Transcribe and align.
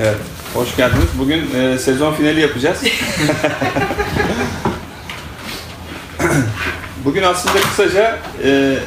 Evet, 0.00 0.16
hoş 0.54 0.76
geldiniz. 0.76 1.08
Bugün 1.18 1.54
e, 1.54 1.78
sezon 1.78 2.14
finali 2.14 2.40
yapacağız. 2.40 2.78
Bugün 7.04 7.22
aslında 7.22 7.60
kısaca 7.60 8.18
e, 8.44 8.78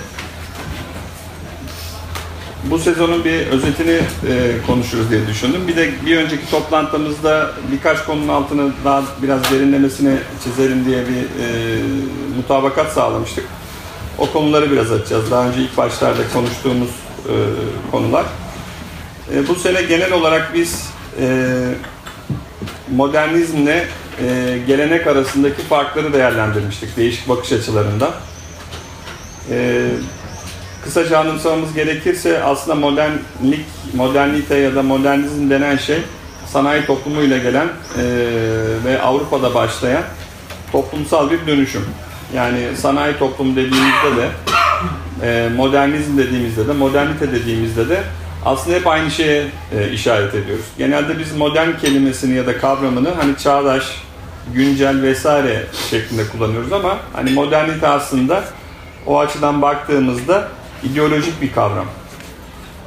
bu 2.63 2.79
sezonun 2.79 3.23
bir 3.23 3.47
özetini 3.47 3.91
e, 3.91 4.01
konuşuruz 4.67 5.11
diye 5.11 5.27
düşündüm. 5.27 5.67
Bir 5.67 5.75
de 5.75 5.89
bir 6.05 6.17
önceki 6.17 6.51
toplantımızda 6.51 7.51
birkaç 7.71 8.05
konunun 8.05 8.27
altını 8.27 8.71
daha 8.85 9.03
biraz 9.23 9.51
derinlemesine 9.51 10.17
çizelim 10.43 10.85
diye 10.85 11.03
bir 11.07 11.43
e, 11.43 11.79
mutabakat 12.37 12.93
sağlamıştık. 12.93 13.45
O 14.17 14.31
konuları 14.31 14.71
biraz 14.71 14.91
açacağız. 14.91 15.31
Daha 15.31 15.47
önce 15.47 15.61
ilk 15.61 15.77
başlarda 15.77 16.21
konuştuğumuz 16.33 16.89
e, 16.89 17.33
konular. 17.91 18.25
E, 19.35 19.47
bu 19.47 19.55
sene 19.55 19.81
genel 19.81 20.11
olarak 20.11 20.53
biz 20.53 20.98
e, 21.19 21.27
modernizmle 22.95 23.85
e, 24.21 24.57
gelenek 24.67 25.07
arasındaki 25.07 25.61
farkları 25.61 26.13
değerlendirmiştik 26.13 26.97
değişik 26.97 27.29
bakış 27.29 27.51
açılarında. 27.51 28.13
E, 29.51 29.87
kısaca 30.83 31.19
anımsamamız 31.19 31.73
gerekirse 31.73 32.43
aslında 32.43 32.75
modernlik, 32.75 33.65
modernite 33.93 34.55
ya 34.55 34.75
da 34.75 34.83
modernizm 34.83 35.49
denen 35.49 35.77
şey 35.77 35.99
sanayi 36.47 36.85
toplumuyla 36.85 37.37
gelen 37.37 37.67
e, 37.67 38.03
ve 38.85 39.01
Avrupa'da 39.01 39.53
başlayan 39.53 40.03
toplumsal 40.71 41.31
bir 41.31 41.47
dönüşüm. 41.47 41.85
Yani 42.35 42.59
sanayi 42.77 43.17
toplum 43.17 43.55
dediğimizde 43.55 44.17
de 44.17 44.29
e, 45.23 45.49
modernizm 45.49 46.17
dediğimizde 46.17 46.67
de 46.67 46.73
modernite 46.73 47.31
dediğimizde 47.31 47.89
de 47.89 48.03
aslında 48.45 48.75
hep 48.75 48.87
aynı 48.87 49.11
şeye 49.11 49.45
e, 49.77 49.91
işaret 49.91 50.35
ediyoruz. 50.35 50.65
Genelde 50.77 51.19
biz 51.19 51.35
modern 51.35 51.77
kelimesini 51.81 52.35
ya 52.35 52.47
da 52.47 52.57
kavramını 52.57 53.09
hani 53.09 53.37
çağdaş, 53.37 53.83
güncel 54.53 55.01
vesaire 55.01 55.65
şeklinde 55.89 56.27
kullanıyoruz 56.27 56.73
ama 56.73 56.97
hani 57.13 57.31
modernite 57.31 57.87
aslında 57.87 58.43
o 59.07 59.19
açıdan 59.19 59.61
baktığımızda 59.61 60.47
ideolojik 60.83 61.41
bir 61.41 61.51
kavram. 61.51 61.85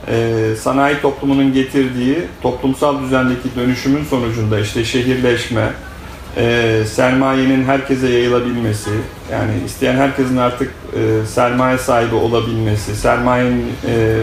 E, 0.09 0.47
sanayi 0.61 1.01
toplumunun 1.01 1.53
getirdiği 1.53 2.19
toplumsal 2.43 3.03
düzendeki 3.03 3.57
dönüşümün 3.57 4.05
sonucunda 4.05 4.59
işte 4.61 4.85
şehirleşme, 4.85 5.73
e, 6.37 6.83
sermayenin 6.93 7.65
herkese 7.65 8.09
yayılabilmesi, 8.09 8.91
yani 9.33 9.53
isteyen 9.67 9.97
herkesin 9.97 10.37
artık 10.37 10.71
e, 10.97 11.27
sermaye 11.27 11.79
sahibi 11.79 12.15
olabilmesi, 12.15 12.97
sermayenin 12.97 13.67
e, 13.89 14.19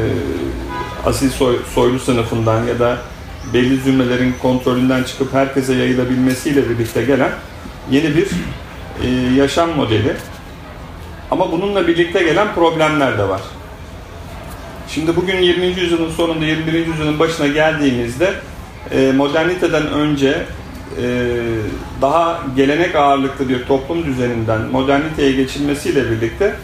asil 1.06 1.30
soy, 1.30 1.58
soylu 1.74 2.00
sınıfından 2.00 2.64
ya 2.64 2.80
da 2.80 2.98
belli 3.54 3.78
zümrelerin 3.78 4.36
kontrolünden 4.42 5.04
çıkıp 5.04 5.34
herkese 5.34 5.74
yayılabilmesiyle 5.74 6.70
birlikte 6.70 7.04
gelen 7.04 7.32
yeni 7.92 8.16
bir 8.16 8.28
e, 9.04 9.36
yaşam 9.36 9.70
modeli. 9.70 10.14
Ama 11.32 11.52
bununla 11.52 11.88
birlikte 11.88 12.24
gelen 12.24 12.54
problemler 12.56 13.18
de 13.18 13.30
var. 13.30 13.42
Şimdi 14.88 15.16
bugün 15.16 15.42
20. 15.42 15.66
yüzyılın 15.66 16.12
sonunda 16.12 16.46
21. 16.46 16.74
yüzyılın 16.74 17.20
başına 17.20 17.48
geldiğimizde 17.48 18.34
e, 18.92 19.12
moderniteden 19.12 19.88
önce 19.88 20.46
e, 21.02 21.36
daha 22.02 22.44
gelenek 22.56 22.96
ağırlıklı 22.96 23.50
bir 23.50 23.66
toplum 23.66 24.06
düzeninden 24.06 24.62
moderniteye 24.62 25.32
geçilmesiyle 25.32 26.12
birlikte 26.12 26.56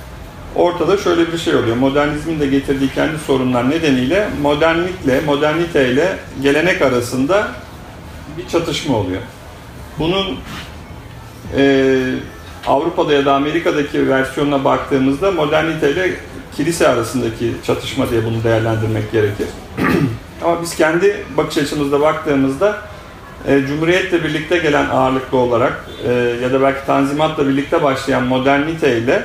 ortada 0.56 0.98
şöyle 0.98 1.34
bir 1.34 1.38
şey 1.38 1.56
oluyor. 1.56 1.76
Modernizmin 1.76 2.40
de 2.40 2.48
getirdiği 2.48 2.90
kendi 2.90 3.18
sorunlar 3.18 3.70
nedeniyle 3.70 4.30
modernlikle, 4.42 5.22
moderniteyle 5.22 6.18
gelenek 6.42 6.82
arasında 6.82 7.48
bir 8.38 8.48
çatışma 8.48 8.98
oluyor. 8.98 9.22
Bunun 10.00 10.38
e, 11.58 11.96
Avrupa'da 12.68 13.14
ya 13.14 13.26
da 13.26 13.34
Amerika'daki 13.34 14.10
versiyonuna 14.10 14.64
baktığımızda 14.64 15.32
moderniteyle 15.32 16.12
kilise 16.56 16.88
arasındaki 16.88 17.54
çatışma 17.66 18.10
diye 18.10 18.26
bunu 18.26 18.44
değerlendirmek 18.44 19.12
gerekir. 19.12 19.48
Ama 20.44 20.62
biz 20.62 20.76
kendi 20.76 21.26
bakış 21.38 21.58
açımızda 21.58 22.02
baktığımızda 22.02 22.78
e, 23.48 23.62
Cumhuriyetle 23.68 24.24
birlikte 24.24 24.58
gelen 24.58 24.90
ağırlıklı 24.90 25.38
olarak 25.38 25.86
e, 26.08 26.12
ya 26.44 26.54
da 26.54 26.62
belki 26.62 26.86
Tanzimat'la 26.86 27.48
birlikte 27.48 27.84
başlayan 27.84 28.24
modernite 28.24 28.98
ile 28.98 29.24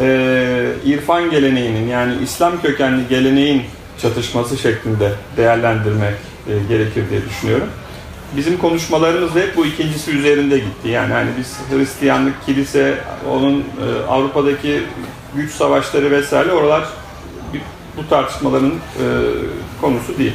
e, 0.00 0.66
irfan 0.84 1.30
geleneğinin 1.30 1.88
yani 1.88 2.14
İslam 2.22 2.62
kökenli 2.62 3.08
geleneğin 3.08 3.62
çatışması 3.98 4.58
şeklinde 4.58 5.12
değerlendirmek 5.36 6.14
e, 6.48 6.52
gerekir 6.68 7.04
diye 7.10 7.20
düşünüyorum. 7.28 7.68
Bizim 8.36 8.58
konuşmalarımız 8.58 9.34
hep 9.34 9.56
bu 9.56 9.66
ikincisi 9.66 10.10
üzerinde 10.10 10.58
gitti. 10.58 10.88
Yani 10.88 11.12
hani 11.12 11.30
biz 11.38 11.58
Hristiyanlık, 11.70 12.46
kilise, 12.46 12.98
onun 13.30 13.58
e, 13.58 14.06
Avrupa'daki 14.08 14.82
güç 15.36 15.50
savaşları 15.50 16.10
vesaire 16.10 16.52
oralar 16.52 16.84
bu 17.96 18.08
tartışmaların 18.08 18.70
e, 18.70 19.04
konusu 19.80 20.18
değil. 20.18 20.32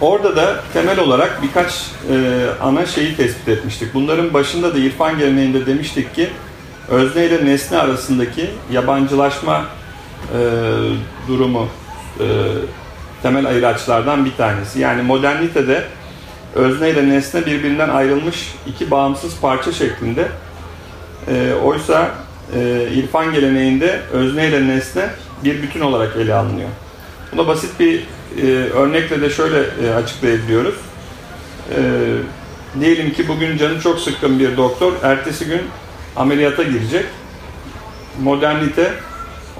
Orada 0.00 0.36
da 0.36 0.60
temel 0.72 0.98
olarak 0.98 1.42
birkaç 1.42 1.86
e, 2.10 2.46
ana 2.62 2.86
şeyi 2.86 3.16
tespit 3.16 3.48
etmiştik. 3.48 3.94
Bunların 3.94 4.34
başında 4.34 4.74
da 4.74 4.78
irfan 4.78 5.18
geleneğinde 5.18 5.66
demiştik 5.66 6.14
ki 6.14 6.30
özne 6.90 7.26
ile 7.26 7.44
nesne 7.44 7.78
arasındaki 7.78 8.50
yabancılaşma 8.72 9.64
e, 10.34 10.40
durumu 11.28 11.68
e, 12.20 12.24
temel 13.22 13.46
ayıraçlardan 13.46 14.24
bir 14.24 14.36
tanesi. 14.36 14.80
Yani 14.80 15.02
modernitede 15.02 15.84
özne 16.54 16.90
ile 16.90 17.08
nesne 17.08 17.46
birbirinden 17.46 17.88
ayrılmış 17.88 18.54
iki 18.66 18.90
bağımsız 18.90 19.40
parça 19.40 19.72
şeklinde. 19.72 20.28
E, 21.28 21.52
oysa 21.64 22.10
e, 22.54 22.88
irfan 22.94 23.32
geleneğinde 23.32 24.00
özne 24.12 24.48
ile 24.48 24.68
nesne 24.68 25.08
bir 25.44 25.62
bütün 25.62 25.80
olarak 25.80 26.16
ele 26.16 26.34
alınıyor. 26.34 26.68
Buna 27.32 27.46
basit 27.46 27.80
bir 27.80 28.06
e, 28.42 28.46
örnekle 28.70 29.20
de 29.20 29.30
şöyle 29.30 29.58
e, 29.58 29.94
açıklayabiliyoruz. 29.94 30.74
E, 31.76 31.80
diyelim 32.80 33.12
ki 33.12 33.28
bugün 33.28 33.56
canı 33.56 33.80
çok 33.80 34.00
sıkkın 34.00 34.38
bir 34.38 34.56
doktor, 34.56 34.92
ertesi 35.02 35.44
gün 35.44 35.60
ameliyata 36.18 36.62
girecek. 36.62 37.04
Modernite 38.22 38.92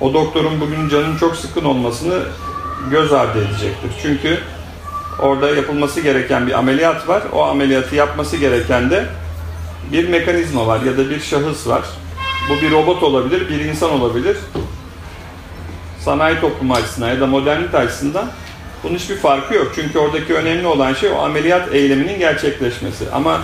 o 0.00 0.14
doktorun 0.14 0.60
bugün 0.60 0.88
canın 0.88 1.16
çok 1.16 1.36
sıkın 1.36 1.64
olmasını 1.64 2.22
göz 2.90 3.12
ardı 3.12 3.38
edecektir. 3.38 3.90
Çünkü 4.02 4.38
orada 5.18 5.50
yapılması 5.50 6.00
gereken 6.00 6.46
bir 6.46 6.58
ameliyat 6.58 7.08
var. 7.08 7.22
O 7.32 7.44
ameliyatı 7.44 7.94
yapması 7.94 8.36
gereken 8.36 8.90
de 8.90 9.06
bir 9.92 10.08
mekanizma 10.08 10.66
var 10.66 10.80
ya 10.80 10.96
da 10.96 11.10
bir 11.10 11.20
şahıs 11.20 11.66
var. 11.66 11.82
Bu 12.50 12.62
bir 12.62 12.70
robot 12.70 13.02
olabilir, 13.02 13.48
bir 13.48 13.60
insan 13.60 13.90
olabilir. 13.90 14.36
Sanayi 16.00 16.40
toplumu 16.40 16.74
açısından 16.74 17.08
ya 17.08 17.20
da 17.20 17.26
modernite 17.26 17.78
açısından 17.78 18.26
bunun 18.84 18.94
hiçbir 18.94 19.16
farkı 19.16 19.54
yok. 19.54 19.72
Çünkü 19.74 19.98
oradaki 19.98 20.34
önemli 20.34 20.66
olan 20.66 20.94
şey 20.94 21.10
o 21.10 21.18
ameliyat 21.18 21.74
eyleminin 21.74 22.18
gerçekleşmesi. 22.18 23.04
Ama 23.12 23.40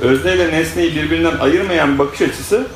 özne 0.00 0.34
ile 0.34 0.52
nesneyi 0.52 0.96
birbirinden 0.96 1.38
ayırmayan 1.38 1.98
bakış 1.98 2.22
açısı 2.22 2.66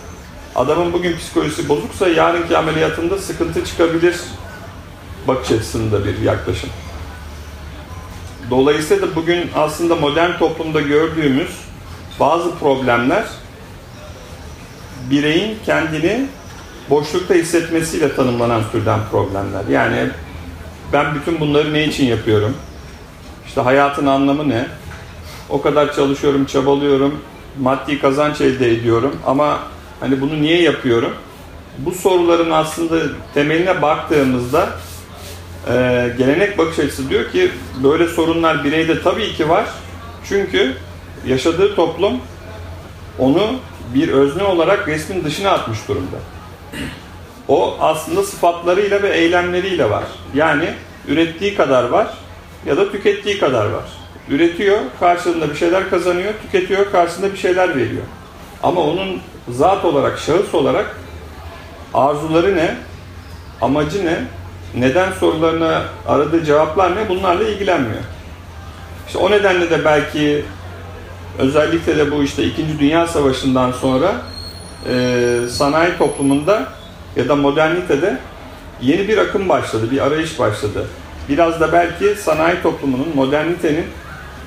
adamın 0.54 0.92
bugün 0.92 1.16
psikolojisi 1.16 1.68
bozuksa 1.68 2.08
yarınki 2.08 2.58
ameliyatında 2.58 3.18
sıkıntı 3.18 3.64
çıkabilir 3.64 4.16
bakış 5.28 5.50
açısında 5.52 6.04
bir 6.04 6.18
yaklaşım. 6.18 6.70
Dolayısıyla 8.50 9.10
da 9.10 9.16
bugün 9.16 9.50
aslında 9.54 9.96
modern 9.96 10.38
toplumda 10.38 10.80
gördüğümüz 10.80 11.50
bazı 12.20 12.54
problemler 12.58 13.24
bireyin 15.10 15.58
kendini 15.66 16.26
boşlukta 16.90 17.34
hissetmesiyle 17.34 18.16
tanımlanan 18.16 18.62
türden 18.72 19.00
problemler. 19.10 19.64
Yani 19.70 20.10
ben 20.92 21.14
bütün 21.14 21.40
bunları 21.40 21.74
ne 21.74 21.84
için 21.84 22.04
yapıyorum? 22.06 22.56
İşte 23.46 23.60
hayatın 23.60 24.06
anlamı 24.06 24.48
ne? 24.48 24.66
O 25.50 25.62
kadar 25.62 25.94
çalışıyorum, 25.94 26.44
çabalıyorum, 26.44 27.20
maddi 27.60 28.00
kazanç 28.00 28.40
elde 28.40 28.70
ediyorum 28.70 29.16
ama 29.26 29.58
hani 30.00 30.20
bunu 30.20 30.42
niye 30.42 30.62
yapıyorum? 30.62 31.12
Bu 31.78 31.92
soruların 31.92 32.50
aslında 32.50 33.00
temeline 33.34 33.82
baktığımızda 33.82 34.68
e, 35.68 35.72
gelenek 36.18 36.58
bakış 36.58 36.78
açısı 36.78 37.10
diyor 37.10 37.30
ki 37.30 37.50
böyle 37.82 38.06
sorunlar 38.06 38.64
bireyde 38.64 39.02
tabii 39.02 39.32
ki 39.32 39.48
var. 39.48 39.64
Çünkü 40.28 40.74
yaşadığı 41.26 41.74
toplum 41.74 42.20
onu 43.18 43.42
bir 43.94 44.08
özne 44.08 44.42
olarak 44.42 44.88
resmin 44.88 45.24
dışına 45.24 45.50
atmış 45.50 45.78
durumda. 45.88 46.16
O 47.48 47.76
aslında 47.80 48.22
sıfatlarıyla 48.22 49.02
ve 49.02 49.08
eylemleriyle 49.08 49.90
var. 49.90 50.04
Yani 50.34 50.74
ürettiği 51.08 51.54
kadar 51.54 51.84
var 51.84 52.14
ya 52.66 52.76
da 52.76 52.92
tükettiği 52.92 53.38
kadar 53.38 53.66
var. 53.66 53.99
Üretiyor, 54.30 54.78
karşılığında 55.00 55.50
bir 55.50 55.54
şeyler 55.54 55.90
kazanıyor, 55.90 56.32
tüketiyor, 56.42 56.90
karşılığında 56.92 57.32
bir 57.32 57.38
şeyler 57.38 57.76
veriyor. 57.76 58.02
Ama 58.62 58.80
onun 58.80 59.20
zat 59.48 59.84
olarak, 59.84 60.18
şahıs 60.18 60.54
olarak 60.54 60.96
arzuları 61.94 62.56
ne, 62.56 62.74
amacı 63.60 64.06
ne, 64.06 64.24
neden 64.74 65.12
sorularına 65.12 65.82
aradığı 66.08 66.44
cevaplar 66.44 66.96
ne 66.96 67.08
bunlarla 67.08 67.48
ilgilenmiyor. 67.48 68.02
İşte 69.06 69.18
o 69.18 69.30
nedenle 69.30 69.70
de 69.70 69.84
belki 69.84 70.44
özellikle 71.38 71.96
de 71.96 72.10
bu 72.10 72.22
işte 72.22 72.44
2. 72.44 72.78
Dünya 72.78 73.06
Savaşı'ndan 73.06 73.72
sonra 73.72 74.12
e, 74.88 75.36
sanayi 75.50 75.98
toplumunda 75.98 76.68
ya 77.16 77.28
da 77.28 77.36
modernitede 77.36 78.18
yeni 78.82 79.08
bir 79.08 79.18
akım 79.18 79.48
başladı, 79.48 79.90
bir 79.90 80.06
arayış 80.06 80.38
başladı. 80.38 80.86
Biraz 81.28 81.60
da 81.60 81.72
belki 81.72 82.20
sanayi 82.20 82.62
toplumunun, 82.62 83.08
modernitenin 83.14 83.84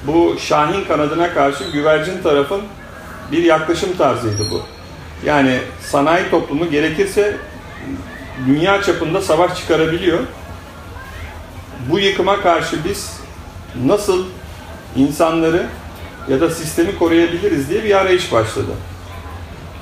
bu 0.08 0.36
şahin 0.40 0.86
kanadına 0.86 1.34
karşı 1.34 1.64
güvercin 1.74 2.22
tarafın 2.24 2.62
bir 3.32 3.44
yaklaşım 3.44 3.98
tarzıydı 3.98 4.44
bu. 4.52 4.62
Yani 5.26 5.60
sanayi 5.82 6.30
toplumu 6.30 6.70
gerekirse 6.70 7.38
dünya 8.48 8.82
çapında 8.82 9.22
savaş 9.22 9.58
çıkarabiliyor. 9.58 10.20
Bu 11.90 12.00
yıkıma 12.00 12.42
karşı 12.42 12.78
biz 12.86 13.20
nasıl 13.86 14.26
insanları 14.96 15.66
ya 16.30 16.42
da 16.42 16.50
sistemi 16.50 16.98
koruyabiliriz 17.00 17.70
diye 17.70 17.84
bir 17.84 17.98
arayış 17.98 18.32
başladı. 18.32 18.72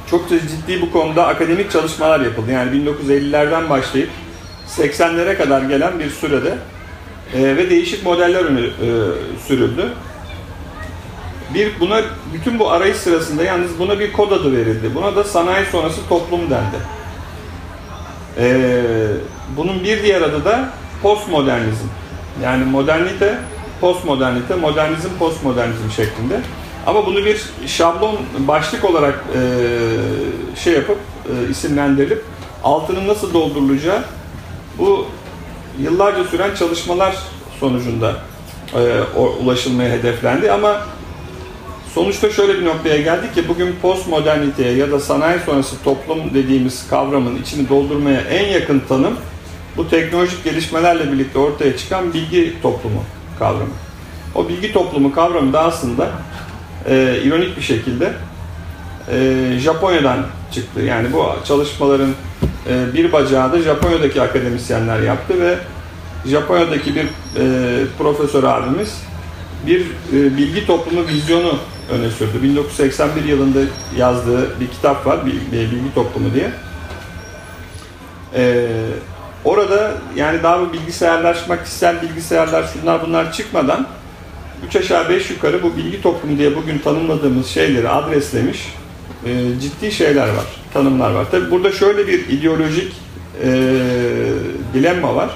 Çok 0.09 0.29
ciddi 0.29 0.81
bu 0.81 0.91
konuda 0.91 1.27
akademik 1.27 1.71
çalışmalar 1.71 2.19
yapıldı. 2.19 2.51
Yani 2.51 2.71
1950'lerden 2.71 3.69
başlayıp 3.69 4.09
80'lere 4.77 5.37
kadar 5.37 5.61
gelen 5.61 5.99
bir 5.99 6.09
sürede 6.09 6.57
e, 7.33 7.57
ve 7.57 7.69
değişik 7.69 8.05
modeller 8.05 8.45
öne 8.45 8.59
e, 8.59 8.89
sürüldü. 9.47 9.89
Bir 11.53 11.79
buna 11.79 12.01
bütün 12.33 12.59
bu 12.59 12.71
arayış 12.71 12.97
sırasında 12.97 13.43
yalnız 13.43 13.79
buna 13.79 13.99
bir 13.99 14.13
kod 14.13 14.31
adı 14.31 14.57
verildi. 14.57 14.95
Buna 14.95 15.15
da 15.15 15.23
sanayi 15.23 15.65
sonrası 15.65 16.07
toplum 16.09 16.41
dendi. 16.49 16.77
E, 18.37 18.73
bunun 19.57 19.83
bir 19.83 20.03
diğer 20.03 20.21
adı 20.21 20.45
da 20.45 20.69
postmodernizm. 21.01 21.85
Yani 22.43 22.65
modernite, 22.65 23.37
postmodernite, 23.81 24.55
modernizm, 24.55 25.09
postmodernizm 25.19 25.91
şeklinde. 25.95 26.39
Ama 26.85 27.05
bunu 27.05 27.25
bir 27.25 27.45
şablon 27.67 28.17
başlık 28.39 28.85
olarak 28.85 29.23
e, 29.35 29.39
şey 30.55 30.73
yapıp 30.73 30.97
e, 30.97 31.49
isimlendirilip 31.49 32.23
altının 32.63 33.07
nasıl 33.07 33.33
doldurulacağı 33.33 34.03
bu 34.77 35.07
yıllarca 35.79 36.23
süren 36.23 36.55
çalışmalar 36.55 37.15
sonucunda 37.59 38.15
e, 38.75 39.01
ulaşılmaya 39.43 39.89
hedeflendi 39.89 40.51
ama 40.51 40.81
sonuçta 41.93 42.29
şöyle 42.29 42.59
bir 42.59 42.65
noktaya 42.65 43.01
geldik 43.01 43.35
ki 43.35 43.47
bugün 43.47 43.75
postmoderniteye 43.81 44.75
ya 44.77 44.91
da 44.91 44.99
sanayi 44.99 45.39
sonrası 45.45 45.83
toplum 45.83 46.33
dediğimiz 46.33 46.87
kavramın 46.89 47.41
içini 47.41 47.69
doldurmaya 47.69 48.21
en 48.21 48.47
yakın 48.47 48.81
tanım 48.89 49.13
bu 49.77 49.89
teknolojik 49.89 50.43
gelişmelerle 50.43 51.11
birlikte 51.11 51.39
ortaya 51.39 51.77
çıkan 51.77 52.13
bilgi 52.13 52.53
toplumu 52.61 53.03
kavramı. 53.39 53.73
O 54.35 54.49
bilgi 54.49 54.73
toplumu 54.73 55.13
kavramı 55.13 55.53
da 55.53 55.59
aslında 55.59 56.11
e, 56.89 57.19
ironik 57.23 57.57
bir 57.57 57.61
şekilde 57.61 58.13
e, 59.11 59.57
Japonya'dan 59.59 60.25
çıktı. 60.51 60.81
Yani 60.81 61.13
bu 61.13 61.25
çalışmaların 61.45 62.13
e, 62.69 62.93
bir 62.93 63.11
bacağı 63.11 63.53
da 63.53 63.61
Japonya'daki 63.61 64.21
akademisyenler 64.21 64.99
yaptı 64.99 65.41
ve 65.41 65.57
Japonya'daki 66.25 66.95
bir 66.95 67.05
e, 67.05 67.07
profesör 67.97 68.43
abimiz 68.43 69.01
bir 69.67 69.81
e, 69.81 70.37
bilgi 70.37 70.67
toplumu 70.67 71.07
vizyonu 71.07 71.57
öne 71.89 72.09
sürdü. 72.09 72.43
1981 72.43 73.23
yılında 73.23 73.59
yazdığı 73.97 74.59
bir 74.59 74.67
kitap 74.67 75.07
var, 75.07 75.25
Bilgi, 75.25 75.93
Toplumu 75.95 76.33
diye. 76.33 76.51
E, 78.35 78.67
orada 79.45 79.91
yani 80.15 80.43
daha 80.43 80.61
bu 80.61 80.73
bilgisayarlaşma, 80.73 81.63
kişisel 81.63 82.01
bilgisayarlar, 82.01 82.69
şunlar 82.73 83.01
bunlar 83.07 83.33
çıkmadan 83.33 83.87
3 84.67 84.75
aşağı 84.75 85.09
5 85.09 85.29
yukarı 85.29 85.63
bu 85.63 85.77
bilgi 85.77 86.01
toplumu 86.01 86.37
diye 86.37 86.55
bugün 86.55 86.79
tanımladığımız 86.79 87.47
şeyleri 87.47 87.89
adreslemiş 87.89 88.75
e, 89.25 89.59
ciddi 89.61 89.91
şeyler 89.91 90.27
var, 90.27 90.45
tanımlar 90.73 91.11
var. 91.11 91.31
Tabi 91.31 91.51
burada 91.51 91.71
şöyle 91.71 92.07
bir 92.07 92.27
ideolojik 92.27 92.93
e, 93.43 93.49
dilemma 94.73 95.15
var. 95.15 95.29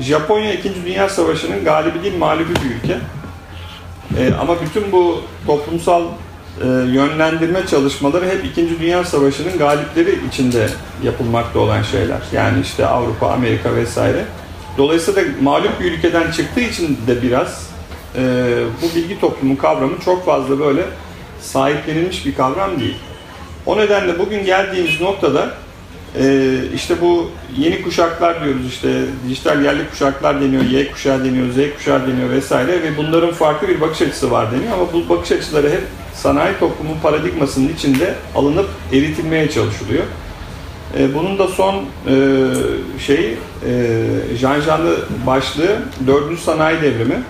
Japonya 0.00 0.52
2. 0.52 0.70
Dünya 0.84 1.08
Savaşı'nın 1.08 1.64
galibi 1.64 2.02
değil 2.02 2.18
mağlubu 2.18 2.50
bir 2.50 2.76
ülke. 2.76 2.98
E, 4.18 4.34
ama 4.40 4.56
bütün 4.60 4.92
bu 4.92 5.20
toplumsal 5.46 6.02
e, 6.60 6.66
yönlendirme 6.66 7.66
çalışmaları 7.66 8.26
hep 8.26 8.44
2. 8.44 8.80
Dünya 8.80 9.04
Savaşı'nın 9.04 9.58
galipleri 9.58 10.18
içinde 10.28 10.68
yapılmakta 11.02 11.58
olan 11.58 11.82
şeyler. 11.82 12.20
Yani 12.32 12.60
işte 12.60 12.86
Avrupa, 12.86 13.30
Amerika 13.30 13.74
vesaire. 13.74 14.24
Dolayısıyla 14.78 15.22
mağlup 15.42 15.80
bir 15.80 15.92
ülkeden 15.92 16.30
çıktığı 16.30 16.60
için 16.60 16.98
de 17.06 17.22
biraz 17.22 17.70
e, 18.16 18.22
bu 18.82 18.96
bilgi 18.96 19.20
toplumu 19.20 19.58
kavramı 19.58 20.00
çok 20.04 20.26
fazla 20.26 20.58
böyle 20.58 20.82
sahiplenilmiş 21.40 22.26
bir 22.26 22.34
kavram 22.34 22.80
değil. 22.80 22.96
O 23.66 23.78
nedenle 23.78 24.18
bugün 24.18 24.44
geldiğimiz 24.44 25.00
noktada 25.00 25.54
e, 26.18 26.54
işte 26.74 27.00
bu 27.00 27.30
yeni 27.58 27.82
kuşaklar 27.82 28.44
diyoruz 28.44 28.66
işte 28.68 29.02
dijital 29.28 29.64
yerli 29.64 29.90
kuşaklar 29.90 30.40
deniyor, 30.40 30.62
Y 30.62 30.92
kuşağı 30.92 31.24
deniyor, 31.24 31.46
Z 31.52 31.76
kuşağı 31.76 32.06
deniyor 32.06 32.30
vesaire 32.30 32.82
ve 32.82 32.96
bunların 32.96 33.32
farklı 33.32 33.68
bir 33.68 33.80
bakış 33.80 34.02
açısı 34.02 34.30
var 34.30 34.52
deniyor 34.52 34.72
ama 34.72 34.92
bu 34.92 35.08
bakış 35.08 35.32
açıları 35.32 35.70
hep 35.70 35.82
sanayi 36.14 36.58
toplumu 36.58 36.94
paradigmasının 37.02 37.68
içinde 37.68 38.14
alınıp 38.34 38.68
eritilmeye 38.92 39.50
çalışılıyor. 39.50 40.04
E, 40.98 41.14
bunun 41.14 41.38
da 41.38 41.48
son 41.48 41.74
e, 41.74 42.16
şey 42.98 43.38
e, 43.66 44.06
janjanlı 44.36 44.96
başlığı 45.26 45.78
4. 46.06 46.40
sanayi 46.40 46.82
devrimi. 46.82 47.22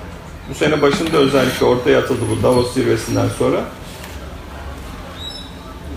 Bu 0.51 0.55
sene 0.55 0.83
başında 0.83 1.17
özellikle 1.17 1.67
ortaya 1.67 1.99
atıldı 1.99 2.21
bu 2.31 2.43
Davos 2.43 2.75
zirvesinden 2.75 3.29
sonra. 3.39 3.61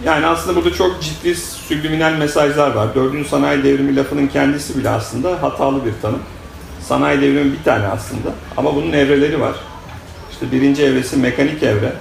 Yani 0.08 0.26
aslında 0.26 0.56
burada 0.56 0.74
çok 0.74 1.02
ciddi 1.02 1.36
subliminal 1.36 2.14
mesajlar 2.14 2.72
var. 2.72 2.96
Dördüncü 2.96 3.30
sanayi 3.30 3.64
devrimi 3.64 3.96
lafının 3.96 4.28
kendisi 4.28 4.78
bile 4.80 4.90
aslında 4.90 5.44
hatalı 5.44 5.86
bir 5.86 5.94
tanım. 6.02 6.20
Sanayi 6.82 7.22
devrimi 7.22 7.52
bir 7.52 7.64
tane 7.64 7.88
aslında 7.88 8.34
ama 8.58 8.76
bunun 8.76 8.92
evreleri 8.92 9.42
var. 9.42 9.56
İşte 10.32 10.52
birinci 10.52 10.84
evresi 10.84 11.18
mekanik 11.18 11.64
evre. 11.64 11.94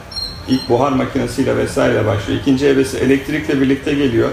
İlk 0.49 0.69
buhar 0.69 0.93
makinesiyle 0.93 1.57
vesaire 1.57 2.07
başlıyor. 2.07 2.41
İkinci 2.41 2.67
evresi 2.67 2.99
elektrikle 2.99 3.61
birlikte 3.61 3.95
geliyor. 3.95 4.31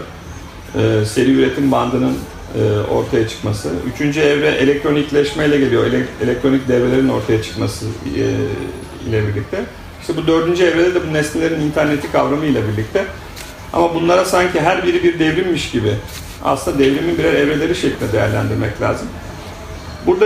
Ee, 0.75 1.06
seri 1.06 1.31
üretim 1.31 1.72
bandının 1.72 2.18
e, 2.60 2.80
ortaya 2.92 3.28
çıkması. 3.28 3.70
Üçüncü 3.94 4.20
evre 4.20 4.48
elektronikleşmeyle 4.48 5.58
geliyor. 5.58 5.86
Ele, 5.86 6.06
elektronik 6.24 6.68
devrelerin 6.68 7.10
ortaya 7.10 7.44
çıkması 7.44 7.86
e, 7.86 8.22
ile 9.10 9.28
birlikte. 9.28 9.64
İşte 10.01 10.18
bu 10.18 10.27
dördüncü 10.27 10.63
evrede 10.63 10.96
de 10.96 11.10
bu 11.10 11.13
nesnelerin 11.13 11.62
interneti 11.62 12.12
kavramı 12.12 12.46
ile 12.46 12.68
birlikte 12.68 13.06
ama 13.74 13.94
bunlara 13.94 14.25
sanki 14.25 14.62
her 14.62 14.84
biri 14.84 15.03
bir 15.03 15.20
devrimmiş 15.20 15.72
gibi 15.72 15.94
aslında 16.44 16.80
devrimin 16.80 17.18
birer 17.18 17.34
evreleri 17.34 17.75
şeklinde 17.75 18.13
değerlendirmek 18.13 18.82
lazım. 18.82 19.08
Burada 20.06 20.25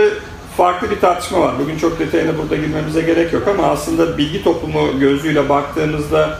farklı 0.56 0.90
bir 0.90 1.00
tartışma 1.00 1.40
var. 1.40 1.54
Bugün 1.58 1.78
çok 1.78 1.98
detayına 1.98 2.38
burada 2.38 2.56
girmemize 2.56 3.00
gerek 3.02 3.32
yok 3.32 3.48
ama 3.48 3.62
aslında 3.62 4.18
bilgi 4.18 4.44
toplumu 4.44 5.00
gözüyle 5.00 5.48
baktığımızda 5.48 6.38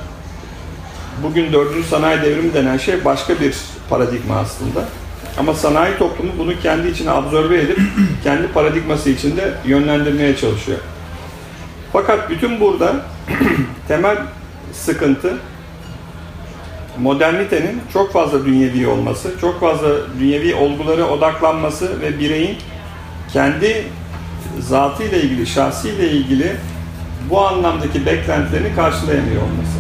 bugün 1.23 1.53
dördüncü 1.53 1.89
sanayi 1.89 2.23
devrimi 2.23 2.55
denen 2.55 2.77
şey 2.77 3.05
başka 3.05 3.41
bir 3.41 3.57
paradigma 3.91 4.37
aslında. 4.37 4.85
Ama 5.39 5.55
sanayi 5.55 5.99
toplumu 5.99 6.33
bunu 6.39 6.61
kendi 6.63 6.89
içine 6.89 7.11
absorbe 7.11 7.59
edip 7.59 7.79
kendi 8.25 8.49
paradigması 8.49 9.11
içinde 9.11 9.55
yönlendirmeye 9.67 10.37
çalışıyor. 10.37 10.79
Fakat 11.93 12.31
bütün 12.31 12.61
burada 12.61 12.95
temel 13.89 14.17
sıkıntı 14.73 15.39
modernitenin 17.03 17.81
çok 17.93 18.13
fazla 18.13 18.47
dünyevi 18.47 18.87
olması, 18.87 19.33
çok 19.41 19.61
fazla 19.61 19.89
dünyevi 20.21 20.55
olgulara 20.55 21.05
odaklanması 21.05 22.01
ve 22.01 22.19
bireyin 22.19 22.57
kendi 23.33 23.85
zatıyla 24.59 25.19
ilgili, 25.19 25.47
şahsiyle 25.47 26.11
ilgili 26.11 26.57
bu 27.31 27.41
anlamdaki 27.47 28.07
beklentilerini 28.07 28.75
karşılayamıyor 28.75 29.43
olması. 29.43 29.79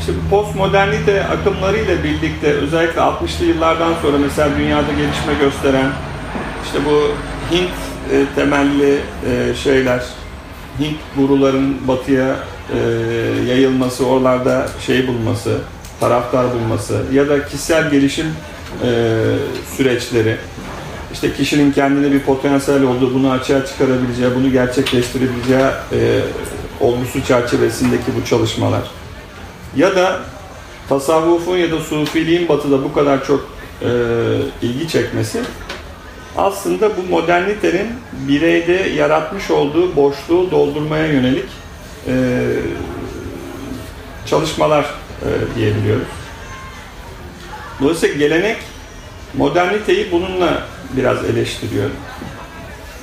İşte 0.00 0.12
postmodernite 0.30 1.24
akımlarıyla 1.24 2.04
birlikte 2.04 2.52
özellikle 2.52 3.00
60'lı 3.00 3.44
yıllardan 3.44 3.92
sonra 4.02 4.18
mesela 4.18 4.50
dünyada 4.58 4.92
gelişme 4.92 5.34
gösteren 5.40 5.90
işte 6.64 6.78
bu 6.84 7.00
Hint 7.54 7.70
e, 8.12 8.24
temelli 8.34 8.98
e, 9.30 9.54
şeyler, 9.54 10.04
Hint 10.80 10.96
guruların 11.16 11.88
batıya 11.88 12.36
e, 12.74 12.78
yayılması, 13.48 14.06
oralarda 14.06 14.68
şey 14.86 15.08
bulması, 15.08 15.60
taraftar 16.00 16.46
bulması 16.54 17.02
ya 17.12 17.28
da 17.28 17.44
kişisel 17.44 17.90
gelişim 17.90 18.26
e, 18.84 19.20
süreçleri 19.76 20.36
işte 21.12 21.32
kişinin 21.32 21.72
kendine 21.72 22.12
bir 22.12 22.20
potansiyel 22.20 22.82
olduğu, 22.82 23.14
bunu 23.14 23.30
açığa 23.30 23.66
çıkarabileceği, 23.66 24.34
bunu 24.34 24.52
gerçekleştirebileceği 24.52 25.64
e, 25.92 26.20
olgusu 26.80 27.24
çerçevesindeki 27.24 28.04
bu 28.20 28.26
çalışmalar. 28.26 28.82
Ya 29.76 29.96
da 29.96 30.20
tasavvufun 30.88 31.56
ya 31.56 31.72
da 31.72 31.80
sufiliğin 31.80 32.48
batıda 32.48 32.84
bu 32.84 32.92
kadar 32.92 33.24
çok 33.26 33.48
e, 33.82 33.88
ilgi 34.62 34.88
çekmesi 34.88 35.40
aslında 36.36 36.96
bu 36.96 37.02
modernitenin 37.10 37.86
bireyde 38.12 38.72
yaratmış 38.72 39.50
olduğu 39.50 39.96
boşluğu 39.96 40.50
doldurmaya 40.50 41.06
yönelik 41.06 41.48
e, 42.08 42.14
çalışmalar 44.26 44.86
e, 45.24 45.56
diyebiliyoruz. 45.56 46.08
Dolayısıyla 47.80 48.16
gelenek 48.16 48.56
moderniteyi 49.34 50.12
bununla 50.12 50.62
biraz 50.96 51.24
eleştiriyor. 51.24 51.90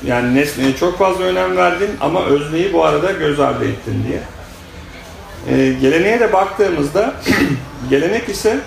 Yani 0.05 0.35
nesneye 0.35 0.75
çok 0.75 0.97
fazla 0.97 1.23
önem 1.23 1.57
verdin 1.57 1.89
ama 2.01 2.25
özneyi 2.25 2.73
bu 2.73 2.85
arada 2.85 3.11
göz 3.11 3.39
ardı 3.39 3.65
ettin 3.65 4.05
diye. 4.07 4.21
Ee, 5.49 5.73
geleneğe 5.81 6.19
de 6.19 6.33
baktığımızda 6.33 7.13
gelenek 7.89 8.29
ise 8.29 8.59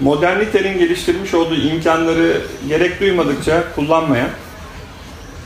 modernitenin 0.00 0.78
geliştirmiş 0.78 1.34
olduğu 1.34 1.54
imkanları 1.54 2.42
gerek 2.68 3.00
duymadıkça 3.00 3.74
kullanmayan 3.74 4.30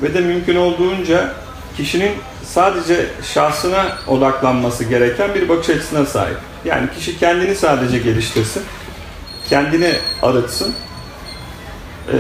ve 0.02 0.14
de 0.14 0.20
mümkün 0.20 0.56
olduğunca 0.56 1.34
kişinin 1.76 2.12
sadece 2.44 3.06
şahsına 3.34 3.98
odaklanması 4.06 4.84
gereken 4.84 5.34
bir 5.34 5.48
bakış 5.48 5.70
açısına 5.70 6.06
sahip. 6.06 6.36
Yani 6.64 6.88
kişi 6.96 7.18
kendini 7.18 7.54
sadece 7.54 7.98
geliştirsin, 7.98 8.62
kendini 9.48 9.92
arıtsın, 10.22 10.74
e, 12.12 12.16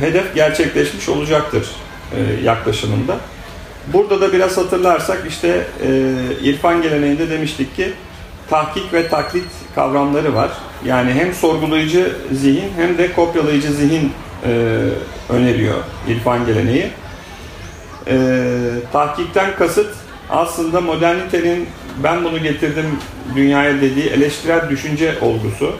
hedef 0.00 0.34
gerçekleşmiş 0.34 1.08
olacaktır 1.08 1.70
e, 2.16 2.44
yaklaşımında. 2.44 3.16
Burada 3.92 4.20
da 4.20 4.32
biraz 4.32 4.56
hatırlarsak 4.56 5.22
işte 5.28 5.66
e, 5.86 6.12
irfan 6.42 6.82
geleneğinde 6.82 7.30
demiştik 7.30 7.76
ki 7.76 7.92
tahkik 8.50 8.92
ve 8.92 9.08
taklit 9.08 9.44
kavramları 9.74 10.34
var. 10.34 10.50
Yani 10.84 11.12
hem 11.12 11.34
sorgulayıcı 11.34 12.16
zihin 12.32 12.70
hem 12.76 12.98
de 12.98 13.12
kopyalayıcı 13.12 13.72
zihin 13.72 14.12
e, 14.46 14.78
öneriyor 15.28 15.76
irfan 16.08 16.46
geleneği. 16.46 16.90
E, 18.06 18.38
tahkikten 18.92 19.56
kasıt 19.56 19.94
aslında 20.30 20.80
modernitenin 20.80 21.68
ben 22.02 22.24
bunu 22.24 22.38
getirdim 22.38 22.86
dünyaya 23.36 23.80
dediği 23.80 24.06
eleştirel 24.06 24.70
düşünce 24.70 25.14
olgusu. 25.20 25.72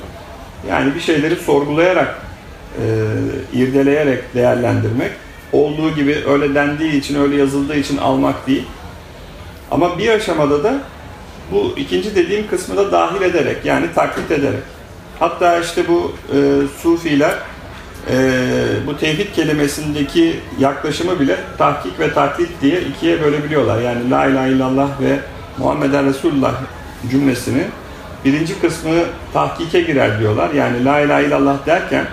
Yani 0.69 0.95
bir 0.95 1.01
şeyleri 1.01 1.37
sorgulayarak, 1.37 2.19
e, 2.79 2.85
irdeleyerek 3.53 4.35
değerlendirmek. 4.35 5.11
Olduğu 5.53 5.95
gibi 5.95 6.19
öyle 6.29 6.55
dendiği 6.55 6.93
için, 6.93 7.23
öyle 7.23 7.37
yazıldığı 7.37 7.77
için 7.77 7.97
almak 7.97 8.47
değil. 8.47 8.67
Ama 9.71 9.99
bir 9.99 10.09
aşamada 10.09 10.65
da 10.65 10.75
bu 11.53 11.75
ikinci 11.77 12.15
dediğim 12.15 12.47
kısmı 12.47 12.77
da 12.77 12.93
dahil 12.93 13.23
ederek, 13.23 13.57
yani 13.65 13.87
taklit 13.95 14.31
ederek. 14.31 14.63
Hatta 15.19 15.59
işte 15.59 15.89
bu 15.89 16.13
e, 16.35 16.39
Sufiler 16.83 17.35
e, 18.11 18.17
bu 18.87 18.99
tevhid 18.99 19.35
kelimesindeki 19.35 20.41
yaklaşımı 20.59 21.21
bile 21.21 21.37
tahkik 21.59 22.01
ve 22.01 22.13
taklit 22.15 22.51
diye 22.63 22.81
ikiye 22.81 23.23
bölebiliyorlar. 23.23 23.81
Yani 23.81 24.11
La 24.11 24.27
ilahe 24.27 24.51
illallah 24.51 25.01
ve 25.01 25.19
Muhammeden 25.59 26.07
Resulullah 26.07 26.55
cümlesini 27.11 27.65
birinci 28.25 28.61
kısmı 28.61 28.95
tahkike 29.33 29.81
girer 29.81 30.21
diyorlar. 30.21 30.51
Yani 30.51 30.85
La 30.85 31.01
ilahe 31.01 31.25
illallah 31.25 31.67
derken 31.67 32.07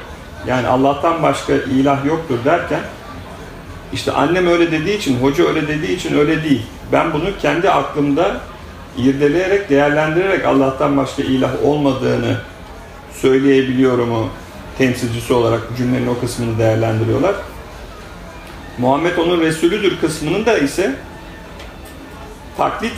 yani 0.47 0.67
Allah'tan 0.67 1.23
başka 1.23 1.53
ilah 1.53 2.05
yoktur 2.05 2.37
derken 2.45 2.81
işte 3.93 4.11
annem 4.11 4.47
öyle 4.47 4.71
dediği 4.71 4.97
için, 4.97 5.19
hoca 5.21 5.47
öyle 5.47 5.67
dediği 5.67 5.95
için 5.95 6.17
öyle 6.17 6.43
değil. 6.43 6.61
Ben 6.91 7.13
bunu 7.13 7.29
kendi 7.41 7.69
aklımda 7.69 8.37
irdeleyerek, 8.97 9.69
değerlendirerek 9.69 10.45
Allah'tan 10.45 10.97
başka 10.97 11.23
ilah 11.23 11.51
olmadığını 11.65 12.37
söyleyebiliyorumu 13.13 14.29
temsilcisi 14.79 15.33
olarak 15.33 15.61
cümlenin 15.77 16.07
o 16.07 16.19
kısmını 16.19 16.59
değerlendiriyorlar. 16.59 17.35
Muhammed 18.77 19.17
onun 19.17 19.41
Resulüdür 19.41 19.99
kısmının 20.01 20.45
da 20.45 20.57
ise 20.57 20.95
taklit 22.57 22.93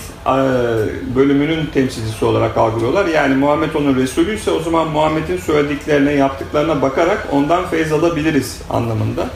bölümünün 1.15 1.65
temsilcisi 1.65 2.25
olarak 2.25 2.57
algılıyorlar. 2.57 3.05
Yani 3.05 3.35
Muhammed 3.35 3.73
onun 3.73 3.95
Resulü 3.95 4.35
ise 4.35 4.51
o 4.51 4.59
zaman 4.59 4.88
Muhammed'in 4.88 5.38
söylediklerine, 5.38 6.11
yaptıklarına 6.11 6.81
bakarak 6.81 7.27
ondan 7.31 7.67
feyz 7.67 7.91
alabiliriz 7.91 8.61
anlamında. 8.69 9.29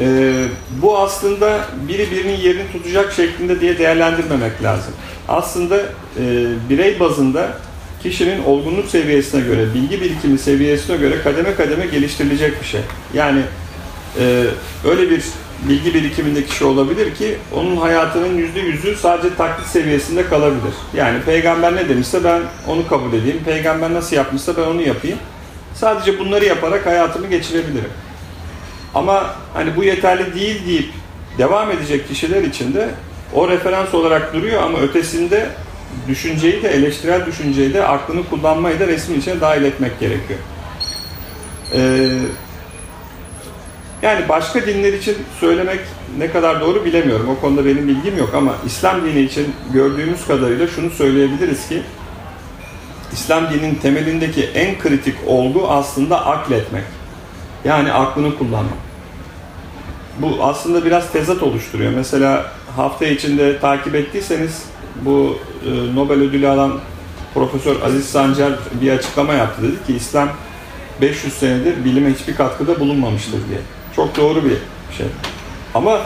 Ee, 0.00 0.44
bu 0.82 0.98
aslında 0.98 1.60
biri 1.88 2.10
birinin 2.10 2.36
yerini 2.36 2.72
tutacak 2.72 3.12
şeklinde 3.12 3.60
diye 3.60 3.78
değerlendirmemek 3.78 4.62
lazım. 4.62 4.94
Aslında 5.28 5.76
e, 6.18 6.22
birey 6.70 7.00
bazında 7.00 7.48
kişinin 8.02 8.44
olgunluk 8.44 8.88
seviyesine 8.88 9.40
göre, 9.40 9.74
bilgi 9.74 10.00
birikimi 10.00 10.38
seviyesine 10.38 10.96
göre 10.96 11.14
kademe 11.24 11.54
kademe 11.54 11.86
geliştirilecek 11.86 12.60
bir 12.60 12.66
şey. 12.66 12.80
Yani 13.14 13.42
e, 14.20 14.44
öyle 14.84 15.10
bir 15.10 15.22
bilgi 15.68 15.94
birikiminde 15.94 16.44
kişi 16.44 16.64
olabilir 16.64 17.14
ki 17.14 17.36
onun 17.54 17.76
hayatının 17.76 18.36
yüzde 18.36 18.60
yüzü 18.60 18.96
sadece 18.96 19.34
taklit 19.34 19.66
seviyesinde 19.66 20.26
kalabilir. 20.26 20.74
Yani 20.94 21.22
peygamber 21.22 21.76
ne 21.76 21.88
demişse 21.88 22.24
ben 22.24 22.42
onu 22.68 22.88
kabul 22.88 23.12
edeyim, 23.12 23.40
peygamber 23.44 23.94
nasıl 23.94 24.16
yapmışsa 24.16 24.56
ben 24.56 24.62
onu 24.62 24.82
yapayım. 24.82 25.18
Sadece 25.74 26.18
bunları 26.18 26.44
yaparak 26.44 26.86
hayatımı 26.86 27.26
geçirebilirim. 27.26 27.90
Ama 28.94 29.34
hani 29.54 29.76
bu 29.76 29.84
yeterli 29.84 30.34
değil 30.34 30.66
deyip 30.66 30.88
devam 31.38 31.70
edecek 31.70 32.08
kişiler 32.08 32.42
için 32.42 32.74
de 32.74 32.88
o 33.34 33.48
referans 33.48 33.94
olarak 33.94 34.34
duruyor 34.34 34.62
ama 34.62 34.78
ötesinde 34.78 35.48
düşünceyi 36.08 36.62
de 36.62 36.68
eleştirel 36.68 37.26
düşünceyi 37.26 37.74
de 37.74 37.86
aklını 37.86 38.28
kullanmayı 38.28 38.80
da 38.80 38.86
resmin 38.86 39.20
içine 39.20 39.40
dahil 39.40 39.62
etmek 39.62 40.00
gerekiyor. 40.00 40.38
Ee, 41.74 42.08
yani 44.02 44.28
başka 44.28 44.66
dinler 44.66 44.92
için 44.92 45.16
söylemek 45.40 45.80
ne 46.18 46.30
kadar 46.30 46.60
doğru 46.60 46.84
bilemiyorum. 46.84 47.28
O 47.28 47.40
konuda 47.40 47.64
benim 47.64 47.88
bilgim 47.88 48.18
yok 48.18 48.34
ama 48.34 48.54
İslam 48.66 49.04
dini 49.04 49.20
için 49.20 49.52
gördüğümüz 49.72 50.26
kadarıyla 50.26 50.66
şunu 50.66 50.90
söyleyebiliriz 50.90 51.68
ki 51.68 51.82
İslam 53.12 53.50
dininin 53.50 53.74
temelindeki 53.74 54.44
en 54.44 54.78
kritik 54.78 55.14
olgu 55.26 55.68
aslında 55.68 56.26
akletmek. 56.26 56.84
Yani 57.64 57.92
aklını 57.92 58.38
kullanmak. 58.38 58.78
Bu 60.18 60.44
aslında 60.44 60.84
biraz 60.84 61.12
tezat 61.12 61.42
oluşturuyor. 61.42 61.92
Mesela 61.92 62.52
hafta 62.76 63.06
içinde 63.06 63.58
takip 63.58 63.94
ettiyseniz 63.94 64.62
bu 65.00 65.38
e, 65.66 65.94
Nobel 65.94 66.20
ödülü 66.20 66.48
alan 66.48 66.80
Profesör 67.34 67.82
Aziz 67.82 68.04
Sancar 68.08 68.52
bir 68.82 68.90
açıklama 68.90 69.34
yaptı. 69.34 69.62
Dedi 69.62 69.86
ki 69.86 69.96
İslam 69.96 70.28
500 71.00 71.32
senedir 71.32 71.84
bilime 71.84 72.14
hiçbir 72.14 72.34
katkıda 72.34 72.80
bulunmamıştır 72.80 73.32
diye. 73.48 73.58
Çok 73.96 74.16
doğru 74.16 74.44
bir 74.44 74.56
şey. 74.96 75.06
Ama 75.74 76.00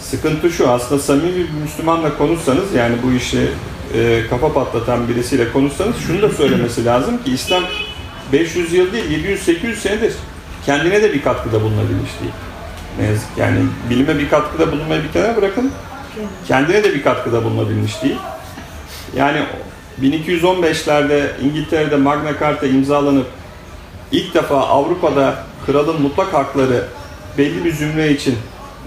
sıkıntı 0.00 0.50
şu 0.50 0.70
aslında 0.70 1.00
samimi 1.00 1.34
bir 1.34 1.50
Müslümanla 1.62 2.18
konuşsanız 2.18 2.74
yani 2.74 2.96
bu 3.02 3.12
işi 3.12 3.48
e, 3.94 4.22
kafa 4.30 4.52
patlatan 4.52 5.08
birisiyle 5.08 5.52
konuşsanız 5.52 5.96
şunu 6.06 6.22
da 6.22 6.28
söylemesi 6.28 6.84
lazım 6.84 7.22
ki 7.24 7.32
İslam 7.32 7.64
500 8.32 8.72
yıl 8.72 8.92
değil 8.92 9.38
700-800 9.46 9.74
senedir 9.74 10.12
kendine 10.66 11.02
de 11.02 11.12
bir 11.12 11.22
katkıda 11.22 11.62
bulunabilmiş 11.62 12.10
değil. 12.20 12.32
Ne 12.98 13.06
yazık 13.06 13.28
yani 13.36 13.58
bilime 13.90 14.18
bir 14.18 14.28
katkıda 14.28 14.72
bulunmayı 14.72 15.02
bir 15.02 15.12
kenara 15.12 15.36
bırakın 15.36 15.72
kendine 16.48 16.84
de 16.84 16.94
bir 16.94 17.02
katkıda 17.02 17.44
bulunabilmiş 17.44 18.02
değil. 18.02 18.18
Yani 19.16 19.42
1215'lerde 20.02 21.26
İngiltere'de 21.42 21.96
Magna 21.96 22.38
Carta 22.40 22.66
imzalanıp 22.66 23.26
ilk 24.12 24.34
defa 24.34 24.56
Avrupa'da 24.56 25.44
kralın 25.66 26.02
mutlak 26.02 26.34
hakları 26.34 26.84
belli 27.38 27.64
bir 27.64 27.72
zümre 27.72 28.10
için 28.10 28.38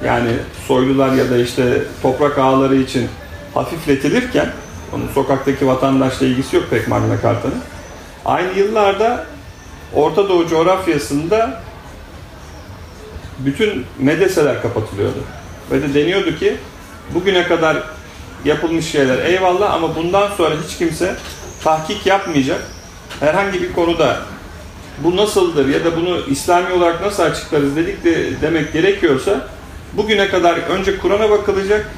yani 0.06 0.32
soylular 0.68 1.12
ya 1.12 1.30
da 1.30 1.38
işte 1.38 1.84
toprak 2.01 2.38
ağları 2.38 2.75
için 2.75 3.10
hafifletilirken 3.53 4.50
onun 4.94 5.08
sokaktaki 5.08 5.68
vatandaşla 5.68 6.25
ilgisi 6.25 6.56
yok 6.56 6.65
pek 6.70 6.88
Magna 6.88 7.22
Carta'nın. 7.22 7.62
Aynı 8.25 8.60
yıllarda 8.60 9.25
Orta 9.94 10.30
Doğu 10.30 10.48
coğrafyasında 10.48 11.62
bütün 13.39 13.86
medreseler 14.00 14.62
kapatılıyordu. 14.62 15.20
Ve 15.72 15.82
de 15.82 15.94
deniyordu 15.94 16.36
ki 16.36 16.58
bugüne 17.13 17.44
kadar 17.44 17.84
yapılmış 18.46 18.86
şeyler 18.86 19.26
eyvallah 19.26 19.74
ama 19.74 19.96
bundan 19.96 20.32
sonra 20.38 20.56
hiç 20.68 20.78
kimse 20.78 21.16
tahkik 21.64 22.06
yapmayacak. 22.06 22.62
Herhangi 23.20 23.62
bir 23.62 23.74
konuda 23.74 24.18
bu 25.00 25.18
nasıldır 25.18 25.70
ya 25.70 25.86
da 25.86 25.98
bunu 25.98 26.20
İslami 26.30 26.74
olarak 26.74 27.02
nasıl 27.02 27.24
açıklarız 27.24 27.76
dedik 27.76 28.04
de 28.04 28.42
demek 28.42 28.74
gerekiyorsa 28.74 29.48
bugüne 29.94 30.28
kadar 30.28 30.58
önce 30.58 30.98
Kur'an'a 30.98 31.30
bakılacak, 31.30 31.92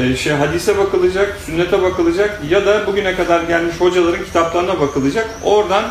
e, 0.00 0.16
şey 0.16 0.32
hadise 0.32 0.78
bakılacak, 0.78 1.36
sünnete 1.46 1.82
bakılacak 1.82 2.40
ya 2.50 2.66
da 2.66 2.86
bugüne 2.86 3.14
kadar 3.14 3.42
gelmiş 3.42 3.74
hocaların 3.78 4.24
kitaplarına 4.24 4.80
bakılacak. 4.80 5.28
Oradan 5.44 5.84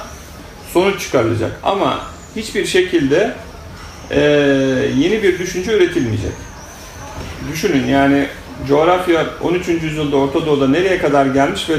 sonuç 0.73 1.01
çıkarılacak. 1.01 1.51
Ama 1.63 1.99
hiçbir 2.35 2.65
şekilde 2.65 3.35
e, 4.11 4.21
yeni 4.97 5.23
bir 5.23 5.39
düşünce 5.39 5.77
üretilmeyecek. 5.77 6.31
Düşünün 7.51 7.87
yani 7.87 8.27
coğrafya 8.67 9.25
13. 9.41 9.67
yüzyılda 9.67 10.17
Orta 10.17 10.45
Doğu'da 10.45 10.67
nereye 10.67 10.99
kadar 10.99 11.25
gelmiş 11.25 11.69
ve 11.69 11.75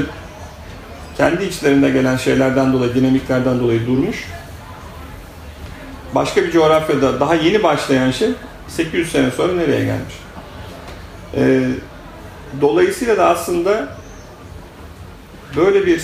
kendi 1.17 1.43
içlerinde 1.43 1.89
gelen 1.89 2.17
şeylerden 2.17 2.73
dolayı, 2.73 2.95
dinamiklerden 2.95 3.59
dolayı 3.59 3.87
durmuş. 3.87 4.27
başka 6.15 6.43
bir 6.43 6.51
coğrafyada 6.51 7.19
daha 7.19 7.35
yeni 7.35 7.63
başlayan 7.63 8.11
şey 8.11 8.29
800 8.67 9.11
sene 9.11 9.31
sonra 9.31 9.53
nereye 9.53 9.85
gelmiş? 9.85 10.13
Ee, 11.35 11.69
dolayısıyla 12.61 13.17
da 13.17 13.29
aslında 13.29 13.87
böyle 15.55 15.85
bir 15.85 16.03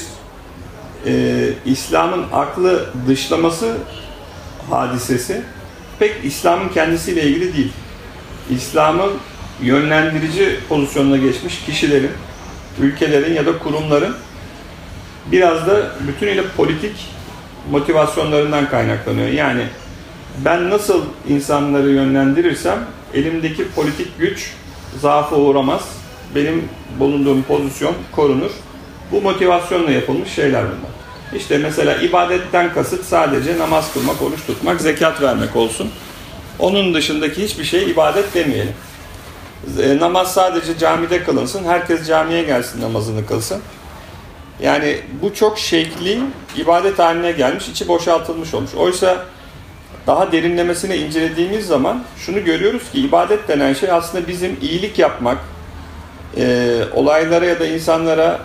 e, 1.05 1.53
İslam'ın 1.65 2.25
aklı 2.34 2.89
dışlaması 3.08 3.77
hadisesi 4.70 5.41
pek 6.00 6.25
İslam'ın 6.25 6.70
kendisiyle 6.70 7.24
ilgili 7.24 7.58
değil. 7.58 7.72
İslam'ın 8.50 9.12
yönlendirici 9.62 10.59
pozisyonuna 10.69 11.17
geçmiş 11.17 11.65
kişilerin, 11.65 12.12
ülkelerin 12.81 13.33
ya 13.33 13.45
da 13.45 13.59
kurumların 13.59 14.15
biraz 15.31 15.67
da 15.67 15.91
bütünüyle 16.07 16.43
politik 16.57 16.95
motivasyonlarından 17.71 18.69
kaynaklanıyor. 18.69 19.27
Yani 19.27 19.63
ben 20.45 20.69
nasıl 20.69 21.05
insanları 21.29 21.89
yönlendirirsem 21.89 22.79
elimdeki 23.13 23.67
politik 23.71 24.19
güç 24.19 24.51
zaafa 25.01 25.35
uğramaz. 25.35 25.81
Benim 26.35 26.69
bulunduğum 27.00 27.43
pozisyon 27.43 27.95
korunur. 28.12 28.51
Bu 29.12 29.21
motivasyonla 29.21 29.91
yapılmış 29.91 30.29
şeyler 30.29 30.63
bunlar. 30.63 30.95
İşte 31.35 31.57
mesela 31.57 32.01
ibadetten 32.01 32.74
kasıt 32.74 33.05
sadece 33.05 33.57
namaz 33.57 33.93
kılmak, 33.93 34.21
oruç 34.21 34.45
tutmak, 34.47 34.81
zekat 34.81 35.21
vermek 35.21 35.55
olsun. 35.55 35.89
Onun 36.59 36.93
dışındaki 36.93 37.43
hiçbir 37.43 37.63
şey 37.63 37.91
ibadet 37.91 38.35
demeyelim. 38.35 38.74
E, 39.81 40.00
namaz 40.00 40.33
sadece 40.33 40.77
camide 40.77 41.24
kılınsın, 41.24 41.63
herkes 41.63 42.07
camiye 42.07 42.43
gelsin 42.43 42.81
namazını 42.81 43.25
kılsın. 43.25 43.62
Yani 44.62 45.00
bu 45.21 45.33
çok 45.33 45.59
şekli 45.59 46.21
ibadet 46.57 47.00
haline 47.00 47.31
gelmiş, 47.31 47.69
içi 47.69 47.88
boşaltılmış 47.88 48.53
olmuş. 48.53 48.75
Oysa 48.75 49.25
daha 50.07 50.31
derinlemesine 50.31 50.97
incelediğimiz 50.97 51.67
zaman 51.67 52.03
şunu 52.17 52.43
görüyoruz 52.43 52.91
ki 52.91 53.01
ibadet 53.01 53.47
denen 53.47 53.74
şey 53.74 53.91
aslında 53.91 54.27
bizim 54.27 54.57
iyilik 54.62 55.00
yapmak, 55.00 55.38
e, 56.38 56.77
olaylara 56.93 57.45
ya 57.45 57.59
da 57.59 57.67
insanlara 57.67 58.39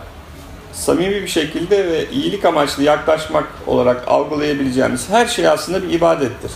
samimi 0.72 1.22
bir 1.22 1.28
şekilde 1.28 1.86
ve 1.86 2.10
iyilik 2.10 2.44
amaçlı 2.44 2.82
yaklaşmak 2.82 3.44
olarak 3.66 4.08
algılayabileceğimiz 4.08 5.08
her 5.10 5.26
şey 5.26 5.48
aslında 5.48 5.82
bir 5.82 5.90
ibadettir. 5.90 6.50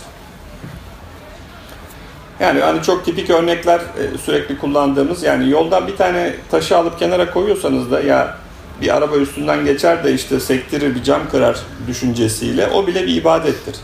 Yani 2.39 2.59
hani 2.59 2.83
çok 2.83 3.05
tipik 3.05 3.29
örnekler 3.29 3.79
e, 3.79 4.17
sürekli 4.17 4.57
kullandığımız 4.57 5.23
yani 5.23 5.49
yoldan 5.49 5.87
bir 5.87 5.95
tane 5.95 6.35
taşı 6.51 6.77
alıp 6.77 6.99
kenara 6.99 7.31
koyuyorsanız 7.31 7.91
da 7.91 8.01
ya 8.01 8.37
bir 8.81 8.97
araba 8.97 9.15
üstünden 9.15 9.65
geçer 9.65 10.03
de 10.03 10.13
işte 10.13 10.39
sektirir 10.39 10.95
bir 10.95 11.03
cam 11.03 11.29
kırar 11.29 11.59
düşüncesiyle 11.87 12.67
o 12.67 12.87
bile 12.87 13.03
bir 13.03 13.15
ibadettir. 13.15 13.75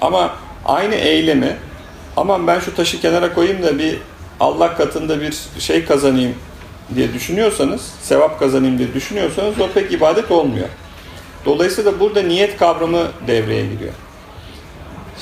Ama 0.00 0.34
aynı 0.64 0.94
eylemi 0.94 1.56
aman 2.16 2.46
ben 2.46 2.60
şu 2.60 2.74
taşı 2.74 3.00
kenara 3.00 3.34
koyayım 3.34 3.62
da 3.62 3.78
bir 3.78 3.98
Allah 4.40 4.76
katında 4.76 5.20
bir 5.20 5.38
şey 5.58 5.84
kazanayım 5.84 6.34
diye 6.94 7.12
düşünüyorsanız, 7.12 7.80
sevap 8.02 8.38
kazanayım 8.38 8.78
diye 8.78 8.94
düşünüyorsanız 8.94 9.60
o 9.60 9.68
pek 9.68 9.92
ibadet 9.92 10.30
olmuyor. 10.30 10.68
Dolayısıyla 11.44 12.00
burada 12.00 12.22
niyet 12.22 12.56
kavramı 12.56 13.02
devreye 13.26 13.66
giriyor. 13.66 13.92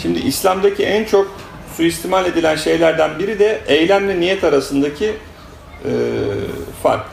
Şimdi 0.02 0.18
İslam'daki 0.18 0.84
en 0.84 1.04
çok 1.04 1.36
suistimal 1.78 2.26
edilen 2.26 2.56
şeylerden 2.56 3.18
biri 3.18 3.38
de 3.38 3.60
eylemle 3.66 4.20
niyet 4.20 4.44
arasındaki 4.44 5.06
e, 5.84 5.90
fark. 6.82 7.06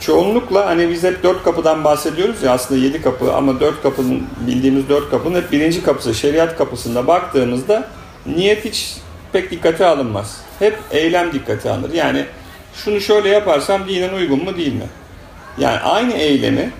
Çoğunlukla 0.00 0.66
hani 0.66 0.90
biz 0.90 1.02
hep 1.02 1.22
dört 1.22 1.42
kapıdan 1.42 1.84
bahsediyoruz 1.84 2.42
ya 2.42 2.52
aslında 2.52 2.80
yedi 2.80 3.02
kapı 3.02 3.32
ama 3.34 3.60
dört 3.60 3.82
kapının 3.82 4.22
bildiğimiz 4.46 4.88
dört 4.88 5.10
kapının 5.10 5.42
hep 5.42 5.52
birinci 5.52 5.82
kapısı 5.82 6.14
şeriat 6.14 6.58
kapısında 6.58 7.06
baktığımızda 7.06 7.88
niyet 8.26 8.64
hiç 8.64 8.96
pek 9.32 9.50
dikkate 9.50 9.86
alınmaz. 9.86 10.40
Hep 10.58 10.78
eylem 10.90 11.32
dikkate 11.32 11.70
alınır. 11.70 11.92
Yani 11.92 12.24
şunu 12.74 13.00
şöyle 13.00 13.28
yaparsam 13.28 13.88
dinen 13.88 14.14
uygun 14.14 14.44
mu 14.44 14.56
değil 14.56 14.74
mi? 14.74 14.88
Yani 15.58 15.78
aynı 15.78 16.12
eylemi 16.12 16.70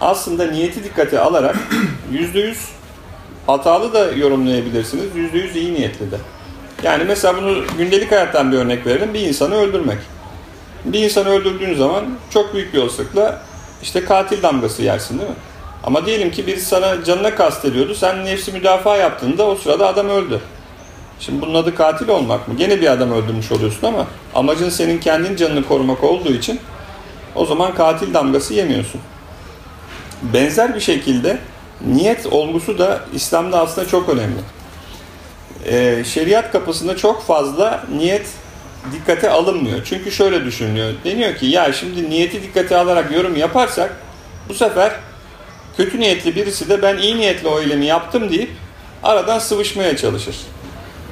aslında 0.00 0.46
niyeti 0.46 0.84
dikkate 0.84 1.20
alarak 1.20 1.56
yüzde 2.12 2.40
yüz 2.40 2.79
hatalı 3.46 3.92
da 3.92 4.12
yorumlayabilirsiniz, 4.12 5.16
yüzde 5.16 5.38
yüz 5.38 5.56
iyi 5.56 5.74
niyetli 5.74 6.10
de. 6.10 6.16
Yani 6.82 7.04
mesela 7.04 7.36
bunu 7.36 7.64
gündelik 7.78 8.12
hayattan 8.12 8.52
bir 8.52 8.56
örnek 8.56 8.86
verelim. 8.86 9.14
Bir 9.14 9.20
insanı 9.20 9.54
öldürmek. 9.54 9.98
Bir 10.84 10.98
insanı 10.98 11.28
öldürdüğün 11.28 11.74
zaman 11.74 12.04
çok 12.30 12.54
büyük 12.54 12.74
bir 12.74 12.78
olasılıkla 12.78 13.42
işte 13.82 14.04
katil 14.04 14.42
damgası 14.42 14.82
yersin 14.82 15.18
değil 15.18 15.30
mi? 15.30 15.36
Ama 15.84 16.06
diyelim 16.06 16.30
ki 16.30 16.46
birisi 16.46 16.66
sana 16.66 17.04
canına 17.04 17.34
kastediyordu. 17.34 17.94
Sen 17.94 18.24
nefsi 18.24 18.52
müdafaa 18.52 18.96
yaptığında 18.96 19.46
o 19.46 19.56
sırada 19.56 19.86
adam 19.86 20.08
öldü. 20.08 20.40
Şimdi 21.20 21.40
bunun 21.40 21.54
adı 21.54 21.74
katil 21.74 22.08
olmak 22.08 22.48
mı? 22.48 22.56
Gene 22.56 22.80
bir 22.80 22.92
adam 22.92 23.12
öldürmüş 23.12 23.52
oluyorsun 23.52 23.86
ama 23.86 24.06
amacın 24.34 24.68
senin 24.68 24.98
kendin 24.98 25.36
canını 25.36 25.64
korumak 25.64 26.04
olduğu 26.04 26.32
için 26.32 26.60
o 27.34 27.46
zaman 27.46 27.74
katil 27.74 28.14
damgası 28.14 28.54
yemiyorsun. 28.54 29.00
Benzer 30.22 30.74
bir 30.74 30.80
şekilde 30.80 31.38
niyet 31.86 32.26
olgusu 32.26 32.78
da 32.78 33.00
İslam'da 33.14 33.60
aslında 33.60 33.88
çok 33.88 34.08
önemli. 34.08 34.40
Ee, 35.66 36.04
şeriat 36.04 36.52
kapısında 36.52 36.96
çok 36.96 37.22
fazla 37.22 37.84
niyet 37.96 38.26
dikkate 38.92 39.30
alınmıyor. 39.30 39.84
Çünkü 39.84 40.10
şöyle 40.10 40.44
düşünülüyor. 40.44 40.92
Deniyor 41.04 41.36
ki 41.36 41.46
ya 41.46 41.72
şimdi 41.72 42.10
niyeti 42.10 42.42
dikkate 42.42 42.76
alarak 42.76 43.12
yorum 43.12 43.36
yaparsak 43.36 43.96
bu 44.48 44.54
sefer 44.54 44.92
kötü 45.76 46.00
niyetli 46.00 46.36
birisi 46.36 46.68
de 46.68 46.82
ben 46.82 46.98
iyi 46.98 47.16
niyetli 47.16 47.48
o 47.48 47.60
eylemi 47.60 47.86
yaptım 47.86 48.30
deyip 48.30 48.50
aradan 49.02 49.38
sıvışmaya 49.38 49.96
çalışır. 49.96 50.36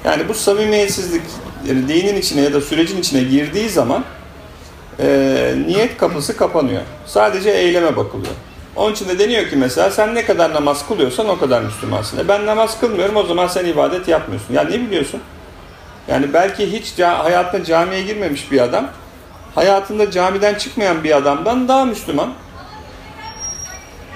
Yani 0.05 0.29
bu 0.29 0.35
samimiyetsizlik 0.35 1.23
yani 1.69 1.89
dinin 1.89 2.17
içine 2.17 2.41
ya 2.41 2.53
da 2.53 2.61
sürecin 2.61 2.99
içine 2.99 3.23
girdiği 3.23 3.69
zaman 3.69 4.05
e, 5.01 5.55
niyet 5.67 5.97
kapısı 5.97 6.37
kapanıyor. 6.37 6.83
Sadece 7.07 7.51
eyleme 7.51 7.97
bakılıyor. 7.97 8.35
Onun 8.79 8.93
için 8.93 9.09
de 9.09 9.19
deniyor 9.19 9.51
ki 9.51 9.57
mesela 9.57 9.91
sen 9.91 10.14
ne 10.14 10.25
kadar 10.25 10.55
namaz 10.55 10.88
kılıyorsan 10.88 11.29
o 11.29 11.38
kadar 11.38 11.62
Müslümansın. 11.62 12.19
E 12.19 12.29
ben 12.29 12.47
namaz 12.47 12.81
kılmıyorum 12.81 13.17
o 13.17 13.23
zaman 13.23 13.47
sen 13.47 13.64
ibadet 13.64 14.09
yapmıyorsun. 14.09 14.55
Ya 14.55 14.62
ne 14.64 14.81
biliyorsun? 14.81 15.21
Yani 16.09 16.33
belki 16.33 16.73
hiç 16.73 16.99
hayatında 16.99 17.64
camiye 17.64 18.03
girmemiş 18.03 18.53
bir 18.53 18.61
adam, 18.61 18.88
hayatında 19.55 20.11
camiden 20.11 20.55
çıkmayan 20.55 21.05
bir 21.05 21.17
adamdan 21.17 21.69
daha 21.69 21.85
Müslüman. 21.85 22.33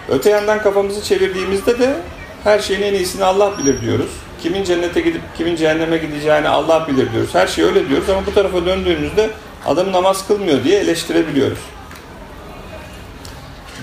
Öte 0.09 0.31
yandan 0.31 0.63
kafamızı 0.63 1.03
çevirdiğimizde 1.03 1.79
de 1.79 1.95
her 2.45 2.59
şeyin 2.59 2.83
en 2.83 2.95
iyisini 2.95 3.25
Allah 3.25 3.59
bilir 3.59 3.81
diyoruz. 3.81 4.11
Kimin 4.43 4.65
cennete 4.65 5.01
gidip 5.01 5.23
kimin 5.37 5.57
cehenneme 5.57 5.97
gideceğini 5.97 6.49
Allah 6.49 6.89
bilir 6.89 7.13
diyoruz. 7.13 7.35
Her 7.35 7.47
şey 7.47 7.65
öyle 7.65 7.89
diyoruz 7.89 8.11
ama 8.11 8.27
bu 8.27 8.35
tarafa 8.35 8.67
döndüğümüzde 8.67 9.31
adam 9.67 9.93
namaz 9.93 10.27
kılmıyor 10.27 10.65
diye 10.65 10.81
eleştirebiliyoruz. 10.81 11.59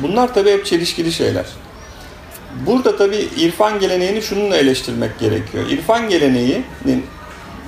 Bunlar 0.01 0.33
tabii 0.33 0.51
hep 0.51 0.65
çelişkili 0.65 1.11
şeyler. 1.11 1.45
Burada 2.65 2.97
tabii 2.97 3.27
irfan 3.37 3.79
geleneğini 3.79 4.21
şununla 4.21 4.57
eleştirmek 4.57 5.19
gerekiyor. 5.19 5.69
İrfan 5.69 6.09
geleneğinin 6.09 7.05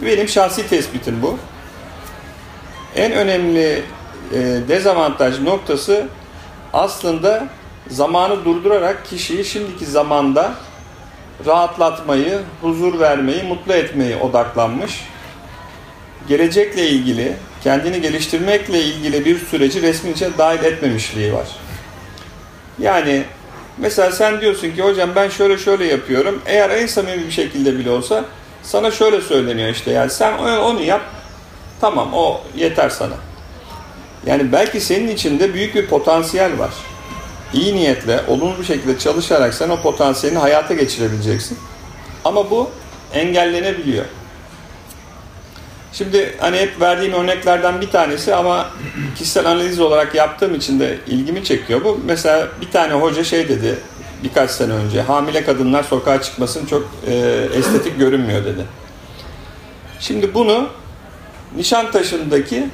benim 0.05 0.27
şahsi 0.27 0.67
tespitim 0.69 1.21
bu. 1.21 1.37
En 2.95 3.11
önemli 3.11 3.83
e, 4.33 4.39
dezavantaj 4.67 5.39
noktası 5.39 6.07
aslında 6.73 7.47
zamanı 7.87 8.45
durdurarak 8.45 9.05
kişiyi 9.05 9.45
şimdiki 9.45 9.85
zamanda 9.85 10.53
rahatlatmayı, 11.45 12.39
huzur 12.61 12.99
vermeyi, 12.99 13.43
mutlu 13.43 13.73
etmeyi 13.73 14.15
odaklanmış. 14.15 15.05
Gelecekle 16.27 16.87
ilgili, 16.87 17.33
kendini 17.63 18.01
geliştirmekle 18.01 18.81
ilgili 18.81 19.25
bir 19.25 19.39
süreci 19.39 19.81
resmin 19.81 20.13
içine 20.13 20.37
dahil 20.37 20.63
etmemişliği 20.63 21.33
var. 21.33 21.47
Yani 22.81 23.23
mesela 23.77 24.11
sen 24.11 24.41
diyorsun 24.41 24.71
ki 24.71 24.81
hocam 24.81 25.09
ben 25.15 25.29
şöyle 25.29 25.57
şöyle 25.57 25.85
yapıyorum. 25.85 26.41
Eğer 26.45 26.69
en 26.69 26.87
samimi 26.87 27.25
bir 27.25 27.31
şekilde 27.31 27.79
bile 27.79 27.89
olsa 27.89 28.25
sana 28.63 28.91
şöyle 28.91 29.21
söyleniyor 29.21 29.69
işte 29.69 29.91
yani 29.91 30.09
sen 30.09 30.37
onu 30.37 30.81
yap 30.81 31.01
tamam 31.81 32.13
o 32.13 32.41
yeter 32.55 32.89
sana. 32.89 33.13
Yani 34.25 34.51
belki 34.51 34.81
senin 34.81 35.07
içinde 35.07 35.53
büyük 35.53 35.75
bir 35.75 35.87
potansiyel 35.87 36.59
var. 36.59 36.71
İyi 37.53 37.75
niyetle, 37.75 38.21
olumlu 38.27 38.59
bir 38.59 38.65
şekilde 38.65 38.99
çalışarak 38.99 39.53
sen 39.53 39.69
o 39.69 39.81
potansiyelini 39.81 40.39
hayata 40.39 40.73
geçirebileceksin. 40.73 41.57
Ama 42.25 42.51
bu 42.51 42.69
engellenebiliyor. 43.13 44.05
Şimdi 45.93 46.35
hani 46.39 46.57
hep 46.57 46.81
verdiğim 46.81 47.13
örneklerden 47.13 47.81
bir 47.81 47.89
tanesi 47.89 48.35
ama 48.35 48.69
kişisel 49.15 49.45
analiz 49.45 49.79
olarak 49.79 50.15
yaptığım 50.15 50.55
için 50.55 50.79
de 50.79 50.97
ilgimi 51.07 51.43
çekiyor 51.43 51.83
bu. 51.83 51.99
Mesela 52.05 52.47
bir 52.61 52.71
tane 52.71 52.93
hoca 52.93 53.23
şey 53.23 53.49
dedi 53.49 53.75
birkaç 54.23 54.51
sene 54.51 54.73
önce 54.73 55.01
hamile 55.01 55.43
kadınlar 55.43 55.83
sokağa 55.83 56.21
çıkmasın 56.21 56.65
çok 56.65 56.87
e, 57.07 57.13
estetik 57.55 57.99
görünmüyor 57.99 58.45
dedi. 58.45 58.65
Şimdi 59.99 60.33
bunu 60.33 60.69
Nişantaşı'ndaki 61.55 62.67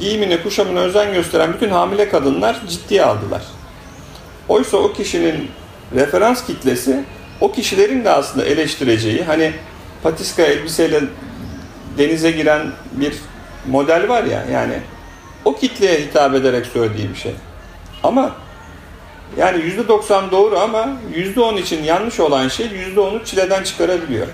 giyimine 0.00 0.42
kuşamına 0.42 0.80
özen 0.80 1.12
gösteren 1.12 1.52
bütün 1.52 1.70
hamile 1.70 2.08
kadınlar 2.08 2.62
ciddiye 2.68 3.04
aldılar. 3.04 3.42
Oysa 4.48 4.76
o 4.76 4.92
kişinin 4.92 5.50
referans 5.94 6.46
kitlesi 6.46 7.04
o 7.40 7.52
kişilerin 7.52 8.04
de 8.04 8.10
aslında 8.10 8.44
eleştireceği 8.44 9.24
hani 9.24 9.52
patiska 10.02 10.42
elbiseyle 10.42 11.00
denize 11.98 12.30
giren 12.30 12.66
bir 12.92 13.14
model 13.66 14.08
var 14.08 14.24
ya 14.24 14.44
yani 14.52 14.74
o 15.44 15.56
kitleye 15.56 16.00
hitap 16.00 16.34
ederek 16.34 16.66
söylediği 16.66 17.08
bir 17.08 17.14
şey. 17.18 17.34
Ama 18.02 18.32
yani 19.36 19.62
%90 19.62 20.30
doğru 20.30 20.58
ama 20.58 20.88
%10 21.14 21.60
için 21.60 21.84
yanlış 21.84 22.20
olan 22.20 22.48
şey 22.48 22.66
%10'u 22.66 23.24
çileden 23.24 23.62
çıkarabiliyor. 23.62 24.26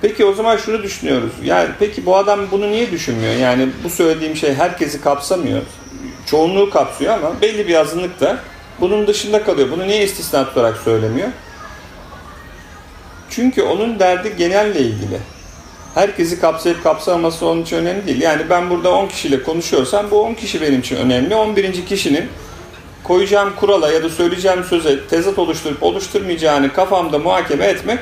Peki 0.00 0.24
o 0.24 0.32
zaman 0.32 0.56
şunu 0.56 0.82
düşünüyoruz. 0.82 1.32
Yani 1.44 1.68
peki 1.78 2.06
bu 2.06 2.16
adam 2.16 2.40
bunu 2.50 2.70
niye 2.70 2.90
düşünmüyor? 2.90 3.34
Yani 3.34 3.68
bu 3.84 3.90
söylediğim 3.90 4.36
şey 4.36 4.54
herkesi 4.54 5.00
kapsamıyor. 5.00 5.62
Çoğunluğu 6.26 6.70
kapsıyor 6.70 7.14
ama 7.14 7.40
belli 7.40 7.68
bir 7.68 7.74
azınlık 7.74 8.20
da 8.20 8.38
bunun 8.80 9.06
dışında 9.06 9.44
kalıyor. 9.44 9.68
Bunu 9.70 9.86
niye 9.86 10.04
istisna 10.04 10.44
tutarak 10.44 10.76
söylemiyor? 10.76 11.28
Çünkü 13.30 13.62
onun 13.62 13.98
derdi 13.98 14.36
genelle 14.36 14.80
ilgili. 14.80 15.18
Herkesi 15.98 16.40
kapsayıp 16.40 16.82
kapsamaması 16.82 17.46
onun 17.46 17.62
için 17.62 17.76
önemli 17.76 18.06
değil. 18.06 18.22
Yani 18.22 18.42
ben 18.50 18.70
burada 18.70 18.94
10 18.94 19.06
kişiyle 19.06 19.42
konuşuyorsam 19.42 20.10
bu 20.10 20.22
10 20.22 20.34
kişi 20.34 20.60
benim 20.60 20.80
için 20.80 20.96
önemli. 20.96 21.34
11. 21.34 21.86
kişinin 21.86 22.28
koyacağım 23.04 23.52
kurala 23.56 23.92
ya 23.92 24.02
da 24.02 24.08
söyleyeceğim 24.08 24.64
söze 24.64 25.06
tezat 25.06 25.38
oluşturup 25.38 25.82
oluşturmayacağını 25.82 26.72
kafamda 26.72 27.18
muhakeme 27.18 27.66
etmek 27.66 27.98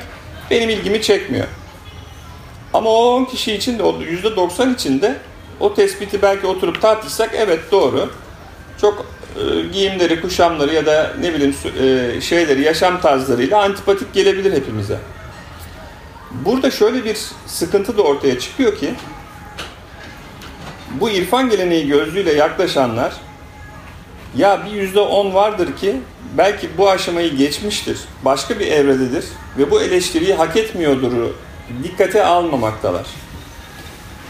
benim 0.51 0.69
ilgimi 0.69 1.01
çekmiyor. 1.01 1.47
Ama 2.73 2.89
o 2.89 3.15
10 3.15 3.25
kişi 3.25 3.53
için 3.53 3.79
de 3.79 3.83
o 3.83 3.93
%90 4.01 4.73
için 4.73 5.01
de 5.01 5.15
o 5.59 5.73
tespiti 5.73 6.21
belki 6.21 6.47
oturup 6.47 6.81
tartışsak 6.81 7.29
evet 7.37 7.59
doğru. 7.71 8.09
Çok 8.81 9.05
e, 9.35 9.61
giyimleri, 9.73 10.21
kuşamları 10.21 10.73
ya 10.73 10.85
da 10.85 11.13
ne 11.21 11.33
bileyim 11.33 11.55
e, 11.81 12.21
şeyleri, 12.21 12.61
yaşam 12.61 13.01
tarzlarıyla 13.01 13.63
antipatik 13.63 14.13
gelebilir 14.13 14.53
hepimize. 14.53 14.97
Burada 16.31 16.71
şöyle 16.71 17.05
bir 17.05 17.17
sıkıntı 17.47 17.97
da 17.97 18.01
ortaya 18.01 18.39
çıkıyor 18.39 18.77
ki 18.77 18.93
bu 20.91 21.09
irfan 21.09 21.49
geleneği 21.49 21.87
gözlüğüyle 21.87 22.33
yaklaşanlar 22.33 23.13
ya 24.37 24.65
bir 24.65 24.71
yüzde 24.71 24.99
on 24.99 25.33
vardır 25.33 25.77
ki 25.77 25.95
belki 26.37 26.69
bu 26.77 26.89
aşamayı 26.89 27.35
geçmiştir, 27.37 27.99
başka 28.25 28.59
bir 28.59 28.67
evrededir 28.67 29.25
ve 29.57 29.71
bu 29.71 29.81
eleştiriyi 29.81 30.33
hak 30.33 30.57
etmiyordur 30.57 31.11
dikkate 31.83 32.25
almamaktalar. 32.25 33.05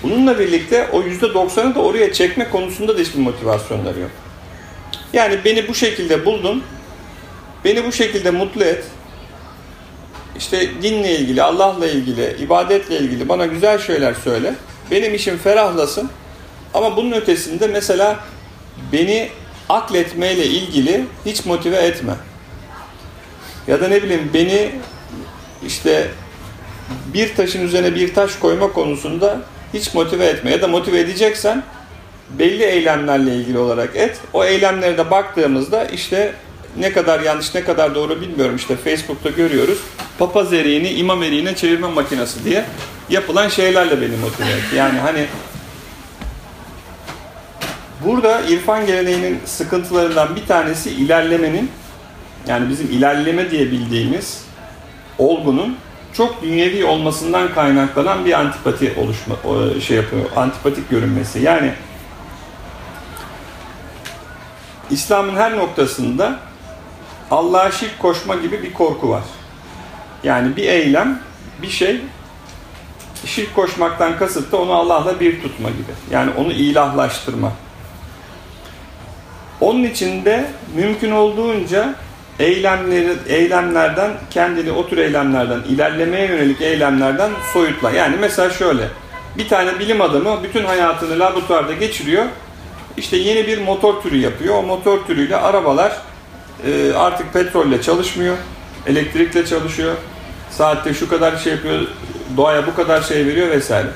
Bununla 0.04 0.40
birlikte 0.40 0.88
o 0.92 1.02
yüzde 1.02 1.34
doksanı 1.34 1.76
da 1.76 1.80
oraya 1.80 2.14
çekme 2.14 2.50
konusunda 2.50 2.98
da 2.98 3.02
hiçbir 3.02 3.20
motivasyonları 3.20 4.00
yok. 4.00 4.12
Yani 5.14 5.40
beni 5.46 5.68
bu 5.68 5.74
şekilde 5.74 6.26
buldun, 6.26 6.64
beni 7.66 7.86
bu 7.86 7.92
şekilde 7.92 8.32
mutlu 8.32 8.64
et, 8.64 8.84
işte 10.38 10.70
dinle 10.82 11.20
ilgili, 11.20 11.44
Allah'la 11.44 11.88
ilgili, 11.88 12.36
ibadetle 12.40 13.00
ilgili 13.00 13.30
bana 13.30 13.46
güzel 13.46 13.80
şeyler 13.80 14.14
söyle. 14.14 14.54
Benim 14.92 15.16
işim 15.16 15.38
ferahlasın. 15.38 16.10
Ama 16.74 16.98
bunun 16.98 17.12
ötesinde 17.12 17.68
mesela 17.68 18.20
beni 18.94 19.30
akletmeyle 19.70 20.46
ilgili 20.46 21.06
hiç 21.26 21.46
motive 21.46 21.78
etme. 21.78 22.14
Ya 23.68 23.82
da 23.82 23.88
ne 23.88 24.04
bileyim 24.04 24.30
beni 24.34 24.72
işte 25.66 26.08
bir 27.14 27.36
taşın 27.36 27.66
üzerine 27.66 27.96
bir 27.96 28.14
taş 28.14 28.36
koyma 28.36 28.74
konusunda 28.74 29.42
hiç 29.74 29.94
motive 29.94 30.26
etme. 30.26 30.52
Ya 30.52 30.62
da 30.62 30.68
motive 30.68 31.00
edeceksen 31.00 31.64
belli 32.30 32.64
eylemlerle 32.64 33.36
ilgili 33.36 33.58
olarak 33.58 33.96
et. 33.96 34.18
O 34.34 34.44
eylemlere 34.44 34.98
de 34.98 35.12
baktığımızda 35.12 35.86
işte 35.86 36.34
ne 36.80 36.92
kadar 36.92 37.20
yanlış 37.20 37.56
ne 37.56 37.64
kadar 37.64 37.96
doğru 37.96 38.22
bilmiyorum 38.22 38.56
işte 38.56 38.76
Facebook'ta 38.76 39.30
görüyoruz. 39.30 39.80
Papaz 40.20 40.54
eriğini 40.54 40.90
imam 40.90 41.24
eriğine 41.24 41.56
çevirme 41.56 41.88
makinesi 41.88 42.46
diye 42.46 42.66
yapılan 43.10 43.48
şeylerle 43.48 44.02
beni 44.02 44.18
motive. 44.18 44.76
Yani 44.76 45.00
hani 45.00 45.26
burada 48.06 48.42
irfan 48.42 48.86
geleneğinin 48.86 49.40
sıkıntılarından 49.46 50.36
bir 50.36 50.46
tanesi 50.46 50.90
ilerlemenin 50.90 51.72
yani 52.48 52.70
bizim 52.70 52.88
ilerleme 52.88 53.52
diye 53.52 53.72
bildiğimiz 53.72 54.42
olgunun 55.18 55.78
çok 56.14 56.42
dünyevi 56.42 56.86
olmasından 56.86 57.54
kaynaklanan 57.54 58.26
bir 58.26 58.40
antipati 58.40 58.94
oluşma 58.98 59.36
şey 59.82 59.98
yapıyor. 59.98 60.26
Antipatik 60.36 60.90
görünmesi. 60.90 61.40
Yani 61.40 61.74
İslam'ın 64.92 65.36
her 65.36 65.58
noktasında 65.58 66.40
Allah'a 67.32 67.72
şirk 67.72 68.00
koşma 68.00 68.36
gibi 68.36 68.64
bir 68.64 68.74
korku 68.74 69.10
var. 69.10 69.24
Yani 70.24 70.56
bir 70.56 70.68
eylem, 70.68 71.20
bir 71.62 71.70
şey 71.70 72.02
şirk 73.26 73.56
koşmaktan 73.56 74.18
kasıt 74.18 74.52
da 74.52 74.58
onu 74.58 74.74
Allah'la 74.74 75.20
bir 75.20 75.42
tutma 75.42 75.70
gibi. 75.70 75.92
Yani 76.12 76.32
onu 76.38 76.52
ilahlaştırma. 76.52 77.52
Onun 79.62 79.84
için 79.84 80.26
de 80.26 80.46
mümkün 80.76 81.12
olduğunca 81.12 81.96
eylemleri, 82.40 83.14
eylemlerden 83.28 84.12
kendini 84.30 84.72
o 84.72 84.88
tür 84.88 84.98
eylemlerden 84.98 85.60
ilerlemeye 85.70 86.28
yönelik 86.28 86.62
eylemlerden 86.62 87.32
soyutla. 87.54 87.92
Yani 87.92 88.16
mesela 88.20 88.50
şöyle 88.50 88.88
bir 89.38 89.48
tane 89.48 89.80
bilim 89.80 90.02
adamı 90.02 90.44
bütün 90.44 90.66
hayatını 90.66 91.20
laboratuvarda 91.20 91.74
geçiriyor. 91.74 92.26
İşte 92.98 93.18
yeni 93.18 93.48
bir 93.48 93.58
motor 93.58 94.02
türü 94.02 94.18
yapıyor. 94.18 94.56
O 94.56 94.64
motor 94.64 95.06
türüyle 95.06 95.36
arabalar 95.36 95.98
e, 96.66 96.94
artık 96.94 97.34
petrolle 97.34 97.82
çalışmıyor. 97.82 98.38
Elektrikle 98.88 99.46
çalışıyor. 99.46 99.96
Saatte 100.52 100.94
şu 100.94 101.10
kadar 101.10 101.38
şey 101.38 101.54
yapıyor. 101.54 101.88
Doğaya 102.38 102.68
bu 102.68 102.76
kadar 102.76 103.02
şey 103.02 103.26
veriyor 103.26 103.50
vesaire. 103.50 103.88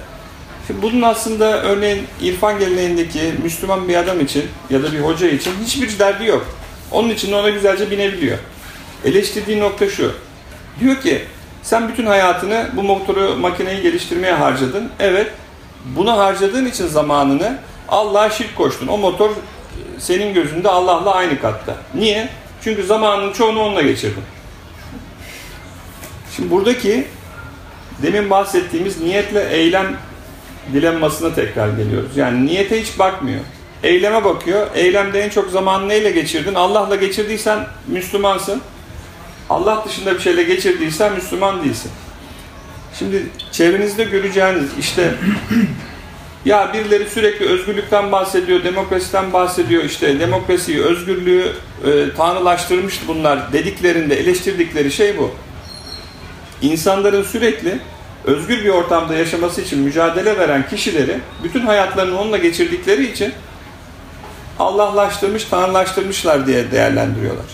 Şimdi 0.67 0.81
bunun 0.81 1.01
aslında 1.01 1.63
örneğin 1.63 2.07
irfan 2.21 2.59
geleneğindeki 2.59 3.33
Müslüman 3.43 3.87
bir 3.87 3.95
adam 3.95 4.19
için 4.19 4.43
ya 4.69 4.83
da 4.83 4.91
bir 4.91 4.99
hoca 4.99 5.27
için 5.27 5.53
hiçbir 5.63 5.99
derdi 5.99 6.25
yok. 6.25 6.45
Onun 6.91 7.09
için 7.09 7.33
ona 7.33 7.49
güzelce 7.49 7.91
binebiliyor. 7.91 8.37
Eleştirdiği 9.05 9.59
nokta 9.59 9.89
şu. 9.89 10.11
Diyor 10.79 11.01
ki 11.01 11.21
sen 11.63 11.89
bütün 11.89 12.05
hayatını 12.05 12.69
bu 12.73 12.83
motoru 12.83 13.35
makineyi 13.35 13.81
geliştirmeye 13.81 14.33
harcadın. 14.33 14.89
Evet. 14.99 15.31
Bunu 15.85 16.17
harcadığın 16.17 16.65
için 16.65 16.87
zamanını 16.87 17.57
Allah'a 17.89 18.29
şirk 18.29 18.55
koştun. 18.55 18.87
O 18.87 18.97
motor 18.97 19.29
senin 19.99 20.33
gözünde 20.33 20.69
Allah'la 20.69 21.15
aynı 21.15 21.41
katta. 21.41 21.75
Niye? 21.95 22.29
Çünkü 22.63 22.83
zamanın 22.83 23.33
çoğunu 23.33 23.61
onunla 23.61 23.81
geçirdin. 23.81 24.23
Şimdi 26.35 26.51
buradaki 26.51 27.07
demin 28.03 28.29
bahsettiğimiz 28.29 29.01
niyetle 29.01 29.49
eylem 29.49 29.97
dilemmasına 30.73 31.35
tekrar 31.35 31.69
geliyoruz. 31.69 32.17
Yani 32.17 32.45
niyete 32.45 32.81
hiç 32.81 32.99
bakmıyor. 32.99 33.39
Eyleme 33.83 34.23
bakıyor. 34.23 34.67
Eylemde 34.75 35.21
en 35.21 35.29
çok 35.29 35.49
zamanını 35.51 35.89
neyle 35.89 36.11
geçirdin? 36.11 36.53
Allah'la 36.53 36.95
geçirdiysen 36.95 37.67
Müslümansın. 37.87 38.61
Allah 39.49 39.85
dışında 39.87 40.13
bir 40.13 40.19
şeyle 40.19 40.43
geçirdiysen 40.43 41.13
Müslüman 41.13 41.63
değilsin. 41.63 41.91
Şimdi 42.99 43.25
çevrenizde 43.51 44.03
göreceğiniz 44.03 44.69
işte 44.79 45.13
ya 46.45 46.73
birileri 46.73 47.09
sürekli 47.09 47.45
özgürlükten 47.45 48.11
bahsediyor, 48.11 48.63
demokrasiden 48.63 49.33
bahsediyor. 49.33 49.83
İşte 49.83 50.19
demokrasiyi, 50.19 50.81
özgürlüğü 50.81 51.51
e, 51.85 52.13
tanrılaştırmıştı 52.17 53.07
bunlar 53.07 53.53
dediklerinde 53.53 54.15
eleştirdikleri 54.19 54.91
şey 54.91 55.17
bu. 55.17 55.31
İnsanların 56.61 57.23
sürekli 57.23 57.79
özgür 58.25 58.63
bir 58.63 58.69
ortamda 58.69 59.13
yaşaması 59.13 59.61
için 59.61 59.79
mücadele 59.79 60.39
veren 60.39 60.69
kişileri 60.69 61.19
bütün 61.43 61.61
hayatlarını 61.61 62.19
onunla 62.19 62.37
geçirdikleri 62.37 63.11
için 63.11 63.33
Allahlaştırmış, 64.59 65.45
tanrılaştırmışlar 65.45 66.47
diye 66.47 66.71
değerlendiriyorlar. 66.71 67.45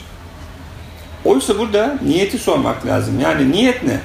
Oysa 1.26 1.60
burada 1.60 1.98
niyeti 2.06 2.38
sormak 2.38 2.86
lazım. 2.86 3.20
Yani 3.20 3.52
niyet 3.52 3.84
ne? 3.84 4.00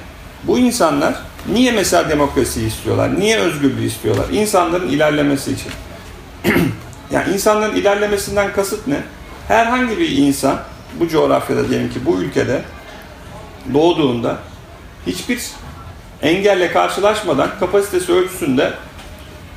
Bu 0.47 0.59
insanlar 0.59 1.15
niye 1.51 1.71
mesela 1.71 2.09
demokrasiyi 2.09 2.67
istiyorlar? 2.67 3.19
Niye 3.19 3.37
özgürlüğü 3.37 3.85
istiyorlar? 3.85 4.25
İnsanların 4.31 4.89
ilerlemesi 4.89 5.51
için. 5.51 5.71
yani 7.11 7.33
insanların 7.33 7.75
ilerlemesinden 7.75 8.53
kasıt 8.53 8.87
ne? 8.87 9.03
Herhangi 9.47 9.97
bir 9.97 10.09
insan 10.09 10.59
bu 10.99 11.07
coğrafyada 11.07 11.69
diyelim 11.69 11.89
ki 11.89 12.05
bu 12.05 12.21
ülkede 12.21 12.61
doğduğunda 13.73 14.37
hiçbir 15.07 15.41
engelle 16.21 16.71
karşılaşmadan 16.71 17.49
kapasitesi 17.59 18.11
ölçüsünde 18.11 18.73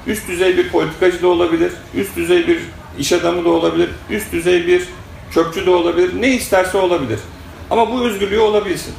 üst 0.07 0.29
düzey 0.29 0.57
bir 0.57 0.68
politikacı 0.68 1.22
da 1.22 1.29
olabilir, 1.29 1.72
üst 1.94 2.16
düzey 2.16 2.46
bir 2.46 2.61
iş 2.99 3.12
adamı 3.12 3.44
da 3.44 3.49
olabilir, 3.49 3.90
üst 4.11 4.33
düzey 4.33 4.66
bir 4.66 4.88
çöpçü 5.35 5.66
de 5.66 5.70
olabilir, 5.70 6.22
ne 6.22 6.29
isterse 6.29 6.79
olabilir. 6.79 7.18
Ama 7.70 7.92
bu 7.92 8.03
özgürlüğü 8.03 8.38
olabilsin. 8.38 8.94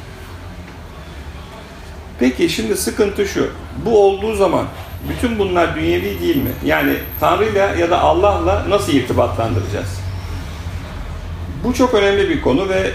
Peki 2.19 2.49
şimdi 2.49 2.77
sıkıntı 2.77 3.25
şu. 3.25 3.49
Bu 3.86 4.06
olduğu 4.06 4.36
zaman 4.36 4.65
bütün 5.10 5.39
bunlar 5.39 5.75
dünyevi 5.75 6.21
değil 6.21 6.36
mi? 6.36 6.51
Yani 6.65 6.93
Tanrı'yla 7.19 7.75
ya 7.75 7.89
da 7.89 7.99
Allah'la 7.99 8.65
nasıl 8.69 8.93
irtibatlandıracağız? 8.93 9.99
Bu 11.63 11.73
çok 11.73 11.93
önemli 11.93 12.30
bir 12.30 12.41
konu 12.41 12.69
ve 12.69 12.91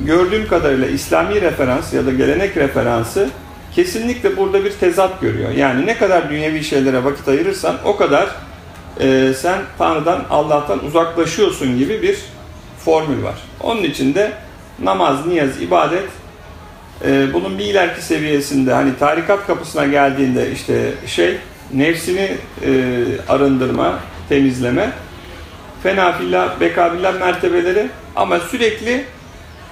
gördüğüm 0.00 0.48
kadarıyla 0.48 0.86
İslami 0.86 1.40
referans 1.40 1.92
ya 1.92 2.06
da 2.06 2.10
gelenek 2.10 2.56
referansı 2.56 3.30
kesinlikle 3.74 4.36
burada 4.36 4.64
bir 4.64 4.72
tezat 4.72 5.20
görüyor. 5.20 5.50
Yani 5.50 5.86
ne 5.86 5.98
kadar 5.98 6.30
dünyevi 6.30 6.64
şeylere 6.64 7.04
vakit 7.04 7.28
ayırırsan 7.28 7.76
o 7.84 7.96
kadar 7.96 8.28
e, 9.00 9.34
sen 9.34 9.58
Tanrı'dan, 9.78 10.24
Allah'tan 10.30 10.84
uzaklaşıyorsun 10.84 11.78
gibi 11.78 12.02
bir 12.02 12.18
formül 12.84 13.22
var. 13.24 13.34
Onun 13.60 13.82
için 13.82 14.14
de 14.14 14.32
namaz, 14.82 15.26
niyaz, 15.26 15.62
ibadet 15.62 16.08
e, 17.04 17.32
bunun 17.32 17.58
bir 17.58 17.64
ileriki 17.64 18.02
seviyesinde 18.02 18.72
hani 18.72 18.98
tarikat 18.98 19.46
kapısına 19.46 19.86
geldiğinde 19.86 20.52
işte 20.52 20.92
şey 21.06 21.36
nefsini 21.74 22.36
e, 22.64 23.02
arındırma, 23.28 23.98
temizleme 24.28 24.92
fenafillah, 25.82 26.60
bekabillah 26.60 27.20
mertebeleri 27.20 27.88
ama 28.16 28.40
sürekli 28.40 29.04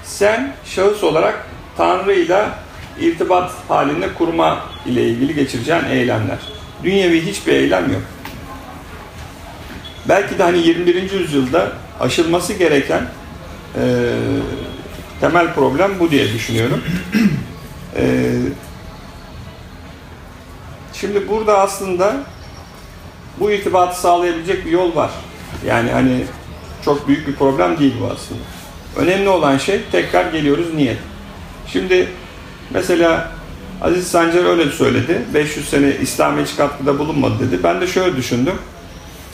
sen 0.05 0.53
şahıs 0.65 1.05
olarak 1.05 1.47
Tanrı 1.77 2.15
ile 2.15 2.45
irtibat 3.01 3.53
halinde 3.69 4.15
kurma 4.19 4.61
ile 4.87 5.09
ilgili 5.09 5.35
geçireceğin 5.35 5.85
eylemler. 5.85 6.39
Dünyevi 6.85 7.27
hiçbir 7.27 7.53
eylem 7.53 7.93
yok. 7.93 8.03
Belki 10.09 10.39
de 10.39 10.43
hani 10.43 10.59
21. 10.59 11.13
yüzyılda 11.13 11.73
aşılması 12.01 12.53
gereken 12.53 13.03
e, 13.77 13.85
temel 15.21 15.55
problem 15.55 15.91
bu 16.01 16.11
diye 16.11 16.33
düşünüyorum. 16.33 16.83
E, 17.97 18.33
şimdi 20.93 21.29
burada 21.29 21.59
aslında 21.59 22.17
bu 23.41 23.51
irtibatı 23.51 24.01
sağlayabilecek 24.01 24.67
bir 24.67 24.71
yol 24.71 24.97
var. 24.97 25.11
Yani 25.67 25.91
hani 25.91 26.25
çok 26.85 27.09
büyük 27.09 27.29
bir 27.29 27.35
problem 27.35 27.79
değil 27.79 27.95
bu 28.01 28.05
aslında. 28.05 28.41
Önemli 28.97 29.29
olan 29.29 29.59
şey 29.59 29.81
tekrar 29.93 30.33
geliyoruz 30.33 30.75
niyet. 30.75 30.99
Şimdi 31.67 32.09
mesela 32.71 33.31
Aziz 33.83 34.07
Sancar 34.07 34.45
öyle 34.45 34.71
söyledi. 34.71 35.23
500 35.35 35.69
sene 35.69 35.97
İslam'a 36.03 36.41
hiç 36.41 36.57
katkıda 36.57 36.99
bulunmadı 36.99 37.35
dedi. 37.41 37.63
Ben 37.63 37.81
de 37.81 37.87
şöyle 37.87 38.17
düşündüm. 38.17 38.55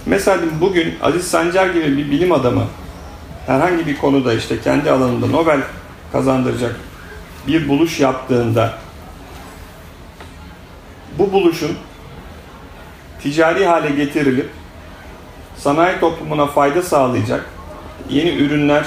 Mesela 0.07 0.39
bugün 0.61 0.95
Aziz 1.03 1.27
Sancar 1.27 1.67
gibi 1.67 1.97
bir 1.97 2.11
bilim 2.11 2.33
adamı 2.33 2.67
herhangi 3.47 3.87
bir 3.87 3.97
konuda 3.97 4.35
işte 4.35 4.61
kendi 4.61 4.91
alanında 4.91 5.27
Nobel 5.27 5.61
kazandıracak 6.13 6.77
bir 7.47 7.69
buluş 7.69 8.01
yaptığında 8.01 8.79
bu 11.19 11.33
buluşun 11.33 11.77
ticari 13.23 13.67
hale 13.67 13.91
getirilip 13.91 14.51
sanayi 15.57 16.01
toplumuna 16.01 16.47
fayda 16.47 16.83
sağlayacak 16.83 17.47
yeni 18.11 18.31
ürünler, 18.31 18.87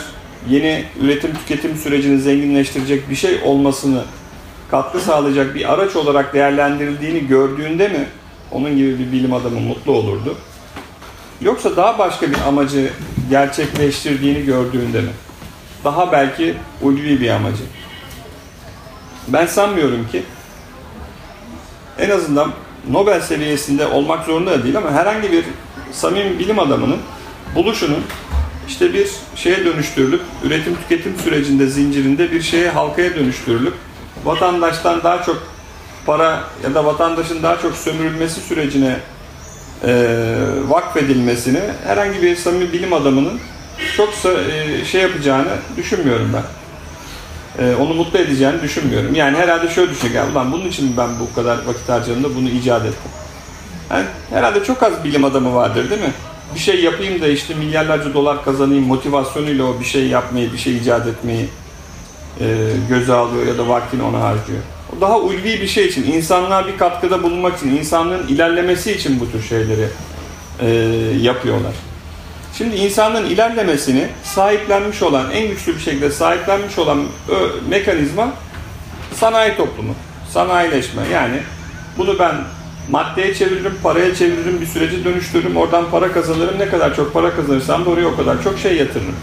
yeni 0.49 0.83
üretim 1.01 1.33
tüketim 1.33 1.75
sürecini 1.75 2.19
zenginleştirecek 2.19 3.09
bir 3.09 3.15
şey 3.15 3.41
olmasını 3.45 4.03
katkı 4.71 4.99
sağlayacak 4.99 5.55
bir 5.55 5.73
araç 5.73 5.95
olarak 5.95 6.33
değerlendirildiğini 6.33 7.27
gördüğünde 7.27 7.87
mi 7.87 8.07
onun 8.51 8.77
gibi 8.77 8.99
bir 8.99 9.11
bilim 9.11 9.33
adamı 9.33 9.59
mutlu 9.59 9.91
olurdu? 9.91 10.35
Yoksa 11.41 11.77
daha 11.77 11.99
başka 11.99 12.31
bir 12.31 12.37
amacı 12.47 12.89
gerçekleştirdiğini 13.29 14.45
gördüğünde 14.45 15.01
mi? 15.01 15.09
Daha 15.83 16.11
belki 16.11 16.55
ulvi 16.81 17.21
bir 17.21 17.29
amacı. 17.29 17.63
Ben 19.27 19.45
sanmıyorum 19.45 20.07
ki 20.11 20.23
en 21.99 22.09
azından 22.09 22.51
Nobel 22.91 23.21
seviyesinde 23.21 23.87
olmak 23.87 24.25
zorunda 24.25 24.51
da 24.51 24.63
değil 24.63 24.77
ama 24.77 24.91
herhangi 24.91 25.31
bir 25.31 25.45
samimi 25.91 26.39
bilim 26.39 26.59
adamının 26.59 26.99
buluşunun 27.55 28.03
işte 28.67 28.93
bir 28.93 29.09
şeye 29.35 29.65
dönüştürülüp 29.65 30.21
üretim 30.43 30.75
tüketim 30.75 31.15
sürecinde 31.23 31.67
zincirinde 31.67 32.31
bir 32.31 32.41
şeye 32.41 32.69
halkaya 32.69 33.15
dönüştürülüp 33.15 33.73
vatandaştan 34.25 35.03
daha 35.03 35.23
çok 35.23 35.43
para 36.05 36.43
ya 36.63 36.73
da 36.75 36.85
vatandaşın 36.85 37.43
daha 37.43 37.59
çok 37.59 37.75
sömürülmesi 37.75 38.41
sürecine 38.41 38.99
e, 39.85 40.05
vakfedilmesini 40.67 41.59
herhangi 41.85 42.21
bir 42.21 42.35
samimi 42.35 42.73
bilim 42.73 42.93
adamının 42.93 43.39
çok 43.97 44.09
e, 44.25 44.85
şey 44.85 45.01
yapacağını 45.01 45.51
düşünmüyorum 45.77 46.31
ben. 46.33 46.43
E, 47.63 47.75
onu 47.75 47.93
mutlu 47.93 48.19
edeceğini 48.19 48.61
düşünmüyorum. 48.61 49.15
Yani 49.15 49.37
herhalde 49.37 49.69
şöyle 49.69 49.91
düşünecek, 49.91 50.21
ulan 50.31 50.51
bunun 50.51 50.65
için 50.65 50.97
ben 50.97 51.09
bu 51.19 51.35
kadar 51.35 51.57
vakit 51.65 51.89
harcadım 51.89 52.33
bunu 52.35 52.49
icat 52.49 52.81
ettim. 52.81 53.11
Yani 53.91 54.05
herhalde 54.29 54.63
çok 54.63 54.83
az 54.83 55.03
bilim 55.03 55.23
adamı 55.23 55.55
vardır 55.55 55.89
değil 55.89 56.01
mi? 56.01 56.13
Bir 56.55 56.59
şey 56.59 56.83
yapayım 56.83 57.21
da 57.21 57.27
işte 57.27 57.53
milyarlarca 57.53 58.13
dolar 58.13 58.43
kazanayım 58.45 58.87
motivasyonuyla 58.87 59.65
o 59.65 59.79
bir 59.79 59.85
şey 59.85 60.07
yapmayı, 60.07 60.53
bir 60.53 60.57
şey 60.57 60.77
icat 60.77 61.07
etmeyi 61.07 61.49
e, 62.39 62.45
göze 62.89 63.13
alıyor 63.13 63.47
ya 63.47 63.57
da 63.57 63.67
vaktini 63.67 64.03
ona 64.03 64.19
harcıyor. 64.19 64.59
Daha 65.01 65.19
ulvi 65.19 65.61
bir 65.61 65.67
şey 65.67 65.85
için, 65.85 66.11
insanlığa 66.11 66.67
bir 66.67 66.77
katkıda 66.77 67.23
bulunmak 67.23 67.57
için, 67.57 67.77
insanlığın 67.77 68.27
ilerlemesi 68.27 68.91
için 68.91 69.19
bu 69.19 69.31
tür 69.31 69.43
şeyleri 69.43 69.87
e, 70.59 70.67
yapıyorlar. 71.21 71.73
Şimdi 72.57 72.75
insanlığın 72.75 73.25
ilerlemesini 73.25 74.07
sahiplenmiş 74.23 75.01
olan, 75.01 75.31
en 75.31 75.47
güçlü 75.47 75.75
bir 75.75 75.79
şekilde 75.79 76.11
sahiplenmiş 76.11 76.77
olan 76.79 77.03
ö, 77.29 77.35
mekanizma 77.69 78.31
sanayi 79.13 79.57
toplumu, 79.57 79.93
sanayileşme. 80.33 81.01
Yani 81.13 81.37
bunu 81.97 82.19
ben 82.19 82.35
maddeye 82.89 83.33
çeviririm, 83.33 83.73
paraya 83.83 84.15
çeviririm, 84.15 84.61
bir 84.61 84.65
süreci 84.65 85.05
dönüştürürüm, 85.05 85.57
oradan 85.57 85.85
para 85.91 86.11
kazanırım. 86.11 86.59
Ne 86.59 86.69
kadar 86.69 86.95
çok 86.95 87.13
para 87.13 87.35
kazanırsam 87.35 87.85
da 87.85 87.89
oraya 87.89 88.07
o 88.07 88.15
kadar 88.15 88.43
çok 88.43 88.59
şey 88.59 88.75
yatırırım. 88.75 89.15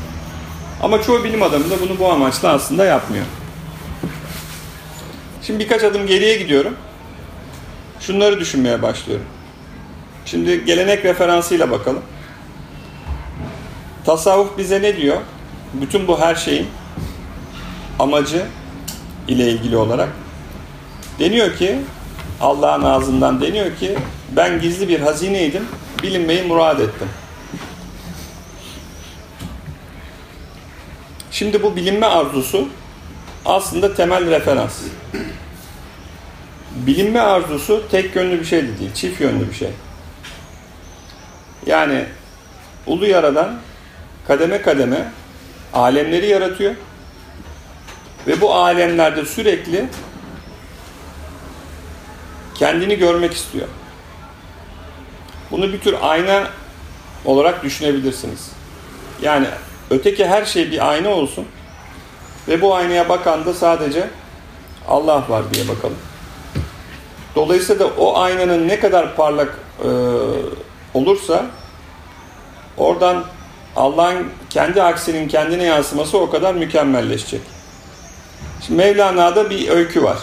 Ama 0.82 1.02
çoğu 1.02 1.24
bilim 1.24 1.42
adamı 1.42 1.70
da 1.70 1.74
bunu 1.80 1.98
bu 1.98 2.12
amaçla 2.12 2.48
aslında 2.48 2.84
yapmıyor. 2.84 3.24
Şimdi 5.46 5.58
birkaç 5.58 5.84
adım 5.84 6.06
geriye 6.06 6.36
gidiyorum. 6.36 6.76
Şunları 8.00 8.40
düşünmeye 8.40 8.82
başlıyorum. 8.82 9.26
Şimdi 10.24 10.64
gelenek 10.64 11.04
referansıyla 11.04 11.70
bakalım. 11.70 12.02
Tasavvuf 14.04 14.58
bize 14.58 14.82
ne 14.82 14.96
diyor? 14.96 15.16
Bütün 15.74 16.08
bu 16.08 16.20
her 16.20 16.34
şeyin 16.34 16.66
amacı 17.98 18.46
ile 19.28 19.50
ilgili 19.50 19.76
olarak 19.76 20.08
deniyor 21.18 21.56
ki 21.56 21.78
Allah'ın 22.40 22.82
ağzından 22.82 23.40
deniyor 23.40 23.76
ki 23.76 23.98
ben 24.36 24.60
gizli 24.60 24.88
bir 24.88 25.00
hazineydim, 25.00 25.64
bilinmeyi 26.02 26.42
murad 26.42 26.78
ettim. 26.78 27.08
Şimdi 31.30 31.62
bu 31.62 31.76
bilinme 31.76 32.06
arzusu 32.06 32.68
aslında 33.44 33.94
temel 33.94 34.30
referans. 34.30 34.80
Bilinme 36.74 37.20
arzusu 37.20 37.88
tek 37.90 38.16
yönlü 38.16 38.40
bir 38.40 38.44
şey 38.44 38.62
de 38.62 38.78
değil, 38.78 38.94
çift 38.94 39.20
yönlü 39.20 39.48
bir 39.48 39.54
şey. 39.54 39.70
Yani 41.66 42.04
ulu 42.86 43.06
yaradan 43.06 43.58
kademe 44.26 44.62
kademe 44.62 45.12
alemleri 45.72 46.26
yaratıyor. 46.26 46.74
Ve 48.26 48.40
bu 48.40 48.54
alemlerde 48.54 49.24
sürekli 49.24 49.86
kendini 52.54 52.98
görmek 52.98 53.32
istiyor. 53.32 53.68
Bunu 55.50 55.72
bir 55.72 55.80
tür 55.80 55.94
ayna 56.02 56.48
olarak 57.24 57.62
düşünebilirsiniz. 57.62 58.50
Yani 59.22 59.46
öteki 59.90 60.26
her 60.26 60.44
şey 60.44 60.70
bir 60.70 60.90
ayna 60.90 61.08
olsun 61.08 61.46
ve 62.48 62.60
bu 62.60 62.74
aynaya 62.74 63.08
bakan 63.08 63.44
da 63.44 63.54
sadece 63.54 64.10
Allah 64.88 65.24
var 65.28 65.54
diye 65.54 65.68
bakalım. 65.68 65.98
Dolayısıyla 67.34 67.86
da 67.86 67.90
o 67.98 68.18
aynanın 68.18 68.68
ne 68.68 68.80
kadar 68.80 69.16
parlak 69.16 69.58
e, 69.84 69.88
olursa 70.94 71.46
oradan 72.76 73.24
Allah'ın 73.76 74.28
kendi 74.50 74.82
aksinin 74.82 75.28
kendine 75.28 75.64
yansıması 75.64 76.18
o 76.18 76.30
kadar 76.30 76.54
mükemmelleşecek. 76.54 77.40
Şimdi 78.66 78.82
Mevlana'da 78.82 79.50
bir 79.50 79.68
öykü 79.68 80.02
var. 80.02 80.18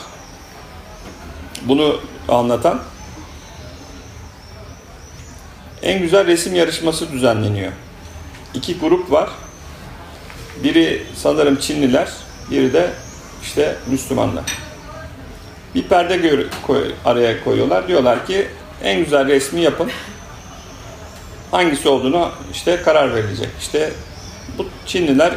Bunu 1.61 1.99
anlatan. 2.29 2.81
En 5.81 6.01
güzel 6.01 6.27
resim 6.27 6.55
yarışması 6.55 7.11
düzenleniyor. 7.11 7.71
İki 8.53 8.79
grup 8.79 9.11
var. 9.11 9.29
Biri 10.63 11.03
sanırım 11.15 11.55
Çinliler, 11.55 12.09
biri 12.51 12.73
de 12.73 12.89
işte 13.43 13.75
Müslümanlar. 13.87 14.43
Bir 15.75 15.83
perde 15.83 16.45
koy, 16.67 16.91
araya 17.05 17.43
koyuyorlar. 17.43 17.87
Diyorlar 17.87 18.25
ki 18.25 18.47
en 18.83 18.99
güzel 19.03 19.27
resmi 19.27 19.61
yapın. 19.61 19.91
Hangisi 21.51 21.89
olduğunu 21.89 22.29
işte 22.51 22.81
karar 22.81 23.15
verilecek. 23.15 23.49
İşte 23.59 23.91
bu 24.57 24.65
Çinliler 24.85 25.33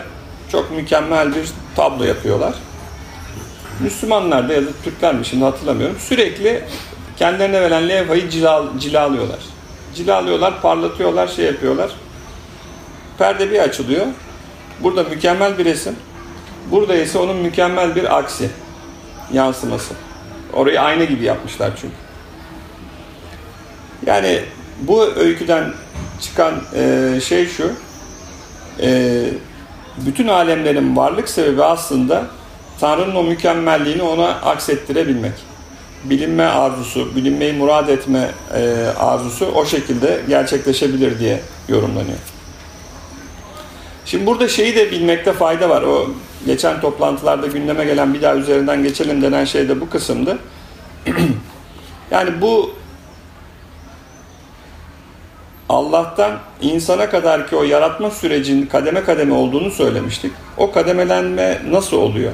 çok 0.53 0.71
mükemmel 0.71 1.35
bir 1.35 1.49
tablo 1.77 2.05
yapıyorlar. 2.05 2.55
Müslümanlar 3.81 4.49
da 4.49 4.53
ya 4.53 4.63
da 4.63 4.71
Türkler 4.85 5.15
mi 5.15 5.27
şimdi 5.27 5.45
hatırlamıyorum. 5.45 5.97
Sürekli 5.99 6.65
kendilerine 7.17 7.61
verilen 7.61 7.89
levhayı 7.89 8.31
cilal, 8.31 8.79
cilalıyorlar. 8.79 9.39
Cilalıyorlar, 9.95 10.63
parlatıyorlar, 10.63 11.29
şey 11.29 11.45
yapıyorlar. 11.45 11.91
Perde 13.19 13.51
bir 13.51 13.59
açılıyor. 13.59 14.07
Burada 14.81 15.03
mükemmel 15.03 15.59
bir 15.59 15.65
resim. 15.65 15.97
Burada 16.71 16.95
ise 16.95 17.19
onun 17.19 17.37
mükemmel 17.37 17.97
bir 17.97 18.19
aksi, 18.19 18.51
yansıması. 19.33 19.95
Orayı 20.53 20.81
ayna 20.81 21.05
gibi 21.05 21.25
yapmışlar 21.25 21.71
çünkü. 21.81 21.95
Yani 24.07 24.41
bu 24.81 25.05
öyküden 25.05 25.73
çıkan 26.21 26.55
e, 26.75 27.21
şey 27.21 27.47
şu, 27.47 27.73
e, 28.81 29.21
bütün 30.07 30.29
alemlerin 30.29 30.97
varlık 30.97 31.29
sebebi 31.29 31.65
aslında 31.65 32.27
Tanrı'nın 32.81 33.15
o 33.15 33.23
mükemmelliğini 33.23 34.03
ona 34.03 34.29
aksettirebilmek. 34.29 35.33
Bilinme 36.05 36.45
arzusu, 36.45 37.17
bilinmeyi 37.17 37.53
murad 37.53 37.89
etme 37.89 38.31
e, 38.55 38.87
arzusu 38.99 39.47
o 39.47 39.67
şekilde 39.67 40.21
gerçekleşebilir 40.29 41.19
diye 41.19 41.41
yorumlanıyor. 41.69 42.34
Şimdi 44.07 44.27
burada 44.27 44.49
şeyi 44.49 44.77
de 44.77 44.91
bilmekte 44.91 45.33
fayda 45.33 45.69
var. 45.69 45.83
O 45.83 46.11
geçen 46.47 46.81
toplantılarda 46.81 47.47
gündeme 47.47 47.85
gelen 47.85 48.15
bir 48.15 48.23
daha 48.23 48.35
üzerinden 48.35 48.83
geçelim 48.83 49.23
denen 49.23 49.45
şey 49.45 49.69
de 49.69 49.81
bu 49.81 49.91
kısımdı. 49.91 50.39
yani 52.11 52.41
bu 52.41 52.71
Allah'tan 55.69 56.39
insana 56.61 57.11
kadar 57.11 57.49
ki 57.49 57.57
o 57.57 57.63
yaratma 57.63 58.11
sürecinin 58.11 58.67
kademe 58.67 59.05
kademe 59.05 59.35
olduğunu 59.35 59.71
söylemiştik. 59.71 60.33
O 60.57 60.73
kademelenme 60.73 61.63
nasıl 61.71 61.97
oluyor? 61.97 62.33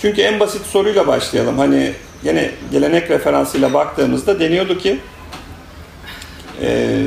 Çünkü 0.00 0.20
en 0.20 0.40
basit 0.40 0.66
soruyla 0.66 1.06
başlayalım. 1.06 1.58
Hani 1.58 1.92
yine 2.24 2.50
gelenek 2.72 3.10
referansıyla 3.10 3.74
baktığımızda 3.74 4.40
deniyordu 4.40 4.78
ki 4.78 5.00
e, 6.62 7.00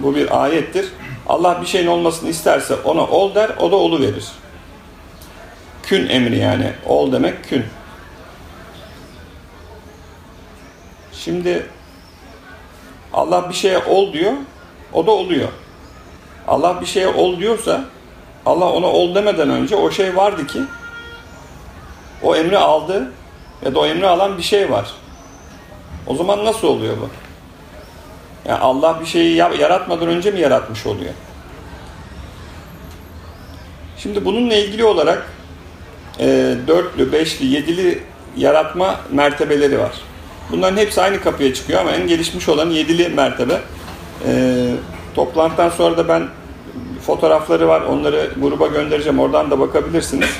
bu 0.00 0.14
bir 0.14 0.42
ayettir. 0.44 0.86
Allah 1.32 1.62
bir 1.62 1.66
şeyin 1.66 1.86
olmasını 1.86 2.30
isterse 2.30 2.74
ona 2.74 3.06
ol 3.06 3.34
der, 3.34 3.50
o 3.60 3.70
da 3.70 3.76
olu 3.76 4.00
verir. 4.00 4.28
Kün 5.82 6.08
emri 6.08 6.38
yani. 6.38 6.72
Ol 6.86 7.12
demek 7.12 7.44
kün. 7.44 7.64
Şimdi 11.12 11.66
Allah 13.12 13.48
bir 13.48 13.54
şeye 13.54 13.78
ol 13.78 14.12
diyor, 14.12 14.32
o 14.92 15.06
da 15.06 15.10
oluyor. 15.10 15.48
Allah 16.48 16.80
bir 16.80 16.86
şeye 16.86 17.08
ol 17.08 17.38
diyorsa, 17.38 17.84
Allah 18.46 18.72
ona 18.72 18.86
ol 18.86 19.14
demeden 19.14 19.50
önce 19.50 19.76
o 19.76 19.90
şey 19.90 20.16
vardı 20.16 20.46
ki, 20.46 20.60
o 22.22 22.36
emri 22.36 22.58
aldı 22.58 23.12
ya 23.64 23.74
da 23.74 23.80
o 23.80 23.86
emri 23.86 24.06
alan 24.06 24.38
bir 24.38 24.42
şey 24.42 24.70
var. 24.70 24.90
O 26.06 26.14
zaman 26.14 26.44
nasıl 26.44 26.68
oluyor 26.68 26.96
bu? 27.00 27.21
Yani 28.48 28.58
Allah 28.58 29.00
bir 29.00 29.06
şeyi 29.06 29.36
yaratmadan 29.36 30.08
önce 30.08 30.30
mi 30.30 30.40
yaratmış 30.40 30.86
oluyor? 30.86 31.12
Şimdi 33.98 34.24
bununla 34.24 34.54
ilgili 34.54 34.84
olarak 34.84 35.26
e, 36.18 36.54
dörtlü, 36.66 37.12
beşli, 37.12 37.46
yedili 37.46 38.02
yaratma 38.36 39.00
mertebeleri 39.10 39.78
var. 39.78 39.92
Bunların 40.50 40.76
hepsi 40.76 41.02
aynı 41.02 41.20
kapıya 41.20 41.54
çıkıyor 41.54 41.80
ama 41.80 41.90
en 41.90 42.06
gelişmiş 42.06 42.48
olan 42.48 42.70
yedili 42.70 43.08
mertebe. 43.08 43.60
E, 44.26 44.66
toplantıdan 45.14 45.68
sonra 45.68 45.96
da 45.96 46.08
ben 46.08 46.28
fotoğrafları 47.06 47.68
var. 47.68 47.80
Onları 47.80 48.30
gruba 48.40 48.66
göndereceğim. 48.66 49.18
Oradan 49.18 49.50
da 49.50 49.60
bakabilirsiniz. 49.60 50.30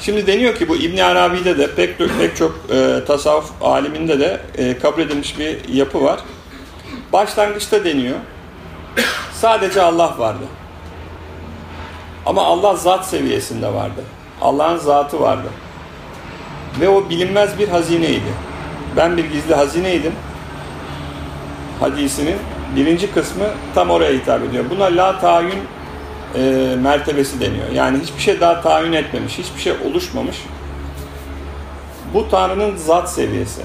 Şimdi 0.00 0.26
deniyor 0.26 0.54
ki 0.54 0.68
bu 0.68 0.76
İbn 0.76 0.98
Arabi'de 0.98 1.58
de 1.58 1.74
pek 1.74 1.98
pek 1.98 2.36
çok 2.36 2.60
e, 2.70 3.04
tasavvuf 3.06 3.50
aliminde 3.62 4.20
de 4.20 4.40
e, 4.58 4.78
kabul 4.78 5.02
edilmiş 5.02 5.38
bir 5.38 5.68
yapı 5.68 6.04
var. 6.04 6.20
Başlangıçta 7.12 7.84
deniyor. 7.84 8.16
Sadece 9.32 9.82
Allah 9.82 10.14
vardı. 10.18 10.44
Ama 12.26 12.44
Allah 12.44 12.76
zat 12.76 13.06
seviyesinde 13.06 13.74
vardı. 13.74 14.04
Allah'ın 14.40 14.76
zatı 14.76 15.20
vardı. 15.20 15.48
Ve 16.80 16.88
o 16.88 17.10
bilinmez 17.10 17.58
bir 17.58 17.68
hazineydi. 17.68 18.32
Ben 18.96 19.16
bir 19.16 19.24
gizli 19.24 19.54
hazineydim. 19.54 20.12
Hadisinin 21.80 22.36
birinci 22.76 23.12
kısmı 23.12 23.44
tam 23.74 23.90
oraya 23.90 24.12
hitap 24.12 24.44
ediyor. 24.44 24.64
Buna 24.70 24.84
la 24.84 25.20
tayin 25.20 25.60
e, 26.34 26.40
mertebesi 26.82 27.40
deniyor. 27.40 27.68
Yani 27.74 27.98
hiçbir 27.98 28.22
şey 28.22 28.40
daha 28.40 28.62
tayin 28.62 28.92
etmemiş, 28.92 29.38
hiçbir 29.38 29.60
şey 29.60 29.72
oluşmamış. 29.72 30.36
Bu 32.14 32.28
Tanrı'nın 32.28 32.76
zat 32.76 33.12
seviyesi. 33.12 33.60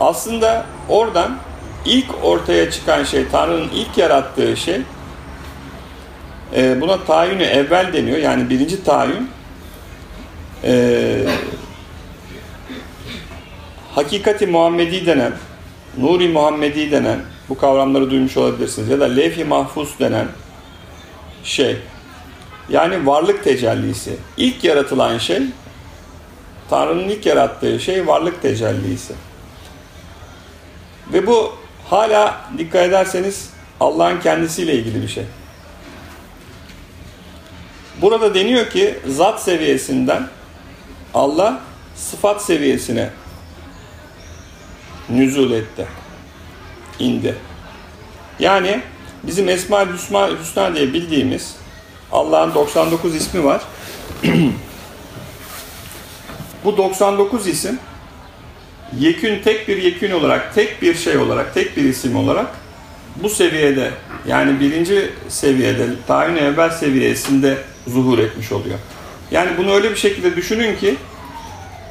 Aslında 0.00 0.66
oradan 0.88 1.36
ilk 1.84 2.24
ortaya 2.24 2.70
çıkan 2.70 3.04
şey, 3.04 3.28
Tanrı'nın 3.28 3.68
ilk 3.74 3.98
yarattığı 3.98 4.56
şey, 4.56 4.80
e, 6.56 6.80
buna 6.80 7.04
tayini 7.04 7.42
evvel 7.42 7.92
deniyor. 7.92 8.18
Yani 8.18 8.50
birinci 8.50 8.84
tayin, 8.84 9.30
e, 10.64 11.24
hakikati 13.94 14.46
Muhammedi 14.46 15.06
denen, 15.06 15.32
Nuri 15.98 16.28
Muhammedi 16.28 16.90
denen, 16.90 17.18
bu 17.48 17.58
kavramları 17.58 18.10
duymuş 18.10 18.36
olabilirsiniz. 18.36 18.88
Ya 18.88 19.00
da 19.00 19.04
levh-i 19.04 19.44
mahfuz 19.44 19.98
denen 19.98 20.26
şey. 21.48 21.78
Yani 22.68 23.06
varlık 23.06 23.44
tecellisi. 23.44 24.16
İlk 24.36 24.64
yaratılan 24.64 25.18
şey, 25.18 25.42
Tanrı'nın 26.70 27.08
ilk 27.08 27.26
yarattığı 27.26 27.80
şey 27.80 28.06
varlık 28.06 28.42
tecellisi. 28.42 29.14
Ve 31.12 31.26
bu 31.26 31.52
hala 31.90 32.40
dikkat 32.58 32.82
ederseniz 32.82 33.50
Allah'ın 33.80 34.20
kendisiyle 34.20 34.74
ilgili 34.74 35.02
bir 35.02 35.08
şey. 35.08 35.24
Burada 38.02 38.34
deniyor 38.34 38.70
ki 38.70 38.98
zat 39.06 39.42
seviyesinden 39.42 40.28
Allah 41.14 41.60
sıfat 41.96 42.42
seviyesine 42.42 43.10
nüzul 45.08 45.52
etti. 45.52 45.86
indi. 46.98 47.34
Yani 48.38 48.80
bizim 49.22 49.48
Esma-ül 49.48 49.92
Hüsna, 49.92 50.30
Hüsna 50.40 50.74
diye 50.74 50.92
bildiğimiz 50.92 51.54
Allah'ın 52.12 52.54
99 52.54 53.14
ismi 53.14 53.44
var. 53.44 53.62
Bu 56.64 56.76
99 56.76 57.46
isim 57.46 57.78
yekün 58.98 59.42
tek 59.42 59.68
bir 59.68 59.82
yekün 59.82 60.10
olarak, 60.10 60.54
tek 60.54 60.82
bir 60.82 60.94
şey 60.94 61.18
olarak, 61.18 61.54
tek 61.54 61.76
bir 61.76 61.84
isim 61.84 62.16
olarak 62.16 62.46
bu 63.22 63.28
seviyede 63.28 63.90
yani 64.26 64.60
birinci 64.60 65.10
seviyede, 65.28 65.86
tayin 66.06 66.36
evvel 66.36 66.70
seviyesinde 66.70 67.58
zuhur 67.86 68.18
etmiş 68.18 68.52
oluyor. 68.52 68.78
Yani 69.30 69.50
bunu 69.58 69.72
öyle 69.72 69.90
bir 69.90 69.96
şekilde 69.96 70.36
düşünün 70.36 70.76
ki 70.76 70.94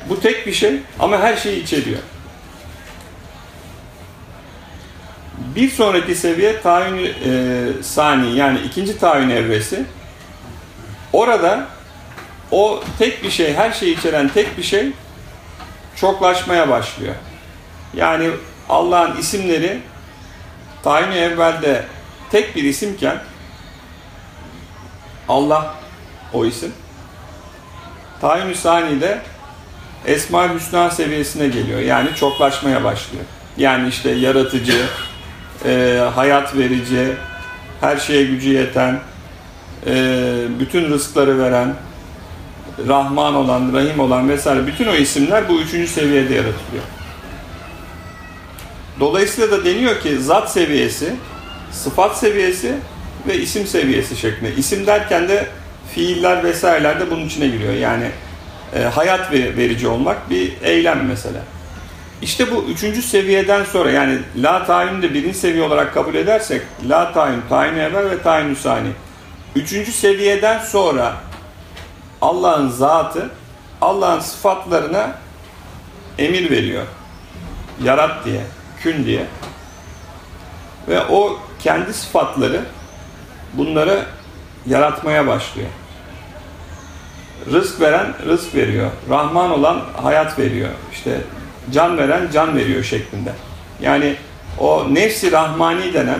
bu 0.10 0.20
tek 0.20 0.48
bir 0.48 0.54
şey 0.54 0.74
ama 1.00 1.20
her 1.20 1.36
şeyi 1.36 1.64
içeriyor. 1.64 2.00
Bir 5.38 5.70
sonraki 5.70 6.16
seviye 6.16 6.62
tayin 6.62 7.06
e, 7.06 7.84
sani 7.84 8.36
yani 8.36 8.60
ikinci 8.60 8.98
tayin 8.98 9.30
evresi. 9.30 9.84
Orada 11.14 11.68
o 12.52 12.84
tek 13.00 13.24
bir 13.24 13.32
şey, 13.32 13.54
her 13.54 13.72
şeyi 13.72 13.98
içeren 13.98 14.30
tek 14.30 14.58
bir 14.58 14.64
şey 14.64 14.92
çoklaşmaya 15.96 16.70
başlıyor. 16.70 17.16
Yani 17.94 18.30
Allah'ın 18.70 19.18
isimleri 19.18 19.80
tayin 20.84 21.12
evvelde 21.12 21.86
tek 22.32 22.56
bir 22.56 22.64
isimken 22.64 23.18
Allah 25.30 25.76
o 26.34 26.46
isim. 26.46 26.74
Tayin-i 28.22 28.56
Sani'de 28.56 29.22
Esma-ül 30.06 30.56
Hüsna 30.56 30.90
seviyesine 30.90 31.48
geliyor. 31.48 31.80
Yani 31.80 32.16
çoklaşmaya 32.16 32.84
başlıyor. 32.84 33.24
Yani 33.58 33.88
işte 33.90 34.10
yaratıcı, 34.12 34.86
e, 35.66 36.02
hayat 36.16 36.58
verici, 36.58 37.14
her 37.82 37.98
şeye 37.98 38.24
gücü 38.24 38.50
yeten, 38.50 39.00
e, 39.88 39.94
bütün 40.60 40.90
rızkları 40.90 41.40
veren, 41.40 41.74
Rahman 42.88 43.36
olan, 43.36 43.74
Rahim 43.74 44.00
olan 44.00 44.30
vesaire 44.30 44.68
bütün 44.68 44.88
o 44.88 44.94
isimler 44.94 45.50
bu 45.50 45.60
üçüncü 45.60 45.88
seviyede 45.88 46.34
yaratılıyor. 46.34 46.84
Dolayısıyla 49.00 49.52
da 49.52 49.66
deniyor 49.66 50.02
ki 50.02 50.20
zat 50.20 50.52
seviyesi, 50.52 51.14
sıfat 51.72 52.18
seviyesi 52.18 52.76
ve 53.28 53.38
isim 53.38 53.68
seviyesi 53.68 54.16
şeklinde. 54.16 54.56
İsim 54.56 54.88
derken 54.88 55.28
de 55.28 55.48
fiiller 55.96 56.44
vesaireler 56.44 57.00
de 57.00 57.12
bunun 57.12 57.26
içine 57.26 57.48
giriyor. 57.48 57.74
Yani 57.74 58.10
e, 58.76 58.84
hayat 58.84 59.32
verici 59.32 59.88
olmak 59.88 60.30
bir 60.30 60.54
eylem 60.62 61.06
mesela. 61.08 61.40
İşte 62.22 62.52
bu 62.52 62.64
üçüncü 62.64 63.02
seviyeden 63.02 63.64
sonra 63.64 63.92
yani 63.92 64.20
la 64.36 64.66
tayin 64.66 65.02
de 65.02 65.14
birinci 65.14 65.38
seviye 65.38 65.64
olarak 65.64 65.94
kabul 65.94 66.16
edersek 66.16 66.62
la 66.90 67.14
tayin, 67.14 67.42
tayin 67.50 67.74
evvel 67.74 68.10
ve 68.10 68.22
tayin 68.22 68.56
hüsani. 68.56 68.90
Üçüncü 69.56 69.92
seviyeden 69.92 70.60
sonra 70.60 71.16
Allah'ın 72.22 72.70
zatı 72.70 73.30
Allah'ın 73.82 74.20
sıfatlarına 74.20 75.16
emir 76.18 76.52
veriyor. 76.52 76.84
Yarat 77.84 78.26
diye, 78.26 78.42
kün 78.80 79.06
diye. 79.06 79.26
Ve 80.88 81.06
o 81.06 81.40
kendi 81.60 81.94
sıfatları 81.94 82.62
bunları 83.54 84.06
yaratmaya 84.66 85.28
başlıyor. 85.28 85.70
Rızk 87.52 87.82
veren 87.82 88.14
rızk 88.26 88.56
veriyor. 88.56 88.92
Rahman 89.10 89.52
olan 89.52 89.82
hayat 90.04 90.40
veriyor. 90.40 90.70
İşte 90.92 91.22
can 91.74 91.98
veren 91.98 92.30
can 92.34 92.58
veriyor 92.58 92.84
şeklinde. 92.84 93.32
Yani 93.82 94.16
o 94.60 94.94
nefsi 94.94 95.32
rahmani 95.32 95.94
denen 95.94 96.20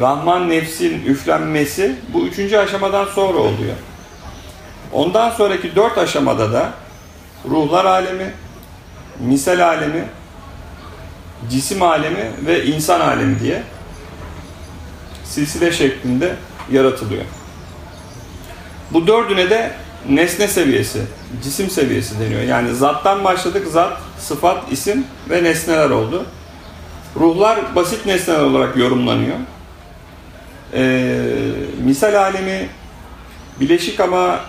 Rahman 0.00 0.50
nefsin 0.50 1.06
üflenmesi 1.06 1.96
bu 2.14 2.26
üçüncü 2.26 2.56
aşamadan 2.56 3.04
sonra 3.04 3.38
oluyor. 3.38 3.76
Ondan 4.92 5.30
sonraki 5.30 5.76
dört 5.76 5.98
aşamada 5.98 6.52
da 6.52 6.72
ruhlar 7.48 7.84
alemi, 7.84 8.32
misal 9.20 9.60
alemi, 9.60 10.04
cisim 11.50 11.82
alemi 11.82 12.30
ve 12.46 12.64
insan 12.64 13.00
alemi 13.00 13.40
diye 13.40 13.62
silsile 15.24 15.72
şeklinde 15.72 16.34
yaratılıyor. 16.72 17.24
Bu 18.90 19.06
dördüne 19.06 19.50
de 19.50 19.72
nesne 20.08 20.48
seviyesi, 20.48 21.02
cisim 21.42 21.70
seviyesi 21.70 22.20
deniyor. 22.20 22.42
Yani 22.42 22.74
zattan 22.74 23.24
başladık, 23.24 23.66
zat, 23.66 23.98
sıfat, 24.18 24.72
isim 24.72 25.04
ve 25.30 25.44
nesneler 25.44 25.90
oldu. 25.90 26.26
Ruhlar 27.16 27.76
basit 27.76 28.06
nesneler 28.06 28.40
olarak 28.40 28.76
yorumlanıyor. 28.76 29.36
Ee, 30.74 31.22
misal 31.84 32.14
alemi 32.14 32.68
bileşik 33.60 34.00
ama 34.00 34.40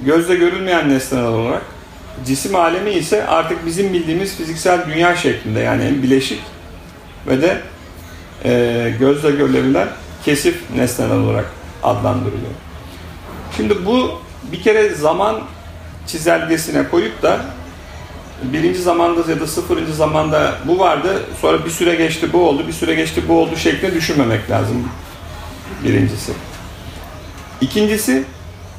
gözle 0.00 0.34
görülmeyen 0.34 0.88
nesneler 0.88 1.28
olarak 1.28 1.62
cisim 2.26 2.54
alemi 2.54 2.90
ise 2.90 3.26
artık 3.26 3.66
bizim 3.66 3.92
bildiğimiz 3.92 4.36
fiziksel 4.36 4.86
dünya 4.86 5.16
şeklinde 5.16 5.60
yani 5.60 6.02
bileşik 6.02 6.40
ve 7.26 7.42
de 7.42 7.60
e, 8.44 8.94
gözle 8.98 9.30
görülebilen 9.30 9.88
kesif 10.24 10.70
nesneler 10.76 11.16
olarak 11.16 11.46
adlandırılıyor. 11.82 12.52
Şimdi 13.56 13.86
bu 13.86 14.20
bir 14.52 14.62
kere 14.62 14.88
zaman 14.88 15.40
çizelgesine 16.06 16.88
koyup 16.88 17.22
da 17.22 17.40
birinci 18.42 18.82
zamanda 18.82 19.30
ya 19.30 19.40
da 19.40 19.46
sıfırıncı 19.46 19.94
zamanda 19.94 20.54
bu 20.64 20.78
vardı, 20.78 21.22
sonra 21.40 21.64
bir 21.64 21.70
süre 21.70 21.94
geçti 21.94 22.32
bu 22.32 22.48
oldu, 22.48 22.66
bir 22.68 22.72
süre 22.72 22.94
geçti 22.94 23.22
bu 23.28 23.40
oldu 23.40 23.56
şeklinde 23.56 23.94
düşünmemek 23.94 24.50
lazım 24.50 24.88
birincisi. 25.84 26.32
İkincisi, 27.60 28.24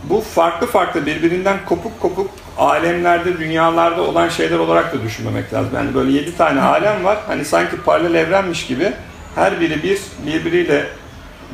bu 0.03 0.22
farklı 0.22 0.68
farklı 0.68 1.05
birbirinden 1.05 1.57
kopuk 1.66 1.99
kopuk 1.99 2.30
alemlerde, 2.57 3.38
dünyalarda 3.39 4.01
olan 4.01 4.30
şeyler 4.30 4.59
olarak 4.59 4.93
da 4.93 5.03
düşünmemek 5.03 5.53
lazım. 5.53 5.72
Yani 5.76 5.93
böyle 5.93 6.12
yedi 6.12 6.38
tane 6.38 6.62
alem 6.62 7.03
var, 7.03 7.18
hani 7.28 7.45
sanki 7.45 7.78
paralel 7.78 8.16
evrenmiş 8.16 8.68
gibi 8.68 8.93
her 9.36 9.59
biri 9.59 9.84
bir 9.84 9.99
birbiriyle 10.26 10.86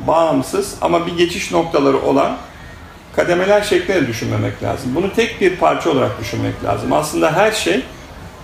bağımsız 0.06 0.74
ama 0.80 1.06
bir 1.06 1.16
geçiş 1.16 1.52
noktaları 1.52 2.00
olan 2.00 2.36
kademeler 3.18 3.62
şeklinde 3.62 4.06
düşünmemek 4.06 4.62
lazım. 4.62 4.94
Bunu 4.94 5.12
tek 5.12 5.40
bir 5.40 5.56
parça 5.56 5.90
olarak 5.90 6.20
düşünmek 6.20 6.64
lazım. 6.64 6.92
Aslında 6.92 7.32
her 7.32 7.52
şey 7.52 7.82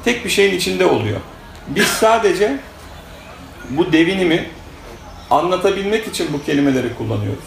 tek 0.05 0.25
bir 0.25 0.31
şeyin 0.31 0.57
içinde 0.57 0.87
oluyor. 0.87 1.20
Biz 1.68 1.87
sadece 1.87 2.59
bu 3.70 3.93
devinimi 3.93 4.47
anlatabilmek 5.31 6.07
için 6.07 6.33
bu 6.33 6.45
kelimeleri 6.45 6.95
kullanıyoruz. 6.95 7.45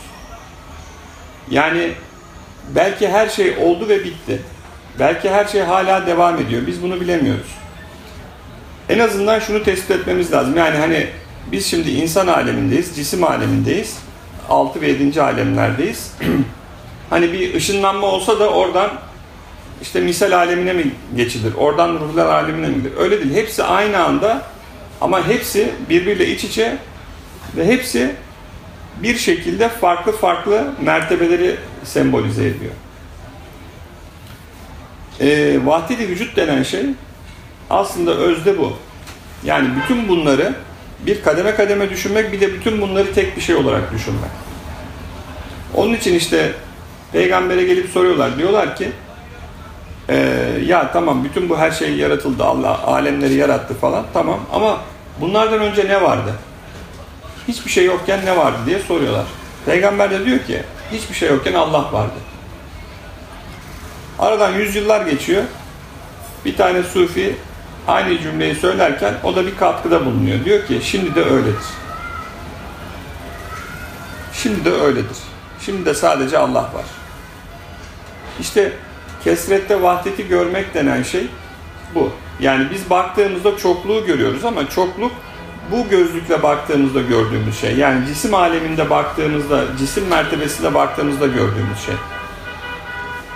Yani 1.52 1.92
belki 2.76 3.08
her 3.08 3.30
şey 3.30 3.58
oldu 3.58 3.90
ve 3.90 4.04
bitti. 4.04 4.42
Belki 5.00 5.30
her 5.30 5.46
şey 5.46 5.62
hala 5.62 6.08
devam 6.08 6.38
ediyor. 6.38 6.68
Biz 6.68 6.84
bunu 6.84 7.02
bilemiyoruz. 7.02 7.52
En 8.90 9.00
azından 9.00 9.40
şunu 9.40 9.64
tespit 9.64 9.92
etmemiz 9.92 10.32
lazım. 10.32 10.58
Yani 10.58 10.78
hani 10.78 11.08
biz 11.52 11.66
şimdi 11.66 11.90
insan 11.90 12.28
alemindeyiz, 12.28 12.96
cisim 12.96 13.24
alemindeyiz. 13.24 13.98
6 14.50 14.82
ve 14.82 14.88
7. 14.88 15.22
alemlerdeyiz. 15.22 16.12
hani 17.10 17.34
bir 17.34 17.56
ışınlanma 17.56 18.08
olsa 18.08 18.40
da 18.40 18.50
oradan 18.50 18.92
işte 19.82 20.00
misal 20.02 20.32
alemine 20.32 20.74
mi 20.74 20.92
geçilir? 21.16 21.54
Oradan 21.54 21.94
ruhlar 21.94 22.26
alemine 22.26 22.68
mi 22.68 22.76
gidilir? 22.76 22.94
Öyle 22.98 23.20
değil. 23.20 23.36
Hepsi 23.36 23.64
aynı 23.64 24.04
anda 24.04 24.42
ama 25.02 25.28
hepsi 25.28 25.72
birbiriyle 25.90 26.28
iç 26.28 26.44
içe 26.44 26.78
ve 27.58 27.66
hepsi 27.68 28.16
bir 29.04 29.18
şekilde 29.18 29.70
farklı 29.70 30.12
farklı 30.12 30.74
mertebeleri 30.82 31.56
sembolize 31.84 32.48
ediyor. 32.48 32.72
E, 35.20 35.60
vahdedi 35.66 36.08
vücut 36.08 36.36
denen 36.36 36.64
şey 36.64 36.86
aslında 37.70 38.12
özde 38.12 38.58
bu. 38.58 38.74
Yani 39.44 39.70
bütün 39.82 40.08
bunları 40.08 40.54
bir 41.06 41.22
kademe 41.22 41.56
kademe 41.56 41.90
düşünmek 41.90 42.32
bir 42.32 42.42
de 42.42 42.54
bütün 42.54 42.82
bunları 42.82 43.14
tek 43.14 43.36
bir 43.36 43.42
şey 43.42 43.56
olarak 43.56 43.94
düşünmek. 43.94 44.32
Onun 45.74 45.94
için 45.94 46.14
işte 46.14 46.54
peygambere 47.12 47.64
gelip 47.64 47.90
soruyorlar. 47.90 48.38
Diyorlar 48.38 48.76
ki 48.76 48.92
e, 50.10 50.16
ya 50.66 50.92
tamam 50.92 51.24
bütün 51.24 51.50
bu 51.50 51.58
her 51.58 51.72
şey 51.72 51.96
yaratıldı. 51.96 52.44
Allah 52.44 52.84
alemleri 52.84 53.34
yarattı 53.34 53.74
falan. 53.74 54.06
Tamam 54.14 54.40
ama 54.54 54.82
bunlardan 55.22 55.60
önce 55.60 55.86
ne 55.86 56.02
vardı? 56.02 56.34
Hiçbir 57.48 57.72
şey 57.72 57.86
yokken 57.86 58.26
ne 58.26 58.38
vardı 58.38 58.58
diye 58.66 58.80
soruyorlar. 58.80 59.26
Peygamber 59.66 60.12
de 60.12 60.26
diyor 60.26 60.40
ki 60.40 60.64
hiçbir 60.92 61.16
şey 61.16 61.30
yokken 61.30 61.54
Allah 61.54 61.94
vardı. 61.94 62.16
Aradan 64.20 64.54
yüzyıllar 64.54 65.06
geçiyor. 65.06 65.44
Bir 66.46 66.58
tane 66.58 66.84
sufi 66.84 67.36
aynı 67.88 68.20
cümleyi 68.20 68.56
söylerken 68.56 69.14
o 69.24 69.36
da 69.36 69.46
bir 69.46 69.58
katkıda 69.58 70.06
bulunuyor. 70.06 70.46
Diyor 70.46 70.68
ki 70.68 70.80
şimdi 70.84 71.16
de 71.16 71.24
öyledir. 71.24 71.66
Şimdi 74.34 74.66
de 74.66 74.72
öyledir. 74.72 75.18
Şimdi 75.68 75.86
de 75.86 75.94
sadece 75.94 76.38
Allah 76.38 76.62
var. 76.62 76.86
İşte 78.40 78.74
kesrette 79.24 79.82
vahdeti 79.82 80.28
görmek 80.28 80.74
denen 80.74 81.04
şey 81.04 81.28
bu. 81.96 82.12
Yani 82.40 82.68
biz 82.72 82.90
baktığımızda 82.90 83.58
çokluğu 83.58 84.06
görüyoruz 84.06 84.46
ama 84.46 84.70
çokluk 84.70 85.12
bu 85.72 85.90
gözlükle 85.90 86.44
baktığımızda 86.44 87.02
gördüğümüz 87.02 87.60
şey. 87.60 87.76
Yani 87.78 88.06
cisim 88.06 88.34
aleminde 88.34 88.90
baktığımızda, 88.90 89.64
cisim 89.80 90.08
mertebesinde 90.08 90.74
baktığımızda 90.74 91.28
gördüğümüz 91.28 91.80
şey. 91.86 91.96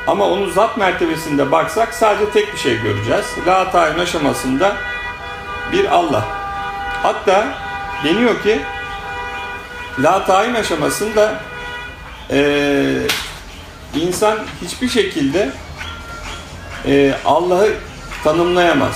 Ama 0.08 0.26
onu 0.26 0.50
zat 0.50 0.78
mertebesinde 0.78 1.52
baksak 1.52 1.94
sadece 1.94 2.32
tek 2.32 2.54
bir 2.54 2.60
şey 2.60 2.82
göreceğiz. 2.82 3.26
La 3.48 3.72
tayin 3.72 4.00
aşamasında 4.00 4.76
bir 5.72 5.86
Allah. 5.86 6.26
Hatta 7.04 7.48
deniyor 8.04 8.42
ki 8.44 8.62
La 10.00 10.26
tayin 10.26 10.54
aşamasında 10.54 11.51
e, 12.32 13.02
insan 13.96 14.40
hiçbir 14.62 14.90
şekilde 14.90 15.50
e, 16.86 17.14
Allah'ı 17.26 17.74
tanımlayamaz, 18.24 18.96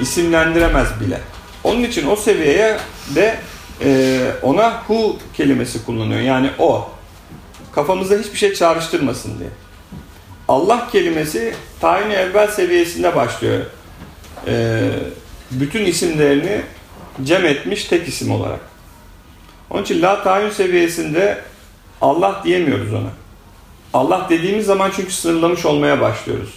isimlendiremez 0.00 1.00
bile. 1.00 1.20
Onun 1.64 1.82
için 1.82 2.06
o 2.06 2.16
seviyeye 2.16 2.78
de 3.14 3.38
e, 3.84 4.20
ona 4.42 4.82
hu 4.82 5.18
kelimesi 5.34 5.84
kullanıyor. 5.84 6.20
Yani 6.20 6.50
o. 6.58 6.90
Kafamızda 7.74 8.14
hiçbir 8.14 8.38
şey 8.38 8.54
çağrıştırmasın 8.54 9.38
diye. 9.38 9.50
Allah 10.48 10.88
kelimesi 10.92 11.54
tayin 11.80 12.10
evvel 12.10 12.48
seviyesinde 12.48 13.16
başlıyor. 13.16 13.60
E, 14.46 14.80
bütün 15.50 15.84
isimlerini 15.84 16.62
cem 17.24 17.46
etmiş 17.46 17.84
tek 17.84 18.08
isim 18.08 18.30
olarak. 18.30 18.60
Onun 19.70 19.82
için 19.82 20.02
la 20.02 20.22
tayin 20.22 20.50
seviyesinde 20.50 21.38
Allah 22.02 22.40
diyemiyoruz 22.44 22.92
ona. 22.92 23.10
Allah 23.94 24.26
dediğimiz 24.30 24.66
zaman 24.66 24.90
çünkü 24.96 25.12
sınırlamış 25.12 25.66
olmaya 25.66 26.00
başlıyoruz. 26.00 26.54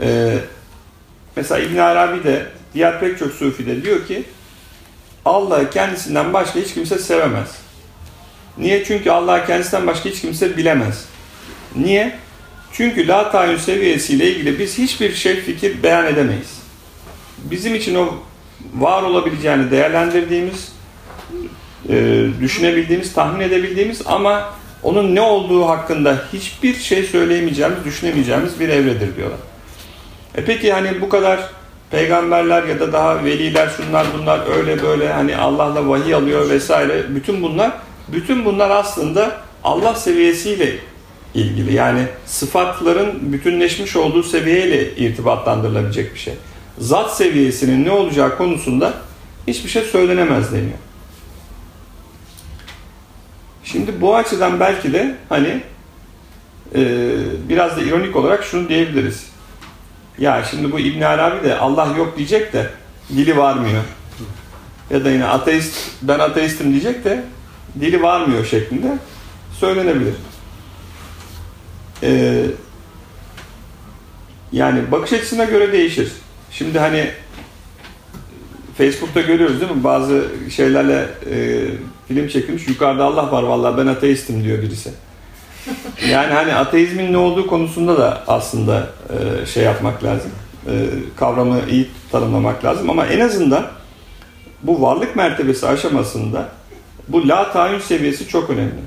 Ee, 0.00 0.38
mesela 1.36 1.60
İbn 1.60 1.76
Arabi 1.76 2.24
de 2.24 2.46
diğer 2.74 3.00
pek 3.00 3.18
çok 3.18 3.32
sufi 3.32 3.66
de 3.66 3.82
diyor 3.82 4.06
ki 4.06 4.24
Allah'ı 5.24 5.70
kendisinden 5.70 6.32
başka 6.32 6.60
hiç 6.60 6.74
kimse 6.74 6.98
sevemez. 6.98 7.48
Niye? 8.58 8.84
Çünkü 8.84 9.10
Allah'ı 9.10 9.46
kendisinden 9.46 9.86
başka 9.86 10.08
hiç 10.08 10.20
kimse 10.20 10.56
bilemez. 10.56 11.04
Niye? 11.76 12.18
Çünkü 12.72 13.08
la 13.08 13.30
tayin 13.30 13.56
seviyesiyle 13.56 14.30
ilgili 14.30 14.58
biz 14.58 14.78
hiçbir 14.78 15.14
şey 15.14 15.40
fikir 15.40 15.82
beyan 15.82 16.06
edemeyiz. 16.06 16.58
Bizim 17.38 17.74
için 17.74 17.94
o 17.94 18.14
var 18.74 19.02
olabileceğini 19.02 19.70
değerlendirdiğimiz, 19.70 20.72
e, 21.88 22.26
düşünebildiğimiz, 22.40 23.12
tahmin 23.12 23.40
edebildiğimiz 23.40 24.02
ama 24.06 24.52
onun 24.82 25.14
ne 25.14 25.20
olduğu 25.20 25.68
hakkında 25.68 26.24
hiçbir 26.32 26.74
şey 26.74 27.02
söyleyemeyeceğimiz, 27.02 27.84
düşünemeyeceğimiz 27.84 28.60
bir 28.60 28.68
evredir 28.68 29.16
diyorlar. 29.16 29.38
E 30.34 30.44
peki 30.44 30.72
hani 30.72 31.00
bu 31.00 31.08
kadar 31.08 31.40
peygamberler 31.90 32.62
ya 32.62 32.80
da 32.80 32.92
daha 32.92 33.24
veliler 33.24 33.68
şunlar 33.76 34.06
bunlar 34.18 34.40
öyle 34.56 34.82
böyle 34.82 35.12
hani 35.12 35.36
Allah'la 35.36 35.88
vahiy 35.88 36.14
alıyor 36.14 36.50
vesaire 36.50 37.04
bütün 37.08 37.42
bunlar 37.42 37.72
bütün 38.08 38.44
bunlar 38.44 38.70
aslında 38.70 39.36
Allah 39.64 39.94
seviyesiyle 39.94 40.74
ilgili. 41.34 41.74
Yani 41.74 42.02
sıfatların 42.26 43.32
bütünleşmiş 43.32 43.96
olduğu 43.96 44.22
seviyeyle 44.22 44.96
irtibatlandırılabilecek 44.96 46.14
bir 46.14 46.18
şey. 46.18 46.34
Zat 46.78 47.16
seviyesinin 47.16 47.84
ne 47.84 47.90
olacağı 47.90 48.36
konusunda 48.36 48.94
hiçbir 49.46 49.70
şey 49.70 49.82
söylenemez 49.82 50.52
deniyor. 50.52 50.78
Şimdi 53.64 54.00
bu 54.00 54.16
açıdan 54.16 54.60
belki 54.60 54.92
de 54.92 55.14
hani 55.28 55.60
e, 56.74 57.10
biraz 57.48 57.76
da 57.76 57.82
ironik 57.82 58.16
olarak 58.16 58.44
şunu 58.44 58.68
diyebiliriz. 58.68 59.26
Ya 60.18 60.44
şimdi 60.50 60.72
bu 60.72 60.78
İbn 60.78 61.02
Arabi 61.02 61.44
de 61.44 61.58
Allah 61.58 61.94
yok 61.96 62.16
diyecek 62.16 62.52
de 62.52 62.70
dili 63.08 63.36
varmıyor. 63.36 63.82
Ya 64.90 65.04
da 65.04 65.10
yine 65.10 65.24
ateist 65.24 65.90
ben 66.02 66.18
ateistim 66.18 66.70
diyecek 66.70 67.04
de 67.04 67.24
dili 67.80 68.02
varmıyor 68.02 68.44
şeklinde 68.44 68.98
söylenebilir. 69.60 70.14
Ee, 72.02 72.44
yani 74.52 74.92
bakış 74.92 75.12
açısına 75.12 75.44
göre 75.44 75.72
değişir. 75.72 76.12
Şimdi 76.50 76.78
hani 76.78 77.10
Facebook'ta 78.78 79.20
görüyoruz 79.20 79.60
değil 79.60 79.72
mi? 79.72 79.84
Bazı 79.84 80.28
şeylerle 80.50 81.08
e, 81.30 81.66
film 82.08 82.28
çekilmiş. 82.28 82.68
Yukarıda 82.68 83.04
Allah 83.04 83.32
var 83.32 83.42
vallahi 83.42 83.76
ben 83.76 83.86
ateistim 83.86 84.44
diyor 84.44 84.62
birisi. 84.62 84.90
Yani 86.10 86.32
hani 86.32 86.54
ateizmin 86.54 87.12
ne 87.12 87.16
olduğu 87.16 87.46
konusunda 87.46 87.98
da 87.98 88.22
aslında 88.26 88.86
e, 89.10 89.46
şey 89.46 89.64
yapmak 89.64 90.04
lazım. 90.04 90.30
E, 90.66 90.72
kavramı 91.16 91.60
iyi 91.70 91.90
tanımlamak 92.12 92.64
lazım 92.64 92.90
ama 92.90 93.06
en 93.06 93.20
azından 93.20 93.66
bu 94.62 94.82
varlık 94.82 95.16
mertebesi 95.16 95.66
aşamasında 95.66 96.48
bu 97.08 97.28
la 97.28 97.52
tayin 97.52 97.78
seviyesi 97.78 98.28
çok 98.28 98.50
önemli. 98.50 98.80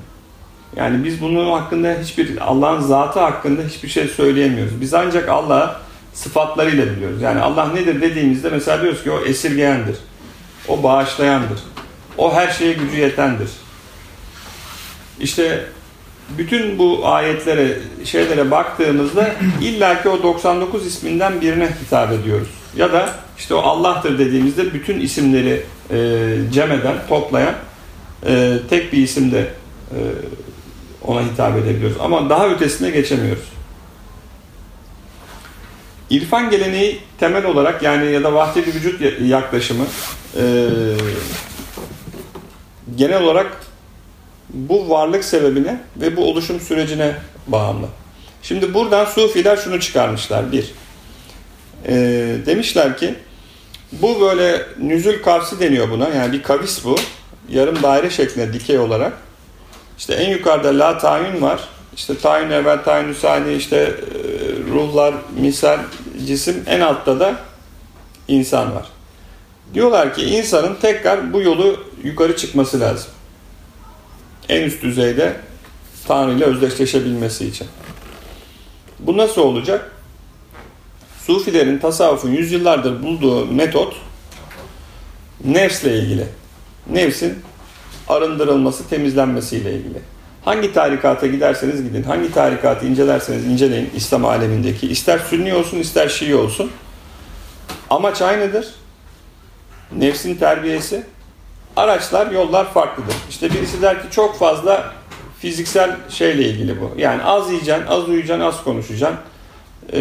Yani 0.76 1.04
biz 1.04 1.22
bunun 1.22 1.52
hakkında 1.52 1.96
hiçbir 2.02 2.38
Allah'ın 2.46 2.80
zatı 2.80 3.20
hakkında 3.20 3.62
hiçbir 3.62 3.88
şey 3.88 4.08
söyleyemiyoruz. 4.08 4.80
Biz 4.80 4.94
ancak 4.94 5.28
Allah'ı 5.28 5.70
sıfatlarıyla 6.14 6.86
biliyoruz. 6.86 7.22
Yani 7.22 7.40
Allah 7.40 7.68
nedir 7.68 8.00
dediğimizde 8.00 8.50
mesela 8.50 8.82
diyoruz 8.82 9.02
ki 9.02 9.10
o 9.10 9.20
esirgeyendir. 9.20 9.96
O 10.68 10.82
bağışlayandır. 10.82 11.58
O 12.18 12.34
her 12.34 12.50
şeye 12.50 12.72
gücü 12.72 12.96
yetendir. 12.96 13.48
İşte 15.20 15.64
bütün 16.38 16.78
bu 16.78 17.08
ayetlere, 17.08 17.78
şeylere 18.04 18.50
baktığımızda 18.50 19.30
illaki 19.62 20.08
o 20.08 20.22
99 20.22 20.86
isminden 20.86 21.40
birine 21.40 21.68
hitap 21.84 22.12
ediyoruz. 22.12 22.48
Ya 22.76 22.92
da 22.92 23.14
işte 23.38 23.54
o 23.54 23.58
Allah'tır 23.58 24.18
dediğimizde 24.18 24.74
bütün 24.74 25.00
isimleri 25.00 25.62
e, 25.90 25.96
cem 26.52 26.72
eden, 26.72 26.94
toplayan 27.08 27.54
e, 28.26 28.58
tek 28.70 28.92
bir 28.92 28.98
isimde 28.98 29.38
e, 29.90 29.98
ona 31.04 31.22
hitap 31.22 31.56
edebiliyoruz. 31.56 31.96
Ama 32.00 32.30
daha 32.30 32.48
ötesine 32.48 32.90
geçemiyoruz. 32.90 33.44
İrfan 36.10 36.50
geleneği 36.50 37.00
temel 37.20 37.44
olarak 37.44 37.82
yani 37.82 38.12
ya 38.12 38.24
da 38.24 38.34
vahdeli 38.34 38.74
vücut 38.74 39.00
yaklaşımı 39.20 39.84
e, 40.36 40.42
genel 42.96 43.22
olarak 43.22 43.56
bu 44.50 44.90
varlık 44.90 45.24
sebebine 45.24 45.80
ve 45.96 46.16
bu 46.16 46.30
oluşum 46.30 46.60
sürecine 46.60 47.14
bağımlı. 47.46 47.86
Şimdi 48.42 48.74
buradan 48.74 49.04
Sufiler 49.04 49.56
şunu 49.56 49.80
çıkarmışlar. 49.80 50.52
Bir, 50.52 50.72
e, 51.86 51.94
demişler 52.46 52.96
ki 52.96 53.14
bu 53.92 54.20
böyle 54.20 54.66
nüzül 54.78 55.22
kavsi 55.22 55.60
deniyor 55.60 55.90
buna. 55.90 56.08
Yani 56.08 56.32
bir 56.32 56.42
kavis 56.42 56.84
bu. 56.84 56.96
Yarım 57.48 57.82
daire 57.82 58.10
şeklinde 58.10 58.52
dikey 58.52 58.78
olarak. 58.78 59.12
İşte 59.98 60.14
en 60.14 60.30
yukarıda 60.30 60.78
la 60.78 60.98
tayin 60.98 61.42
var. 61.42 61.60
İşte 61.96 62.18
tayin 62.18 62.50
evvel, 62.50 62.84
tayin 62.84 63.12
sani, 63.12 63.54
işte 63.54 63.76
e, 63.76 63.92
ruhlar, 64.72 65.14
misal, 65.40 65.78
cisim. 66.26 66.62
En 66.66 66.80
altta 66.80 67.20
da 67.20 67.34
insan 68.28 68.74
var. 68.74 68.86
Diyorlar 69.74 70.14
ki 70.14 70.22
insanın 70.22 70.74
tekrar 70.74 71.32
bu 71.32 71.42
yolu 71.42 71.87
yukarı 72.04 72.36
çıkması 72.36 72.80
lazım. 72.80 73.10
En 74.48 74.62
üst 74.62 74.82
düzeyde 74.82 75.36
Tanrı 76.08 76.32
ile 76.32 76.44
özdeşleşebilmesi 76.44 77.46
için. 77.46 77.66
Bu 78.98 79.16
nasıl 79.16 79.42
olacak? 79.42 79.92
Sufilerin, 81.26 81.78
tasavvufun 81.78 82.30
yüzyıllardır 82.30 83.02
bulduğu 83.02 83.46
metot 83.46 83.96
nefsle 85.44 85.98
ilgili. 85.98 86.26
Nefsin 86.90 87.38
arındırılması, 88.08 88.88
temizlenmesiyle 88.88 89.72
ilgili. 89.74 89.98
Hangi 90.44 90.72
tarikata 90.72 91.26
giderseniz 91.26 91.82
gidin, 91.82 92.02
hangi 92.02 92.32
tarikatı 92.32 92.86
incelerseniz 92.86 93.46
inceleyin 93.46 93.90
İslam 93.96 94.24
alemindeki. 94.24 94.88
ister 94.88 95.18
Sünni 95.18 95.54
olsun, 95.54 95.78
ister 95.78 96.08
Şii 96.08 96.34
olsun. 96.34 96.70
Amaç 97.90 98.22
aynıdır. 98.22 98.74
Nefsin 99.92 100.34
terbiyesi. 100.34 101.04
Araçlar, 101.78 102.30
yollar 102.30 102.72
farklıdır. 102.72 103.14
İşte 103.30 103.50
birisi 103.50 103.82
der 103.82 104.02
ki 104.02 104.10
çok 104.10 104.38
fazla 104.38 104.92
fiziksel 105.40 105.96
şeyle 106.08 106.42
ilgili 106.42 106.80
bu. 106.80 106.92
Yani 106.98 107.22
az 107.22 107.50
yiyeceksin, 107.50 107.86
az 107.86 108.08
uyuyacaksın, 108.08 108.44
az 108.44 108.64
konuşacaksın. 108.64 109.18
Ee, 109.92 109.98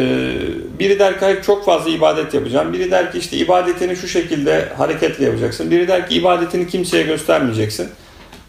biri 0.79 0.99
der 0.99 1.19
ki 1.19 1.45
çok 1.45 1.65
fazla 1.65 1.89
ibadet 1.89 2.33
yapacağım. 2.33 2.73
Biri 2.73 2.91
der 2.91 3.11
ki 3.11 3.17
işte 3.17 3.37
ibadetini 3.37 3.95
şu 3.95 4.07
şekilde 4.07 4.69
hareketle 4.77 5.25
yapacaksın. 5.25 5.71
Biri 5.71 5.87
der 5.87 6.09
ki 6.09 6.15
ibadetini 6.15 6.67
kimseye 6.67 7.03
göstermeyeceksin. 7.03 7.89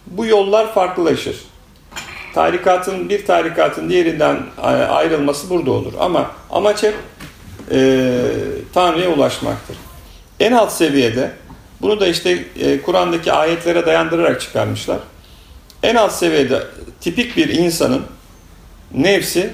Bu 0.06 0.26
yollar 0.26 0.74
farklılaşır. 0.74 1.36
Tarikatın 2.34 3.08
bir 3.08 3.26
tarikatın 3.26 3.90
diğerinden 3.90 4.38
ayrılması 4.88 5.50
burada 5.50 5.70
olur. 5.70 5.92
Ama 6.00 6.30
amaç 6.50 6.82
hep 6.82 6.94
e, 7.70 8.10
Tanrı'ya 8.74 9.10
ulaşmaktır. 9.10 9.76
En 10.40 10.52
alt 10.52 10.72
seviyede 10.72 11.30
bunu 11.82 12.00
da 12.00 12.06
işte 12.06 12.44
e, 12.60 12.82
Kur'an'daki 12.82 13.32
ayetlere 13.32 13.86
dayandırarak 13.86 14.40
çıkarmışlar. 14.40 14.98
En 15.82 15.94
alt 15.94 16.12
seviyede 16.12 16.62
tipik 17.00 17.36
bir 17.36 17.48
insanın 17.48 18.02
nefsi 18.94 19.50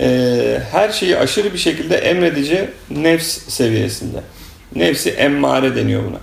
e, 0.00 0.62
her 0.70 0.92
şeyi 0.92 1.18
aşırı 1.18 1.52
bir 1.52 1.58
şekilde 1.58 1.96
emredici 1.96 2.70
nefs 2.90 3.48
seviyesinde. 3.48 4.22
Nefsi 4.74 5.10
emmare 5.10 5.76
deniyor 5.76 6.02
buna. 6.04 6.18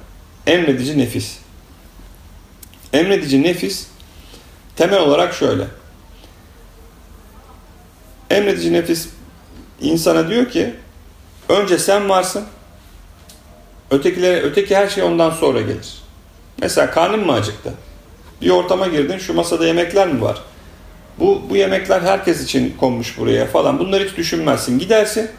Emredici 0.48 0.98
nefis. 0.98 1.38
Emredici 2.94 3.44
nefis 3.44 3.88
temel 4.76 5.00
olarak 5.00 5.34
şöyle. 5.34 5.64
Emredici 8.30 8.74
nefis 8.74 9.10
insana 9.82 10.30
diyor 10.30 10.50
ki 10.50 10.74
önce 11.50 11.78
sen 11.78 12.10
varsın 12.10 12.44
ötekilere, 13.92 14.42
öteki 14.42 14.76
her 14.76 14.88
şey 14.88 15.04
ondan 15.04 15.30
sonra 15.30 15.62
gelir. 15.62 15.94
Mesela 16.62 16.92
karnın 16.92 17.26
mı 17.26 17.34
acıktı? 17.34 17.74
Bir 18.42 18.50
ortama 18.50 18.88
girdin 18.88 19.18
şu 19.18 19.34
masada 19.34 19.68
yemekler 19.68 20.08
mi 20.08 20.22
var? 20.22 20.38
Bu, 21.20 21.42
bu 21.50 21.56
yemekler 21.56 22.02
herkes 22.02 22.44
için 22.44 22.76
konmuş 22.80 23.18
buraya 23.18 23.46
falan. 23.46 23.80
Bunları 23.80 24.04
hiç 24.04 24.18
düşünmezsin. 24.18 24.80
Gidersin. 24.80 25.30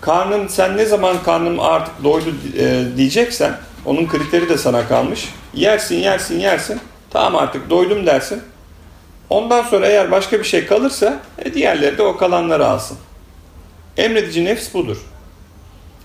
Karnın 0.00 0.48
sen 0.48 0.76
ne 0.76 0.84
zaman 0.84 1.22
karnım 1.22 1.60
artık 1.60 2.04
doydu 2.04 2.34
e, 2.58 2.84
diyeceksen 2.96 3.56
onun 3.84 4.06
kriteri 4.06 4.48
de 4.48 4.58
sana 4.58 4.88
kalmış. 4.88 5.28
Yersin 5.54 5.96
yersin 5.96 6.40
yersin. 6.40 6.80
Tamam 7.10 7.36
artık 7.36 7.70
doydum 7.70 8.06
dersin. 8.06 8.42
Ondan 9.30 9.62
sonra 9.62 9.86
eğer 9.86 10.10
başka 10.10 10.38
bir 10.38 10.44
şey 10.44 10.66
kalırsa 10.66 11.20
e, 11.38 11.54
diğerleri 11.54 11.98
de 11.98 12.02
o 12.02 12.16
kalanları 12.16 12.66
alsın. 12.66 12.98
Emredici 13.96 14.44
nefs 14.44 14.74
budur. 14.74 14.98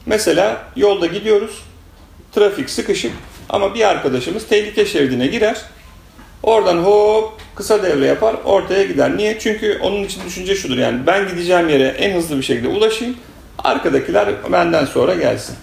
Mesela 0.06 0.64
yolda 0.76 1.06
gidiyoruz. 1.06 1.62
Trafik 2.36 2.70
sıkışık 2.70 3.12
ama 3.50 3.76
bir 3.76 3.90
arkadaşımız 3.90 4.48
tehlike 4.48 4.86
şeridine 4.86 5.28
girer. 5.28 5.62
Oradan 6.44 6.78
hop 6.78 7.34
kısa 7.56 7.84
devre 7.84 8.06
yapar 8.06 8.36
ortaya 8.46 8.84
gider. 8.84 9.18
Niye? 9.18 9.40
Çünkü 9.40 9.80
onun 9.82 10.04
için 10.04 10.22
düşünce 10.26 10.56
şudur 10.56 10.78
yani 10.78 11.08
ben 11.08 11.28
gideceğim 11.28 11.70
yere 11.70 11.88
en 11.88 12.16
hızlı 12.16 12.38
bir 12.38 12.44
şekilde 12.44 12.68
ulaşayım. 12.68 13.18
Arkadakiler 13.58 14.30
benden 14.52 14.86
sonra 14.86 15.16
gelsin. 15.16 15.56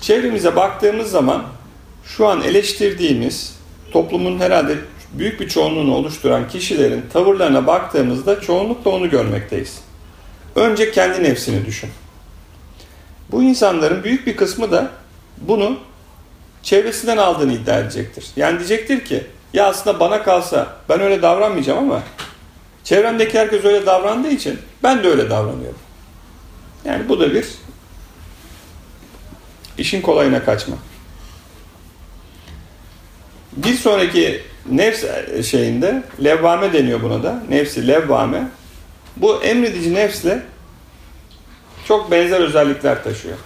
Çevremize 0.00 0.56
baktığımız 0.56 1.10
zaman 1.10 1.42
şu 2.04 2.26
an 2.26 2.42
eleştirdiğimiz 2.42 3.58
toplumun 3.92 4.38
herhalde 4.38 4.74
büyük 5.12 5.40
bir 5.40 5.48
çoğunluğunu 5.48 5.94
oluşturan 5.94 6.48
kişilerin 6.48 7.04
tavırlarına 7.12 7.66
baktığımızda 7.66 8.40
çoğunlukla 8.40 8.90
onu 8.90 9.10
görmekteyiz. 9.10 9.78
Önce 10.56 10.90
kendi 10.90 11.22
nefsini 11.22 11.66
düşün. 11.66 11.90
Bu 13.34 13.42
insanların 13.42 14.04
büyük 14.04 14.26
bir 14.26 14.36
kısmı 14.36 14.70
da 14.72 14.90
bunu 15.40 15.78
çevresinden 16.62 17.16
aldığını 17.16 17.52
iddia 17.52 17.78
edecektir. 17.78 18.26
Yani 18.36 18.58
diyecektir 18.58 19.04
ki 19.04 19.26
ya 19.52 19.66
aslında 19.66 20.00
bana 20.00 20.22
kalsa 20.22 20.76
ben 20.88 21.00
öyle 21.00 21.22
davranmayacağım 21.22 21.78
ama 21.78 22.02
çevremdeki 22.84 23.38
herkes 23.38 23.64
öyle 23.64 23.86
davrandığı 23.86 24.28
için 24.28 24.58
ben 24.82 25.04
de 25.04 25.08
öyle 25.08 25.30
davranıyorum. 25.30 25.78
Yani 26.84 27.08
bu 27.08 27.20
da 27.20 27.34
bir 27.34 27.46
işin 29.78 30.02
kolayına 30.02 30.44
kaçma. 30.44 30.76
Bir 33.52 33.74
sonraki 33.74 34.42
nefs 34.70 35.04
şeyinde 35.50 36.02
levvame 36.24 36.72
deniyor 36.72 37.02
buna 37.02 37.22
da. 37.22 37.42
Nefsi 37.50 37.88
levvame. 37.88 38.48
Bu 39.16 39.42
emredici 39.42 39.94
nefsle 39.94 40.42
çok 41.88 42.10
benzer 42.10 42.40
özellikler 42.40 43.04
taşıyor. 43.04 43.36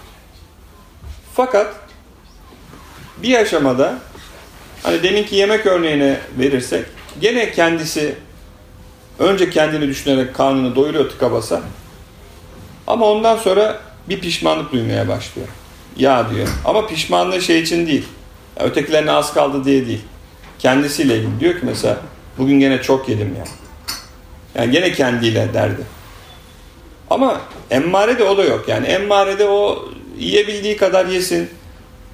Fakat 1.35 1.75
bir 3.23 3.35
aşamada 3.35 3.99
Hani 4.83 5.03
deminki 5.03 5.35
yemek 5.35 5.65
örneğine 5.65 6.17
verirsek 6.39 6.85
gene 7.21 7.51
kendisi 7.51 8.15
önce 9.19 9.49
kendini 9.49 9.87
düşünerek 9.87 10.35
karnını 10.35 10.75
doyuruyor 10.75 11.09
tıka 11.09 11.31
basa. 11.31 11.61
Ama 12.87 13.05
ondan 13.05 13.37
sonra 13.37 13.79
bir 14.09 14.19
pişmanlık 14.19 14.71
duymaya 14.71 15.07
başlıyor. 15.07 15.47
Ya 15.97 16.29
diyor. 16.29 16.47
Ama 16.65 16.87
pişmanlığı 16.87 17.41
şey 17.41 17.59
için 17.59 17.87
değil. 17.87 18.05
Ya 18.59 18.65
ötekilerine 18.65 19.11
az 19.11 19.33
kaldı 19.33 19.65
diye 19.65 19.87
değil. 19.87 20.01
Kendisiyle 20.59 21.17
ilgili. 21.17 21.39
Diyor 21.39 21.53
ki 21.53 21.59
mesela 21.63 21.97
bugün 22.37 22.59
gene 22.59 22.81
çok 22.81 23.09
yedim 23.09 23.35
ya. 23.37 23.43
Yani 24.55 24.71
gene 24.71 24.91
kendiyle 24.91 25.53
derdi. 25.53 25.81
Ama 27.09 27.41
emmare 27.71 28.19
de 28.19 28.23
o 28.23 28.37
da 28.37 28.43
yok. 28.43 28.65
Yani 28.67 28.87
emmare 28.87 29.39
de 29.39 29.45
o 29.45 29.89
yiyebildiği 30.17 30.77
kadar 30.77 31.05
yesin. 31.05 31.49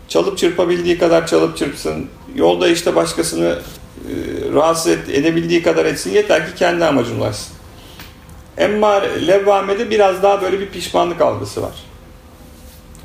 Çalıp 0.07 0.37
çırpabildiği 0.37 0.97
kadar 0.97 1.27
çalıp 1.27 1.57
çırpsın. 1.57 2.09
Yolda 2.35 2.67
işte 2.67 2.95
başkasını 2.95 3.59
e, 4.09 4.13
rahatsız 4.53 4.87
edebildiği 4.87 5.63
kadar 5.63 5.85
etsin. 5.85 6.13
Yeter 6.13 6.47
ki 6.47 6.55
kendi 6.55 6.85
amacına 6.85 7.17
ulaşsın. 7.17 7.55
Emmare, 8.57 9.27
levvamede 9.27 9.89
biraz 9.89 10.23
daha 10.23 10.41
böyle 10.41 10.59
bir 10.59 10.69
pişmanlık 10.69 11.21
algısı 11.21 11.61
var. 11.61 11.73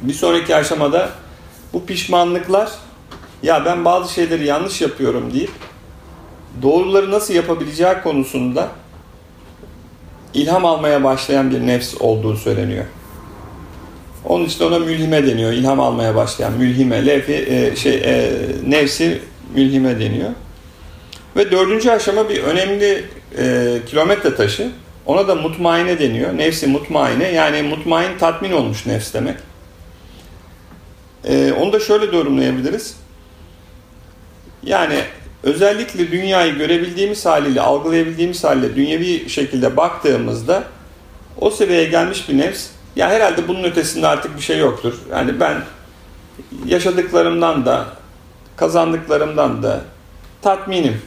Bir 0.03 0.12
sonraki 0.12 0.57
aşamada 0.57 1.11
bu 1.72 1.86
pişmanlıklar 1.86 2.70
ya 3.43 3.64
ben 3.64 3.84
bazı 3.84 4.12
şeyleri 4.12 4.47
yanlış 4.47 4.80
yapıyorum 4.80 5.32
deyip 5.32 5.51
doğruları 6.62 7.11
nasıl 7.11 7.34
yapabileceği 7.34 7.95
konusunda 8.03 8.68
ilham 10.34 10.64
almaya 10.64 11.04
başlayan 11.04 11.50
bir 11.50 11.66
nefs 11.66 11.94
olduğu 12.00 12.36
söyleniyor. 12.36 12.84
Onun 14.24 14.44
için 14.44 14.64
ona 14.64 14.78
mülhime 14.78 15.26
deniyor. 15.26 15.52
İlham 15.52 15.80
almaya 15.80 16.14
başlayan 16.14 16.52
mülhime, 16.52 17.06
lefi, 17.06 17.34
e, 17.34 17.76
şey, 17.76 17.94
e, 17.94 18.32
nefsi 18.66 19.22
mülhime 19.54 20.00
deniyor. 20.00 20.30
Ve 21.36 21.50
dördüncü 21.50 21.90
aşama 21.90 22.28
bir 22.28 22.42
önemli 22.42 23.04
e, 23.38 23.76
kilometre 23.86 24.34
taşı. 24.34 24.70
Ona 25.06 25.28
da 25.28 25.34
mutmaine 25.34 25.98
deniyor. 25.98 26.38
Nefsi 26.38 26.66
mutmaine 26.66 27.28
yani 27.28 27.62
mutmain 27.62 28.18
tatmin 28.18 28.52
olmuş 28.52 28.86
nefs 28.86 29.14
demek. 29.14 29.36
E, 31.24 31.52
onu 31.52 31.72
da 31.72 31.80
şöyle 31.80 32.16
yorumlayabiliriz. 32.16 32.96
Yani 34.62 34.94
özellikle 35.43 36.11
dünyayı 36.11 36.55
görebildiğimiz 36.55 37.26
haliyle, 37.26 37.61
algılayabildiğimiz 37.61 38.45
haliyle 38.45 38.76
dünyevi 38.76 39.30
şekilde 39.30 39.76
baktığımızda 39.76 40.64
o 41.41 41.51
seviyeye 41.51 41.84
gelmiş 41.84 42.28
bir 42.28 42.38
nefs 42.38 42.66
ya 42.97 43.11
herhalde 43.11 43.49
bunun 43.49 43.64
ötesinde 43.64 44.07
artık 44.07 44.36
bir 44.36 44.43
şey 44.43 44.59
yoktur. 44.59 44.95
Yani 45.11 45.41
ben 45.41 45.62
yaşadıklarımdan 46.66 47.66
da 47.66 47.86
kazandıklarımdan 48.57 49.62
da 49.62 49.80
tatminim. 50.43 51.03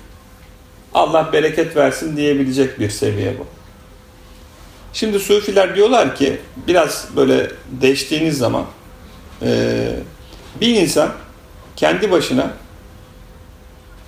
Allah 0.94 1.30
bereket 1.34 1.76
versin 1.76 2.18
diyebilecek 2.18 2.80
bir 2.80 2.90
seviye 2.90 3.40
bu. 3.40 3.46
Şimdi 4.94 5.20
sufiler 5.20 5.76
diyorlar 5.76 6.16
ki 6.16 6.42
biraz 6.68 7.08
böyle 7.16 7.52
değiştiğiniz 7.82 8.38
zaman 8.38 8.66
bir 10.62 10.76
insan 10.76 11.10
kendi 11.76 12.12
başına 12.12 12.54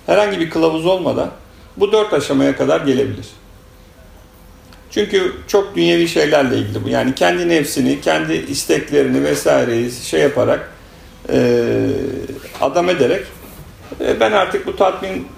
herhangi 0.06 0.40
bir 0.40 0.50
kılavuz 0.50 0.86
olmadan 0.86 1.30
bu 1.76 1.92
dört 1.92 2.12
aşamaya 2.12 2.56
kadar 2.56 2.80
gelebilir. 2.80 3.26
Çünkü 4.90 5.32
çok 5.48 5.76
dünyevi 5.76 6.08
şeylerle 6.08 6.58
ilgili 6.58 6.84
bu. 6.84 6.88
Yani 6.88 7.14
kendi 7.14 7.48
nefsini, 7.48 8.00
kendi 8.00 8.32
isteklerini 8.34 9.24
vesaireyi 9.24 9.92
şey 9.92 10.20
yaparak 10.20 10.72
e, 11.32 11.58
adam 12.60 12.90
ederek 12.90 13.24
e, 14.00 14.20
ben 14.20 14.32
artık 14.32 14.66
bu 14.66 14.76
tatmin 14.76 15.28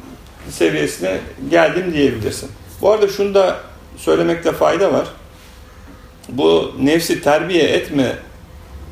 seviyesine 0.51 1.19
geldim 1.51 1.93
diyebilirsin. 1.95 2.51
Bu 2.81 2.91
arada 2.91 3.09
şunu 3.09 3.35
da 3.35 3.61
söylemekte 3.97 4.53
fayda 4.53 4.93
var. 4.93 5.07
Bu 6.29 6.75
nefsi 6.81 7.23
terbiye 7.23 7.65
etme 7.65 8.17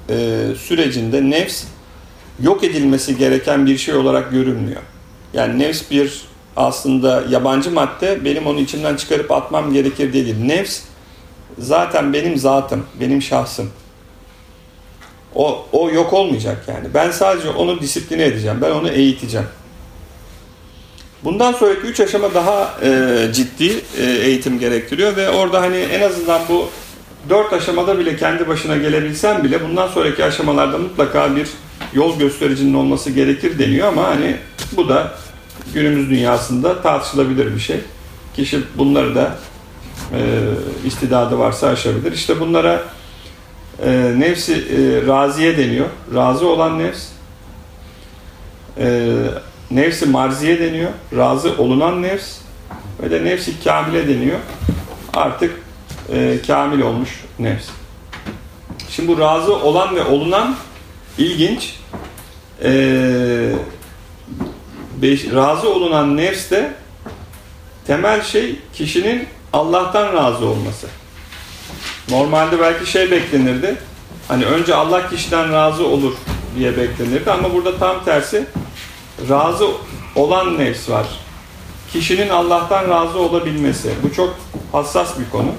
e, 0.09 0.47
sürecinde 0.59 1.31
nefs 1.31 1.65
yok 2.43 2.65
edilmesi 2.65 3.19
gereken 3.19 3.67
bir 3.67 3.79
şey 3.79 3.95
olarak 3.95 4.31
görünmüyor. 4.31 4.83
Yani 5.33 5.59
nefs 5.59 5.91
bir 5.91 6.23
aslında 6.57 7.25
yabancı 7.31 7.71
madde 7.71 8.25
benim 8.25 8.47
onu 8.47 8.61
içimden 8.61 8.97
çıkarıp 8.97 9.31
atmam 9.31 9.73
gerekir 9.73 10.13
değil. 10.13 10.37
Nefs 10.45 10.81
zaten 11.59 12.13
benim 12.13 12.37
zatım, 12.39 12.87
benim 13.01 13.23
şahsım. 13.23 13.71
O, 15.35 15.67
o 15.73 15.91
yok 15.91 16.13
olmayacak 16.13 16.65
yani. 16.69 16.95
Ben 16.95 17.11
sadece 17.11 17.51
onu 17.51 17.81
disipline 17.81 18.25
edeceğim. 18.25 18.59
Ben 18.63 18.71
onu 18.71 18.89
eğiteceğim. 18.89 19.47
Bundan 21.25 21.53
sonraki 21.53 21.81
üç 21.81 22.01
aşama 22.01 22.35
daha 22.35 22.79
e, 22.83 23.19
ciddi 23.33 23.81
e, 23.99 24.05
eğitim 24.05 24.59
gerektiriyor 24.59 25.17
ve 25.17 25.31
orada 25.31 25.63
hani 25.63 25.77
en 25.77 26.01
azından 26.01 26.41
bu 26.49 26.69
dört 27.29 27.53
aşamada 27.53 27.99
bile 27.99 28.17
kendi 28.17 28.49
başına 28.49 28.77
gelebilsen 28.77 29.45
bile 29.45 29.65
bundan 29.65 29.89
sonraki 29.89 30.25
aşamalarda 30.25 30.79
mutlaka 30.79 31.37
bir 31.37 31.49
yol 31.95 32.19
göstericinin 32.19 32.75
olması 32.75 33.11
gerekir 33.11 33.59
deniyor 33.59 33.89
ama 33.89 34.05
hani 34.05 34.37
bu 34.73 34.89
da 34.89 35.15
günümüz 35.75 36.11
dünyasında 36.11 36.83
tartışılabilir 36.83 37.55
bir 37.55 37.61
şey. 37.61 37.81
Kişi 38.37 38.61
bunları 38.79 39.15
da 39.15 39.37
e, 40.13 40.21
istidadı 40.87 41.39
varsa 41.39 41.69
aşabilir. 41.69 42.13
İşte 42.13 42.41
bunlara 42.41 42.83
e, 43.85 44.15
nefsi 44.19 44.55
e, 44.55 45.07
raziye 45.07 45.59
deniyor. 45.59 45.87
Razı 46.15 46.47
olan 46.49 46.79
nefs. 46.79 47.09
E, 48.79 49.13
nefsi 49.71 50.07
marziye 50.07 50.61
deniyor. 50.61 50.91
Razı 51.17 51.53
olunan 51.59 52.03
nefs. 52.03 52.39
Ve 53.03 53.11
de 53.11 53.25
nefsi 53.25 53.65
kamile 53.65 54.09
deniyor. 54.09 54.39
Artık 55.15 55.66
e, 56.13 56.39
kamil 56.47 56.81
olmuş 56.81 57.25
nefs. 57.39 57.69
Şimdi 58.91 59.09
bu 59.09 59.21
razı 59.21 59.57
olan 59.57 59.97
ve 59.97 60.05
olunan 60.05 60.57
ilginç. 61.19 61.77
Eee 62.65 63.53
beş, 65.03 65.35
razı 65.35 65.75
olunan 65.75 66.17
nefs 66.17 66.51
de 66.51 66.73
temel 67.87 68.23
şey 68.23 68.59
kişinin 68.75 69.27
Allah'tan 69.53 70.15
razı 70.15 70.47
olması. 70.47 70.87
Normalde 72.11 72.61
belki 72.61 72.91
şey 72.91 73.11
beklenirdi. 73.11 73.77
Hani 74.29 74.45
önce 74.45 74.75
Allah 74.75 75.09
kişiden 75.09 75.53
razı 75.53 75.87
olur 75.87 76.13
diye 76.59 76.77
beklenirdi 76.77 77.31
ama 77.31 77.55
burada 77.55 77.79
tam 77.79 78.05
tersi 78.05 78.47
razı 79.29 79.69
olan 80.15 80.59
nefs 80.59 80.91
var. 80.91 81.07
Kişinin 81.93 82.29
Allah'tan 82.29 82.91
razı 82.91 83.19
olabilmesi. 83.19 83.91
Bu 84.03 84.15
çok 84.15 84.37
hassas 84.73 85.19
bir 85.19 85.31
konu. 85.31 85.51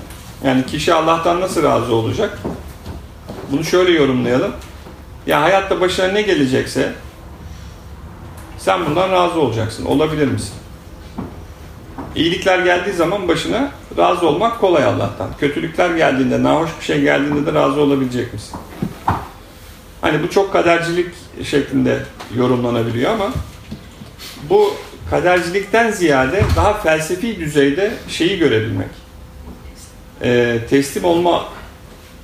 Yani 0.44 0.66
kişi 0.66 0.94
Allah'tan 0.94 1.42
nasıl 1.42 1.64
razı 1.64 1.96
olacak? 1.96 2.40
Bunu 3.52 3.64
şöyle 3.64 3.92
yorumlayalım. 3.92 4.52
Ya 5.28 5.42
hayatta 5.42 5.82
başına 5.82 6.08
ne 6.08 6.22
gelecekse 6.22 6.94
sen 8.58 8.86
bundan 8.86 9.12
razı 9.12 9.40
olacaksın. 9.40 9.86
Olabilir 9.86 10.28
misin? 10.28 10.54
İyilikler 12.16 12.60
geldiği 12.60 12.94
zaman 12.94 13.28
başına 13.28 13.72
razı 13.98 14.28
olmak 14.28 14.60
kolay 14.60 14.84
Allah'tan. 14.84 15.30
Kötülükler 15.40 15.96
geldiğinde, 15.96 16.44
nahoş 16.44 16.70
bir 16.80 16.86
şey 16.86 17.02
geldiğinde 17.02 17.46
de 17.46 17.54
razı 17.54 17.82
olabilecek 17.82 18.34
misin? 18.34 18.60
Hani 20.02 20.24
bu 20.24 20.30
çok 20.30 20.54
kadercilik 20.54 21.08
şeklinde 21.44 22.00
yorumlanabiliyor 22.36 23.12
ama 23.12 23.32
bu 24.50 24.74
kadercilikten 25.10 25.92
ziyade 25.92 26.44
daha 26.56 26.74
felsefi 26.74 27.40
düzeyde 27.40 27.94
şeyi 28.08 28.40
görebilmek. 28.40 29.07
E, 30.24 30.59
teslim 30.70 31.03
olma 31.05 31.45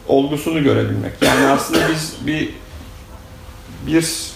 olgusunu 0.07 0.63
görebilmek. 0.63 1.11
Yani 1.21 1.47
aslında 1.47 1.79
biz 1.89 2.15
bir 2.27 2.49
bir 3.87 4.33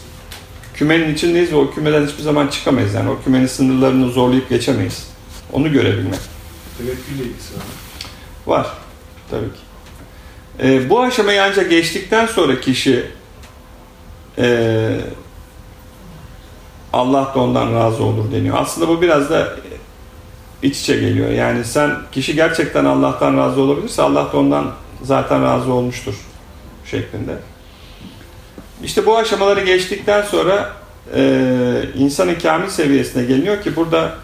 kümenin 0.74 1.14
içindeyiz 1.14 1.52
ve 1.52 1.56
o 1.56 1.72
kümeden 1.72 2.08
hiçbir 2.08 2.24
zaman 2.24 2.48
çıkamayız. 2.48 2.94
Yani 2.94 3.10
o 3.10 3.24
kümenin 3.24 3.48
sınırlarını 3.48 4.12
zorlayıp 4.12 4.50
geçemeyiz. 4.50 5.08
Onu 5.54 5.72
görebilmek. 5.72 6.20
Tevekkülle 6.78 7.24
ilgisi 7.24 7.54
var. 7.56 7.64
Var. 8.58 8.68
Tabii 9.30 9.46
ki. 9.46 9.60
Ee, 10.64 10.90
bu 10.90 11.02
aşamayı 11.02 11.44
ancak 11.44 11.70
geçtikten 11.70 12.26
sonra 12.26 12.62
kişi 12.62 13.06
e, 14.38 14.98
Allah 16.94 17.32
da 17.36 17.40
ondan 17.40 17.74
razı 17.74 18.04
olur 18.04 18.32
deniyor. 18.32 18.58
Aslında 18.60 18.88
bu 18.88 19.02
biraz 19.02 19.30
da 19.30 19.56
iç 20.68 20.80
içe 20.80 20.96
geliyor. 20.96 21.30
Yani 21.30 21.66
sen 21.66 21.92
kişi 22.12 22.36
gerçekten 22.36 22.86
Allah'tan 22.86 23.38
razı 23.38 23.62
olabilirse 23.62 24.02
Allah 24.02 24.32
da 24.34 24.38
ondan 24.38 24.72
zaten 25.04 25.44
razı 25.44 25.74
olmuştur 25.74 26.16
şeklinde. 26.86 27.36
İşte 28.84 29.06
bu 29.06 29.18
aşamaları 29.18 29.62
geçtikten 29.66 30.22
sonra 30.22 30.74
e, 31.16 31.82
insanın 31.98 32.36
kamil 32.36 32.70
seviyesine 32.70 33.24
geliniyor 33.24 33.62
ki 33.62 33.76
burada 33.76 34.16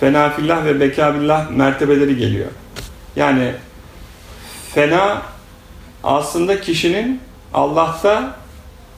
fenafillah 0.00 0.64
ve 0.64 0.80
bekabillah 0.80 1.50
mertebeleri 1.50 2.16
geliyor. 2.16 2.48
Yani 3.16 3.52
fena 4.74 5.22
aslında 6.04 6.60
kişinin 6.60 7.20
Allah'ta 7.54 8.36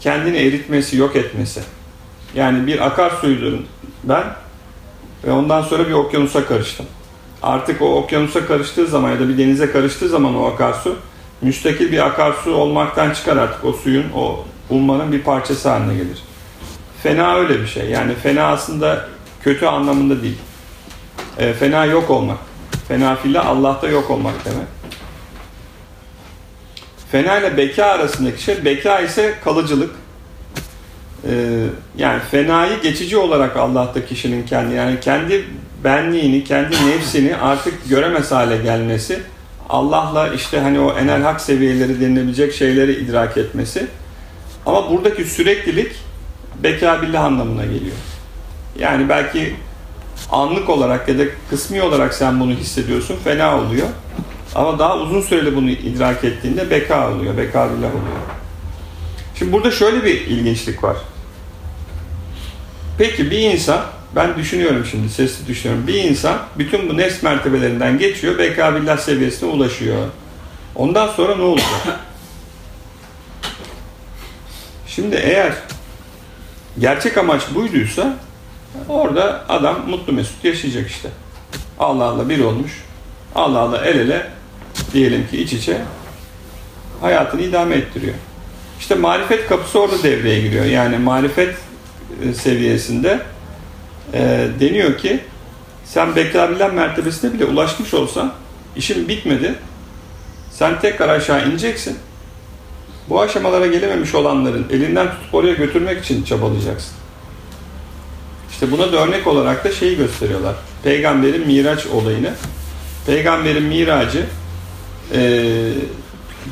kendini 0.01 0.37
eritmesi, 0.37 0.97
yok 0.97 1.17
etmesi. 1.17 1.61
Yani 2.35 2.67
bir 2.67 2.87
akarsuydum 2.87 3.67
ben 4.05 4.25
ve 5.27 5.33
ondan 5.33 5.63
sonra 5.63 5.89
bir 5.89 5.93
okyanusa 5.93 6.47
karıştım. 6.47 6.87
Artık 7.43 7.83
o 7.83 7.97
okyanusa 7.97 8.47
karıştığı 8.47 8.87
zaman 8.87 9.11
ya 9.11 9.21
da 9.21 9.29
bir 9.29 9.39
denize 9.39 9.73
karıştığı 9.73 10.09
zaman 10.09 10.37
o 10.37 10.47
akarsu 10.47 10.97
müstakil 11.41 11.93
bir 11.93 12.07
akarsu 12.07 12.55
olmaktan 12.55 13.15
çıkar 13.15 13.37
artık 13.37 13.65
o 13.65 13.73
suyun, 13.73 14.05
o 14.15 14.45
ummanın 14.71 15.13
bir 15.13 15.23
parçası 15.23 15.69
haline 15.69 15.95
gelir. 15.95 16.23
Fena 17.03 17.37
öyle 17.37 17.61
bir 17.61 17.67
şey. 17.67 17.91
Yani 17.91 18.15
fena 18.15 18.47
aslında 18.47 19.09
kötü 19.43 19.67
anlamında 19.67 20.23
değil. 20.23 20.39
E, 21.39 21.53
fena 21.53 21.85
yok 21.85 22.11
olmak. 22.11 22.39
Fena 22.89 23.17
fiillah 23.17 23.47
Allah'ta 23.47 23.89
yok 23.89 24.11
olmak 24.11 24.45
demek. 24.45 24.67
Fena 27.13 27.39
ile 27.39 27.57
beka 27.57 27.85
arasındaki 27.85 28.43
şey, 28.43 28.65
beka 28.65 29.01
ise 29.01 29.35
kalıcılık. 29.45 29.91
Ee, 31.31 31.67
yani 31.99 32.21
fenayı 32.31 32.83
geçici 32.83 33.17
olarak 33.17 33.57
Allah'ta 33.57 34.07
kişinin 34.07 34.47
kendi 34.47 34.75
yani 34.75 35.01
kendi 35.01 35.45
benliğini, 35.85 36.45
kendi 36.45 36.77
nefsini 36.87 37.37
artık 37.37 37.89
göremez 37.89 38.33
hale 38.33 38.57
gelmesi, 38.57 39.21
Allah'la 39.69 40.29
işte 40.29 40.61
hani 40.61 40.81
o 40.81 40.99
enel 40.99 41.23
hak 41.23 41.41
seviyeleri 41.41 42.01
denilebilecek 42.01 42.55
şeyleri 42.55 42.93
idrak 42.93 43.37
etmesi. 43.37 43.87
Ama 44.67 44.91
buradaki 44.91 45.25
süreklilik 45.25 45.93
beka 46.63 47.03
billah 47.03 47.25
anlamına 47.25 47.65
geliyor. 47.65 47.97
Yani 48.79 49.09
belki 49.09 49.55
anlık 50.31 50.71
olarak 50.71 51.09
ya 51.09 51.19
da 51.19 51.23
kısmi 51.51 51.83
olarak 51.83 52.15
sen 52.15 52.41
bunu 52.41 52.53
hissediyorsun, 52.53 53.17
fena 53.25 53.59
oluyor. 53.59 53.87
Ama 54.55 54.79
daha 54.79 54.99
uzun 54.99 55.21
süreli 55.21 55.57
bunu 55.57 55.71
idrak 55.71 56.25
ettiğinde 56.25 56.71
beka 56.71 57.11
oluyor, 57.11 57.37
beka 57.37 57.71
billah 57.71 57.91
oluyor. 57.91 58.17
Şimdi 59.39 59.53
burada 59.53 59.71
şöyle 59.71 60.05
bir 60.05 60.21
ilginçlik 60.21 60.85
var. 60.85 60.97
Peki 62.99 63.31
bir 63.31 63.39
insan, 63.39 63.81
ben 64.17 64.37
düşünüyorum 64.37 64.87
şimdi, 64.91 65.09
sesli 65.09 65.47
düşünüyorum. 65.47 65.87
Bir 65.87 65.95
insan 65.95 66.39
bütün 66.59 66.89
bu 66.89 66.97
nefs 66.97 67.23
mertebelerinden 67.23 67.99
geçiyor, 67.99 68.39
beka 68.39 68.75
billah 68.75 68.99
seviyesine 68.99 69.51
ulaşıyor. 69.51 70.07
Ondan 70.75 71.09
sonra 71.09 71.37
ne 71.37 71.43
olacak? 71.43 72.01
Şimdi 74.87 75.17
eğer 75.17 75.53
gerçek 76.79 77.19
amaç 77.19 77.43
buyduysa 77.55 78.17
orada 78.89 79.45
adam 79.49 79.89
mutlu 79.89 80.13
mesut 80.13 80.45
yaşayacak 80.45 80.91
işte. 80.91 81.09
Allah'la 81.79 82.29
bir 82.29 82.41
olmuş. 82.41 82.73
Allah'la 83.35 83.85
el 83.87 83.99
ele 83.99 84.31
diyelim 84.93 85.29
ki 85.29 85.43
iç 85.43 85.53
içe 85.53 85.81
hayatını 87.01 87.43
idame 87.43 87.75
ettiriyor. 87.75 88.15
İşte 88.81 88.95
marifet 88.95 89.49
kapısı 89.49 89.81
orada 89.81 90.03
devreye 90.03 90.41
giriyor. 90.41 90.65
Yani 90.65 90.99
marifet 90.99 91.57
seviyesinde 92.35 93.21
e, 94.13 94.49
deniyor 94.61 94.99
ki 94.99 95.21
sen 95.85 96.17
beklenebilen 96.17 96.75
mertebesine 96.75 97.33
bile 97.33 97.45
ulaşmış 97.45 97.95
olsan 97.95 98.33
işin 98.77 99.09
bitmedi. 99.09 99.55
Sen 100.51 100.81
tekrar 100.81 101.09
aşağı 101.09 101.49
ineceksin. 101.49 101.99
Bu 103.09 103.21
aşamalara 103.21 103.67
gelememiş 103.67 104.15
olanların 104.15 104.67
elinden 104.71 105.11
tutup 105.11 105.35
oraya 105.35 105.55
götürmek 105.55 106.05
için 106.05 106.23
çabalayacaksın. 106.23 106.93
İşte 108.51 108.73
buna 108.73 108.93
da 108.93 108.97
örnek 108.97 109.27
olarak 109.27 109.65
da 109.65 109.73
şeyi 109.73 109.97
gösteriyorlar. 109.97 110.55
Peygamberin 110.83 111.47
Miraç 111.47 111.87
olayını. 111.87 112.31
Peygamberin 113.07 113.63
miracı 113.63 114.27
e, 115.15 115.43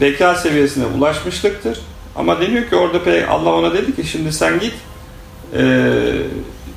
beka 0.00 0.34
seviyesine 0.34 0.86
ulaşmışlıktır. 0.86 1.80
Ama 2.16 2.40
deniyor 2.40 2.68
ki 2.68 2.76
orada 2.76 3.28
Allah 3.28 3.52
ona 3.52 3.74
dedi 3.74 3.96
ki 3.96 4.04
şimdi 4.04 4.32
sen 4.32 4.60
git 4.60 4.74
e, 5.56 5.62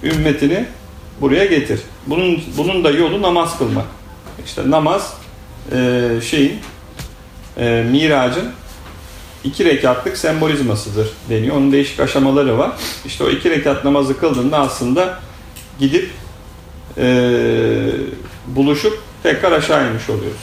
ümmetini 0.03 0.65
buraya 1.21 1.45
getir. 1.45 1.79
Bunun 2.07 2.43
bunun 2.57 2.83
da 2.83 2.91
yolu 2.91 3.21
namaz 3.21 3.57
kılmak. 3.57 3.85
İşte 4.45 4.71
namaz 4.71 5.13
e, 5.71 6.09
şeyin 6.23 6.59
e, 7.57 7.85
miracın 7.91 8.51
iki 9.43 9.65
rekatlık 9.65 10.17
sembolizmasıdır 10.17 11.09
deniyor. 11.29 11.55
Onun 11.55 11.71
değişik 11.71 11.99
aşamaları 11.99 12.57
var. 12.57 12.71
İşte 13.05 13.23
o 13.23 13.29
iki 13.29 13.49
rekat 13.49 13.83
namazı 13.83 14.19
kıldığında 14.19 14.57
aslında 14.57 15.19
gidip 15.79 16.11
e, 16.97 17.07
buluşup 18.47 19.01
tekrar 19.23 19.51
aşağı 19.51 19.89
inmiş 19.89 20.09
oluyoruz. 20.09 20.41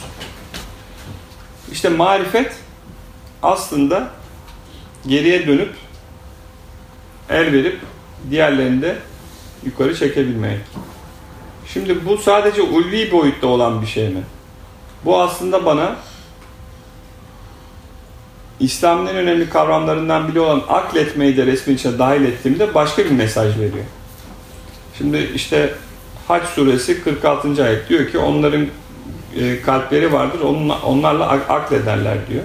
İşte 1.71 1.89
marifet 1.89 2.55
aslında 3.43 4.09
geriye 5.07 5.47
dönüp 5.47 5.73
el 7.29 7.53
verip 7.53 7.79
diğerlerini 8.31 8.81
de 8.81 8.95
yukarı 9.65 9.95
çekebilmek. 9.95 10.59
Şimdi 11.73 12.05
bu 12.05 12.17
sadece 12.17 12.61
ulvi 12.61 13.11
boyutta 13.11 13.47
olan 13.47 13.81
bir 13.81 13.87
şey 13.87 14.09
mi? 14.09 14.23
Bu 15.05 15.21
aslında 15.21 15.65
bana 15.65 15.95
İslam'ın 18.59 19.05
en 19.07 19.15
önemli 19.15 19.49
kavramlarından 19.49 20.27
biri 20.27 20.39
olan 20.39 20.61
akletmeyi 20.69 21.37
de 21.37 21.45
resmin 21.45 21.75
içine 21.75 21.99
dahil 21.99 22.25
ettiğimde 22.25 22.73
başka 22.73 23.05
bir 23.05 23.11
mesaj 23.11 23.57
veriyor. 23.57 23.85
Şimdi 24.97 25.31
işte 25.35 25.73
Hac 26.27 26.43
suresi 26.43 27.03
46. 27.03 27.63
ayet 27.63 27.89
diyor 27.89 28.11
ki 28.11 28.17
onların 28.17 28.67
e, 29.39 29.61
kalpleri 29.61 30.13
vardır 30.13 30.39
onlarla 30.83 31.27
ak- 31.29 31.49
aklederler 31.49 32.17
diyor. 32.29 32.43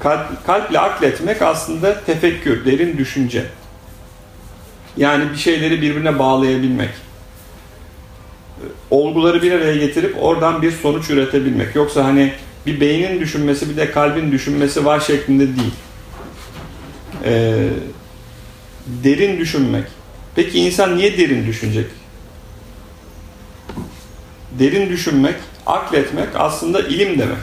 Kalp, 0.00 0.46
kalple 0.46 0.78
akletmek 0.80 1.42
aslında 1.42 2.04
tefekkür, 2.04 2.64
derin 2.64 2.98
düşünce. 2.98 3.44
Yani 4.98 5.32
bir 5.32 5.36
şeyleri 5.36 5.82
birbirine 5.82 6.18
bağlayabilmek. 6.18 6.90
Olguları 8.90 9.42
bir 9.42 9.52
araya 9.52 9.76
getirip 9.76 10.16
oradan 10.20 10.62
bir 10.62 10.72
sonuç 10.72 11.10
üretebilmek. 11.10 11.74
Yoksa 11.74 12.04
hani 12.04 12.32
bir 12.66 12.80
beynin 12.80 13.20
düşünmesi 13.20 13.70
bir 13.70 13.76
de 13.76 13.90
kalbin 13.90 14.32
düşünmesi 14.32 14.84
var 14.84 15.00
şeklinde 15.00 15.46
değil. 15.46 15.74
Ee, 17.24 17.68
derin 18.86 19.40
düşünmek. 19.40 19.84
Peki 20.34 20.58
insan 20.58 20.96
niye 20.96 21.18
derin 21.18 21.46
düşünecek? 21.46 21.86
Derin 24.58 24.90
düşünmek, 24.90 25.36
akletmek 25.66 26.28
aslında 26.34 26.80
ilim 26.80 27.18
demek. 27.18 27.38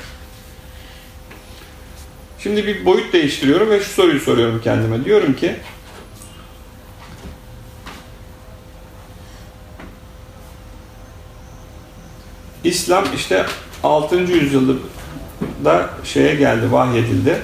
Şimdi 2.40 2.68
bir 2.68 2.86
boyut 2.86 3.14
değiştiriyorum 3.14 3.70
ve 3.70 3.80
şu 3.80 3.90
soruyu 3.90 4.20
soruyorum 4.20 4.62
kendime. 4.64 5.06
Diyorum 5.06 5.34
ki 5.34 5.56
İslam 12.66 13.06
işte 13.16 13.46
6. 13.84 14.16
yüzyılda 14.16 15.90
şeye 16.04 16.36
geldi, 16.36 16.72
vahyedildi. 16.72 17.38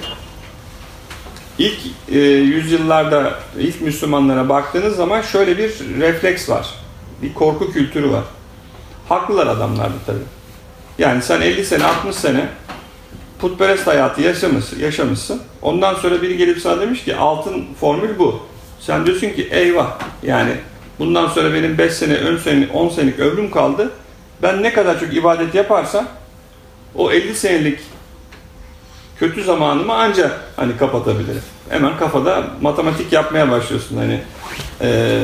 İlk 1.58 1.78
e, 2.12 2.18
yüzyıllarda 2.28 3.34
ilk 3.58 3.80
Müslümanlara 3.80 4.48
baktığınız 4.48 4.96
zaman 4.96 5.22
şöyle 5.22 5.58
bir 5.58 5.70
refleks 6.00 6.50
var. 6.50 6.74
Bir 7.22 7.34
korku 7.34 7.72
kültürü 7.72 8.10
var. 8.10 8.24
Haklılar 9.08 9.46
adamlardı 9.46 9.94
tabii. 10.06 10.18
Yani 10.98 11.22
sen 11.22 11.40
50 11.40 11.64
sene, 11.64 11.84
60 11.84 12.16
sene 12.16 12.48
putperest 13.38 13.86
hayatı 13.86 14.22
yaşamışsın, 14.22 14.80
yaşamışsın. 14.80 15.42
Ondan 15.62 15.94
sonra 15.94 16.22
biri 16.22 16.36
gelip 16.36 16.58
sana 16.58 16.80
demiş 16.80 17.04
ki 17.04 17.16
altın 17.16 17.64
formül 17.80 18.18
bu. 18.18 18.40
Sen 18.80 19.06
diyorsun 19.06 19.28
ki 19.28 19.48
eyvah 19.50 19.98
yani 20.22 20.52
bundan 20.98 21.28
sonra 21.28 21.54
benim 21.54 21.78
5 21.78 21.92
sene, 21.92 22.14
ön 22.14 22.38
sene, 22.38 22.68
10 22.74 22.88
senelik 22.88 23.18
ömrüm 23.18 23.50
kaldı. 23.50 23.90
Ben 24.42 24.62
ne 24.62 24.72
kadar 24.72 25.00
çok 25.00 25.14
ibadet 25.14 25.54
yaparsam 25.54 26.08
o 26.94 27.12
50 27.12 27.34
senelik 27.34 27.80
kötü 29.18 29.44
zamanımı 29.44 29.94
ancak 29.94 30.40
hani 30.56 30.76
kapatabilirim. 30.76 31.42
Hemen 31.68 31.96
kafada 31.98 32.46
matematik 32.60 33.12
yapmaya 33.12 33.50
başlıyorsun 33.50 33.96
hani. 33.96 34.20
Ee, 34.80 35.20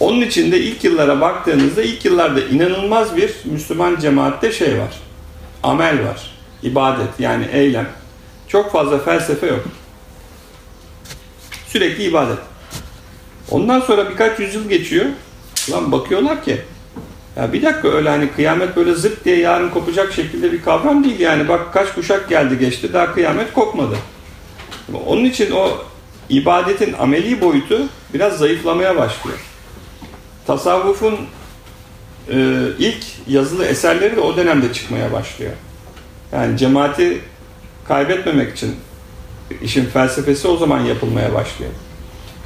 onun 0.00 0.20
için 0.20 0.52
de 0.52 0.60
ilk 0.60 0.84
yıllara 0.84 1.20
baktığınızda 1.20 1.82
ilk 1.82 2.04
yıllarda 2.04 2.40
inanılmaz 2.40 3.16
bir 3.16 3.34
Müslüman 3.44 4.00
cemaatte 4.00 4.52
şey 4.52 4.78
var. 4.78 5.00
Amel 5.62 6.06
var. 6.06 6.30
ibadet 6.62 7.20
yani 7.20 7.46
eylem. 7.52 7.88
Çok 8.48 8.72
fazla 8.72 8.98
felsefe 8.98 9.46
yok. 9.46 9.64
Sürekli 11.68 12.04
ibadet. 12.04 12.38
Ondan 13.50 13.80
sonra 13.80 14.10
birkaç 14.10 14.38
yüzyıl 14.38 14.68
geçiyor. 14.68 15.06
Lan 15.70 15.92
bakıyorlar 15.92 16.44
ki 16.44 16.62
ya 17.36 17.52
bir 17.52 17.62
dakika 17.62 17.88
öyle 17.88 18.08
hani 18.08 18.30
kıyamet 18.30 18.76
böyle 18.76 18.94
zırt 18.94 19.24
diye 19.24 19.38
yarın 19.38 19.70
kopacak 19.70 20.12
şekilde 20.12 20.52
bir 20.52 20.62
kavram 20.62 21.04
değil 21.04 21.20
yani. 21.20 21.48
Bak 21.48 21.72
kaç 21.72 21.94
kuşak 21.94 22.28
geldi 22.28 22.58
geçti 22.58 22.92
daha 22.92 23.14
kıyamet 23.14 23.52
kopmadı. 23.52 23.96
Onun 25.06 25.24
için 25.24 25.50
o 25.50 25.70
ibadetin 26.28 26.92
ameli 26.92 27.40
boyutu 27.40 27.88
biraz 28.14 28.38
zayıflamaya 28.38 28.96
başlıyor. 28.96 29.38
Tasavvufun 30.46 31.16
e, 32.30 32.66
ilk 32.78 33.04
yazılı 33.28 33.64
eserleri 33.64 34.16
de 34.16 34.20
o 34.20 34.36
dönemde 34.36 34.72
çıkmaya 34.72 35.12
başlıyor. 35.12 35.52
Yani 36.32 36.58
cemaati 36.58 37.20
kaybetmemek 37.88 38.56
için 38.56 38.76
işin 39.62 39.84
felsefesi 39.84 40.48
o 40.48 40.56
zaman 40.56 40.80
yapılmaya 40.80 41.34
başlıyor. 41.34 41.72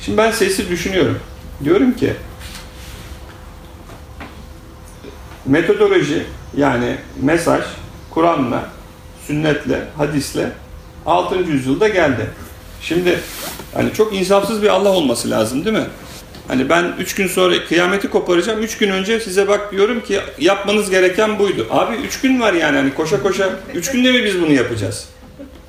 Şimdi 0.00 0.18
ben 0.18 0.30
sesi 0.30 0.68
düşünüyorum. 0.68 1.18
Diyorum 1.64 1.92
ki 1.92 2.12
metodoloji 5.46 6.26
yani 6.56 6.96
mesaj 7.22 7.62
Kur'an'la, 8.10 8.64
sünnetle, 9.26 9.82
hadisle 9.96 10.50
6. 11.06 11.36
yüzyılda 11.36 11.88
geldi. 11.88 12.26
Şimdi 12.80 13.18
hani 13.74 13.92
çok 13.92 14.14
insafsız 14.14 14.62
bir 14.62 14.68
Allah 14.68 14.88
olması 14.88 15.30
lazım 15.30 15.64
değil 15.64 15.76
mi? 15.76 15.86
Hani 16.48 16.68
ben 16.68 16.92
3 16.98 17.14
gün 17.14 17.26
sonra 17.26 17.64
kıyameti 17.64 18.10
koparacağım. 18.10 18.62
3 18.62 18.78
gün 18.78 18.90
önce 18.90 19.20
size 19.20 19.48
bak 19.48 19.72
diyorum 19.72 20.00
ki 20.00 20.20
yapmanız 20.38 20.90
gereken 20.90 21.38
buydu. 21.38 21.66
Abi 21.70 21.96
3 21.96 22.20
gün 22.20 22.40
var 22.40 22.52
yani 22.52 22.76
hani 22.76 22.94
koşa 22.94 23.22
koşa 23.22 23.50
3 23.74 23.90
günde 23.90 24.12
mi 24.12 24.24
biz 24.24 24.40
bunu 24.42 24.52
yapacağız? 24.52 25.08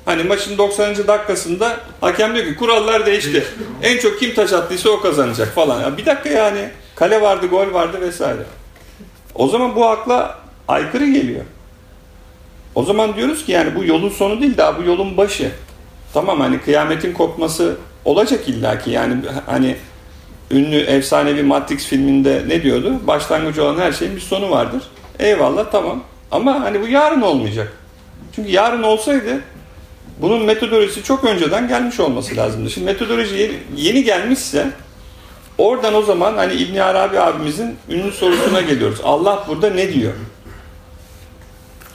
Hani 0.04 0.22
maçın 0.22 0.58
90. 0.58 0.96
dakikasında 0.96 1.76
hakem 2.00 2.34
diyor 2.34 2.46
ki 2.46 2.56
kurallar 2.56 3.06
değişti. 3.06 3.44
En 3.82 3.98
çok 3.98 4.20
kim 4.20 4.34
taş 4.34 4.52
attıysa 4.52 4.90
o 4.90 5.00
kazanacak 5.00 5.54
falan. 5.54 5.80
Ya 5.80 5.96
bir 5.96 6.06
dakika 6.06 6.28
yani 6.28 6.70
kale 6.94 7.20
vardı, 7.20 7.46
gol 7.46 7.72
vardı 7.72 8.00
vesaire. 8.00 8.42
O 9.38 9.48
zaman 9.48 9.76
bu 9.76 9.86
akla 9.86 10.38
aykırı 10.68 11.06
geliyor. 11.06 11.44
O 12.74 12.82
zaman 12.82 13.16
diyoruz 13.16 13.46
ki 13.46 13.52
yani 13.52 13.74
bu 13.74 13.84
yolun 13.84 14.08
sonu 14.08 14.40
değil 14.40 14.56
daha 14.56 14.78
bu 14.78 14.82
yolun 14.82 15.16
başı. 15.16 15.50
Tamam 16.14 16.40
hani 16.40 16.60
kıyametin 16.60 17.12
kopması 17.12 17.76
olacak 18.04 18.48
illaki 18.48 18.90
yani 18.90 19.14
hani 19.46 19.76
ünlü 20.50 20.76
efsanevi 20.76 21.42
Matrix 21.42 21.86
filminde 21.86 22.44
ne 22.48 22.62
diyordu? 22.62 22.92
Başlangıcı 23.06 23.64
olan 23.64 23.80
her 23.80 23.92
şeyin 23.92 24.16
bir 24.16 24.20
sonu 24.20 24.50
vardır. 24.50 24.82
Eyvallah 25.18 25.70
tamam. 25.72 26.02
Ama 26.30 26.60
hani 26.60 26.80
bu 26.80 26.88
yarın 26.88 27.20
olmayacak. 27.20 27.72
Çünkü 28.36 28.50
yarın 28.50 28.82
olsaydı 28.82 29.40
bunun 30.20 30.42
metodolojisi 30.44 31.02
çok 31.02 31.24
önceden 31.24 31.68
gelmiş 31.68 32.00
olması 32.00 32.36
lazımdı. 32.36 32.70
Şimdi 32.70 32.84
metodoloji 32.84 33.36
yeni, 33.36 33.54
yeni 33.76 34.04
gelmişse 34.04 34.70
oradan 35.58 35.94
o 35.94 36.02
zaman 36.02 36.36
hani 36.36 36.52
İbn 36.52 36.76
Arabi 36.78 37.20
abimizin 37.20 37.76
ünlü 37.88 38.12
sorusuna 38.12 38.60
geliyoruz. 38.60 39.00
Allah 39.04 39.44
burada 39.48 39.70
ne 39.70 39.92
diyor? 39.92 40.12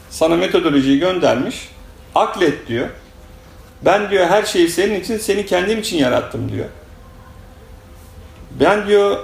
Sana 0.10 0.36
metodolojiyi 0.36 1.00
göndermiş. 1.00 1.70
Aklet 2.16 2.68
diyor. 2.68 2.90
Ben 3.82 4.10
diyor 4.10 4.26
her 4.26 4.44
şeyi 4.44 4.70
senin 4.70 5.00
için, 5.00 5.18
seni 5.18 5.46
kendim 5.46 5.80
için 5.80 5.98
yarattım 5.98 6.52
diyor. 6.52 6.66
Ben 8.60 8.88
diyor 8.88 9.18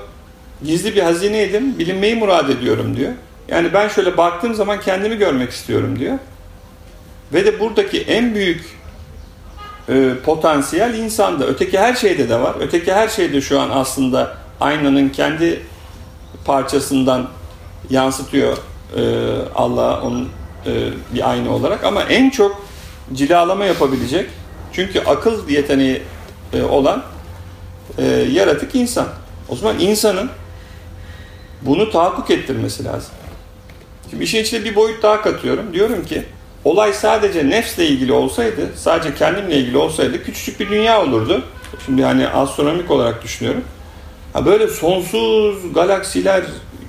gizli 0.63 0.95
bir 0.95 1.01
hazineydim, 1.01 1.79
bilinmeyi 1.79 2.15
murad 2.15 2.49
ediyorum 2.49 2.97
diyor. 2.97 3.11
Yani 3.47 3.73
ben 3.73 3.87
şöyle 3.87 4.17
baktığım 4.17 4.53
zaman 4.53 4.79
kendimi 4.81 5.17
görmek 5.17 5.51
istiyorum 5.51 5.99
diyor. 5.99 6.17
Ve 7.33 7.45
de 7.45 7.59
buradaki 7.59 8.01
en 8.01 8.35
büyük 8.35 8.78
e, 9.89 10.13
potansiyel 10.25 10.93
insanda. 10.93 11.45
Öteki 11.45 11.79
her 11.79 11.93
şeyde 11.93 12.29
de 12.29 12.41
var. 12.41 12.55
Öteki 12.59 12.93
her 12.93 13.07
şeyde 13.07 13.41
şu 13.41 13.59
an 13.59 13.69
aslında 13.69 14.37
aynanın 14.59 15.09
kendi 15.09 15.61
parçasından 16.45 17.27
yansıtıyor 17.89 18.57
e, 18.97 19.01
Allah 19.55 20.01
onun 20.01 20.29
e, 20.65 20.89
bir 21.13 21.29
ayna 21.29 21.49
olarak. 21.49 21.83
Ama 21.83 22.03
en 22.03 22.29
çok 22.29 22.65
cilalama 23.13 23.65
yapabilecek 23.65 24.29
çünkü 24.73 24.99
akıl 24.99 25.49
yeteneği 25.49 26.01
e, 26.53 26.63
olan 26.63 27.03
e, 27.97 28.05
yaratık 28.07 28.75
insan. 28.75 29.07
O 29.49 29.55
zaman 29.55 29.79
insanın 29.79 30.29
bunu 31.61 31.91
tahakkuk 31.91 32.31
ettirmesi 32.31 32.85
lazım. 32.85 33.11
Şimdi 34.09 34.23
işin 34.23 34.41
içine 34.41 34.63
bir 34.63 34.75
boyut 34.75 35.03
daha 35.03 35.21
katıyorum. 35.21 35.73
Diyorum 35.73 36.05
ki 36.05 36.25
olay 36.65 36.93
sadece 36.93 37.49
nefsle 37.49 37.87
ilgili 37.87 38.13
olsaydı, 38.13 38.69
sadece 38.75 39.15
kendimle 39.15 39.57
ilgili 39.57 39.77
olsaydı 39.77 40.23
küçücük 40.23 40.59
bir 40.59 40.69
dünya 40.69 41.01
olurdu. 41.01 41.43
Şimdi 41.85 42.03
hani 42.03 42.27
astronomik 42.27 42.91
olarak 42.91 43.23
düşünüyorum. 43.23 43.63
Ha 44.33 44.45
böyle 44.45 44.67
sonsuz 44.67 45.73
galaksiler, 45.73 46.43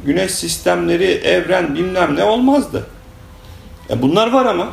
güneş 0.05 0.31
sistemleri, 0.31 1.05
evren 1.05 1.75
bilmem 1.75 2.17
ne 2.17 2.25
olmazdı. 2.25 2.87
E 3.91 4.03
bunlar 4.03 4.33
var 4.33 4.47
ama. 4.47 4.69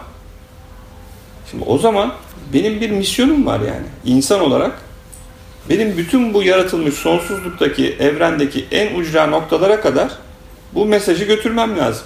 Şimdi 1.52 1.64
o 1.68 1.78
zaman 1.78 2.14
benim 2.54 2.82
bir 2.82 2.90
misyonum 2.90 3.46
var 3.46 3.60
yani 3.60 3.86
insan 4.06 4.40
olarak. 4.40 4.82
Benim 5.70 5.98
bütün 5.98 6.34
bu 6.34 6.44
yaratılmış 6.44 6.94
sonsuzluktaki, 6.94 7.96
evrendeki 8.00 8.66
en 8.72 9.00
ucra 9.00 9.28
noktalara 9.28 9.82
kadar 9.82 10.12
bu 10.74 10.86
mesajı 10.86 11.26
götürmem 11.26 11.78
lazım. 11.78 12.06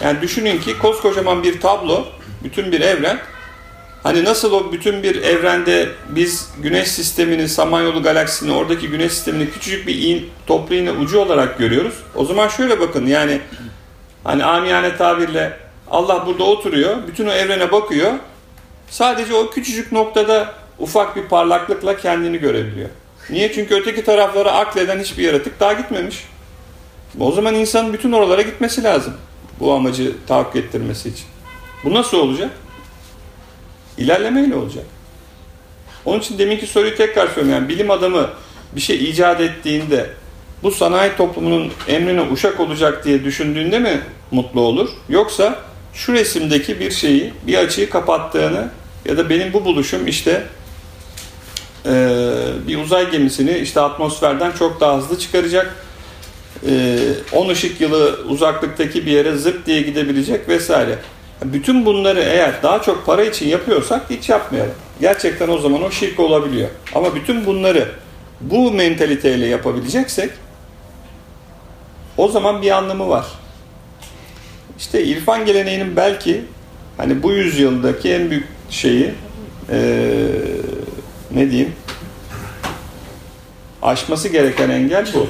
Yani 0.00 0.20
düşünün 0.20 0.60
ki 0.60 0.78
koskocaman 0.78 1.42
bir 1.42 1.60
tablo, 1.60 2.06
bütün 2.44 2.72
bir 2.72 2.80
evren. 2.80 3.18
Hani 4.02 4.24
nasıl 4.24 4.52
o 4.52 4.72
bütün 4.72 5.02
bir 5.02 5.22
evrende 5.22 5.88
biz 6.08 6.50
güneş 6.62 6.88
sistemini, 6.88 7.48
Samanyolu 7.48 8.02
galaksisini, 8.02 8.52
oradaki 8.52 8.88
güneş 8.88 9.12
sistemini 9.12 9.50
küçücük 9.50 9.86
bir 9.86 10.02
in, 10.02 10.30
toplu 10.46 10.74
iğne 10.74 10.92
ucu 10.92 11.18
olarak 11.18 11.58
görüyoruz. 11.58 11.94
O 12.14 12.24
zaman 12.24 12.48
şöyle 12.48 12.80
bakın 12.80 13.06
yani 13.06 13.40
hani 14.24 14.44
amiyane 14.44 14.96
tabirle 14.96 15.58
Allah 15.90 16.26
burada 16.26 16.44
oturuyor, 16.44 16.96
bütün 17.08 17.26
o 17.26 17.30
evrene 17.30 17.72
bakıyor. 17.72 18.12
Sadece 18.90 19.34
o 19.34 19.50
küçücük 19.50 19.92
noktada 19.92 20.52
ufak 20.78 21.16
bir 21.16 21.22
parlaklıkla 21.22 21.96
kendini 21.96 22.38
görebiliyor. 22.38 22.88
Niye? 23.30 23.52
Çünkü 23.52 23.74
öteki 23.74 24.04
taraflara 24.04 24.52
akleden 24.52 25.00
hiçbir 25.00 25.22
yaratık 25.22 25.60
daha 25.60 25.72
gitmemiş. 25.72 26.24
O 27.20 27.32
zaman 27.32 27.54
insanın 27.54 27.92
bütün 27.92 28.12
oralara 28.12 28.42
gitmesi 28.42 28.82
lazım. 28.82 29.14
Bu 29.60 29.72
amacı 29.72 30.12
tahakkuk 30.26 30.56
ettirmesi 30.56 31.08
için. 31.08 31.26
Bu 31.84 31.94
nasıl 31.94 32.18
olacak? 32.18 32.50
İlerlemeyle 33.98 34.56
olacak. 34.56 34.84
Onun 36.04 36.20
için 36.20 36.38
deminki 36.38 36.66
soruyu 36.66 36.96
tekrar 36.96 37.26
söylüyorum. 37.26 37.52
Yani 37.52 37.68
bilim 37.68 37.90
adamı 37.90 38.30
bir 38.76 38.80
şey 38.80 39.10
icat 39.10 39.40
ettiğinde 39.40 40.10
bu 40.62 40.70
sanayi 40.70 41.16
toplumunun 41.16 41.72
emrine 41.88 42.22
uşak 42.22 42.60
olacak 42.60 43.04
diye 43.04 43.24
düşündüğünde 43.24 43.78
mi 43.78 44.00
mutlu 44.30 44.60
olur? 44.60 44.88
Yoksa 45.08 45.58
şu 45.94 46.12
resimdeki 46.12 46.80
bir 46.80 46.90
şeyi, 46.90 47.32
bir 47.46 47.54
açıyı 47.54 47.90
kapattığını 47.90 48.70
ya 49.04 49.16
da 49.16 49.30
benim 49.30 49.52
bu 49.52 49.64
buluşum 49.64 50.06
işte 50.06 50.46
e, 51.86 51.92
bir 52.68 52.78
uzay 52.78 53.10
gemisini 53.10 53.58
işte 53.58 53.80
atmosferden 53.80 54.52
çok 54.52 54.80
daha 54.80 54.96
hızlı 54.96 55.18
çıkaracak. 55.18 55.74
E, 56.68 56.98
10 57.32 57.48
ışık 57.48 57.80
yılı 57.80 58.18
uzaklıktaki 58.28 59.06
bir 59.06 59.10
yere 59.10 59.36
zıp 59.36 59.66
diye 59.66 59.82
gidebilecek 59.82 60.48
vesaire. 60.48 60.98
Bütün 61.44 61.86
bunları 61.86 62.20
eğer 62.20 62.62
daha 62.62 62.82
çok 62.82 63.06
para 63.06 63.24
için 63.24 63.48
yapıyorsak 63.48 64.10
hiç 64.10 64.28
yapmayalım. 64.28 64.74
Gerçekten 65.00 65.48
o 65.48 65.58
zaman 65.58 65.82
o 65.82 65.90
şirk 65.90 66.20
olabiliyor. 66.20 66.68
Ama 66.94 67.14
bütün 67.14 67.46
bunları 67.46 67.88
bu 68.40 68.72
mentaliteyle 68.72 69.46
yapabileceksek 69.46 70.30
o 72.16 72.28
zaman 72.28 72.62
bir 72.62 72.70
anlamı 72.70 73.08
var. 73.08 73.26
İşte 74.78 75.04
irfan 75.04 75.46
geleneğinin 75.46 75.96
belki 75.96 76.44
hani 76.96 77.22
bu 77.22 77.32
yüzyıldaki 77.32 78.12
en 78.12 78.30
büyük 78.30 78.48
şeyi 78.70 79.14
ee, 79.70 80.26
ne 81.30 81.50
diyeyim 81.50 81.72
aşması 83.82 84.28
gereken 84.28 84.70
engel 84.70 85.06
bu. 85.14 85.28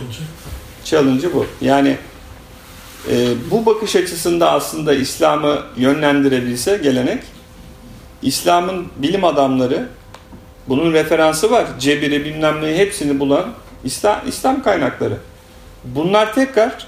Challenge'ı 0.84 1.34
bu. 1.34 1.46
Yani 1.60 1.96
e, 3.10 3.28
bu 3.50 3.66
bakış 3.66 3.96
açısında 3.96 4.50
aslında 4.50 4.94
İslam'ı 4.94 5.62
yönlendirebilse 5.76 6.76
gelenek 6.82 7.22
İslam'ın 8.22 8.86
bilim 8.96 9.24
adamları 9.24 9.88
bunun 10.68 10.92
referansı 10.92 11.50
var. 11.50 11.66
Cebiri 11.78 12.24
bilmem 12.24 12.62
neyi 12.62 12.76
hepsini 12.78 13.20
bulan 13.20 13.44
İslam, 13.84 14.20
İslam 14.28 14.62
kaynakları. 14.62 15.16
Bunlar 15.84 16.34
tekrar 16.34 16.86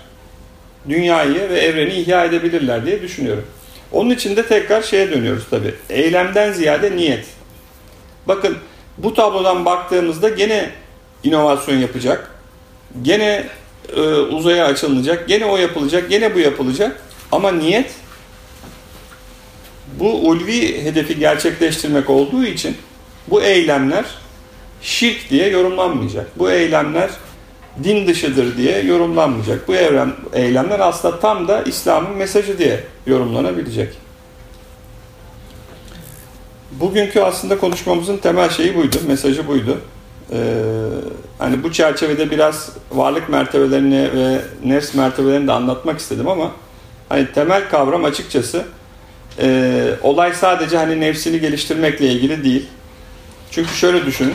dünyayı 0.88 1.48
ve 1.48 1.58
evreni 1.58 1.92
ihya 1.92 2.24
edebilirler 2.24 2.86
diye 2.86 3.02
düşünüyorum. 3.02 3.44
Onun 3.92 4.10
için 4.10 4.36
de 4.36 4.46
tekrar 4.46 4.82
şeye 4.82 5.10
dönüyoruz 5.10 5.44
tabi. 5.50 5.74
Eylemden 5.90 6.52
ziyade 6.52 6.96
niyet. 6.96 7.26
Bakın 8.28 8.56
bu 8.98 9.14
tablodan 9.14 9.64
baktığımızda 9.64 10.28
gene 10.28 10.70
inovasyon 11.24 11.76
yapacak. 11.76 12.30
Gene 13.02 13.44
e, 13.96 14.00
uzaya 14.10 14.66
açılacak. 14.66 15.28
Gene 15.28 15.46
o 15.46 15.56
yapılacak. 15.56 16.10
Gene 16.10 16.34
bu 16.34 16.38
yapılacak. 16.38 17.02
Ama 17.32 17.52
niyet 17.52 17.90
bu 19.98 20.28
ulvi 20.28 20.84
hedefi 20.84 21.18
gerçekleştirmek 21.18 22.10
olduğu 22.10 22.44
için 22.44 22.76
bu 23.28 23.42
eylemler 23.42 24.04
şirk 24.82 25.30
diye 25.30 25.48
yorumlanmayacak. 25.48 26.38
Bu 26.38 26.50
eylemler 26.50 27.10
din 27.84 28.06
dışıdır 28.06 28.56
diye 28.56 28.80
yorumlanmayacak. 28.80 29.68
Bu 29.68 29.74
evren, 29.74 30.12
eylemler 30.32 30.80
aslında 30.80 31.20
tam 31.20 31.48
da 31.48 31.62
İslam'ın 31.62 32.16
mesajı 32.16 32.58
diye 32.58 32.84
yorumlanabilecek. 33.06 33.92
Bugünkü 36.70 37.20
aslında 37.20 37.58
konuşmamızın 37.58 38.16
temel 38.16 38.50
şeyi 38.50 38.76
buydu, 38.76 38.96
mesajı 39.06 39.48
buydu. 39.48 39.80
Ee, 40.32 40.36
hani 41.38 41.62
bu 41.62 41.72
çerçevede 41.72 42.30
biraz 42.30 42.72
varlık 42.90 43.28
mertebelerini 43.28 44.10
ve 44.14 44.40
nefs 44.64 44.94
mertebelerini 44.94 45.46
de 45.46 45.52
anlatmak 45.52 45.98
istedim 45.98 46.28
ama 46.28 46.52
hani 47.08 47.32
temel 47.32 47.68
kavram 47.68 48.04
açıkçası 48.04 48.64
e, 49.40 49.90
olay 50.02 50.32
sadece 50.32 50.76
hani 50.76 51.00
nefsini 51.00 51.40
geliştirmekle 51.40 52.06
ilgili 52.06 52.44
değil. 52.44 52.66
Çünkü 53.50 53.74
şöyle 53.74 54.06
düşünün, 54.06 54.34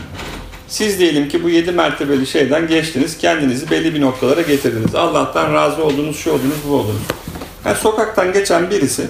Siz 0.72 1.00
diyelim 1.00 1.30
ki 1.30 1.44
bu 1.44 1.50
7 1.50 1.72
mertebeli 1.72 2.28
şeyden 2.28 2.68
geçtiniz, 2.68 3.18
kendinizi 3.18 3.72
belli 3.72 3.94
bir 3.94 4.02
noktalara 4.02 4.42
getirdiniz. 4.42 4.96
Allah'tan 4.96 5.54
razı 5.54 5.84
oldunuz, 5.84 6.18
şu 6.18 6.32
oldunuz, 6.32 6.56
bu 6.68 6.74
oldunuz. 6.74 7.02
Yani 7.66 7.78
sokaktan 7.78 8.34
geçen 8.34 8.70
birisi, 8.70 9.08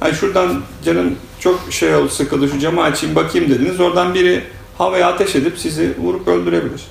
hani 0.00 0.14
şuradan 0.14 0.62
canım 0.84 1.16
çok 1.40 1.60
şey 1.70 1.94
oldu, 1.94 2.08
sıkıldı, 2.08 2.48
şu 2.48 2.58
camı 2.58 2.82
açayım 2.82 3.16
bakayım 3.16 3.50
dediniz. 3.50 3.80
Oradan 3.80 4.14
biri 4.14 4.42
havaya 4.80 5.08
ateş 5.08 5.36
edip 5.36 5.58
sizi 5.58 5.94
vurup 5.98 6.28
öldürebilir. 6.28 6.82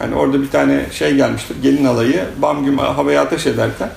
Yani 0.00 0.14
orada 0.14 0.42
bir 0.42 0.50
tane 0.50 0.86
şey 0.92 1.14
gelmiştir, 1.14 1.56
gelin 1.62 1.84
alayı 1.84 2.24
bam 2.38 2.64
güm 2.64 2.78
havaya 2.78 3.22
ateş 3.22 3.46
ederken 3.46 3.90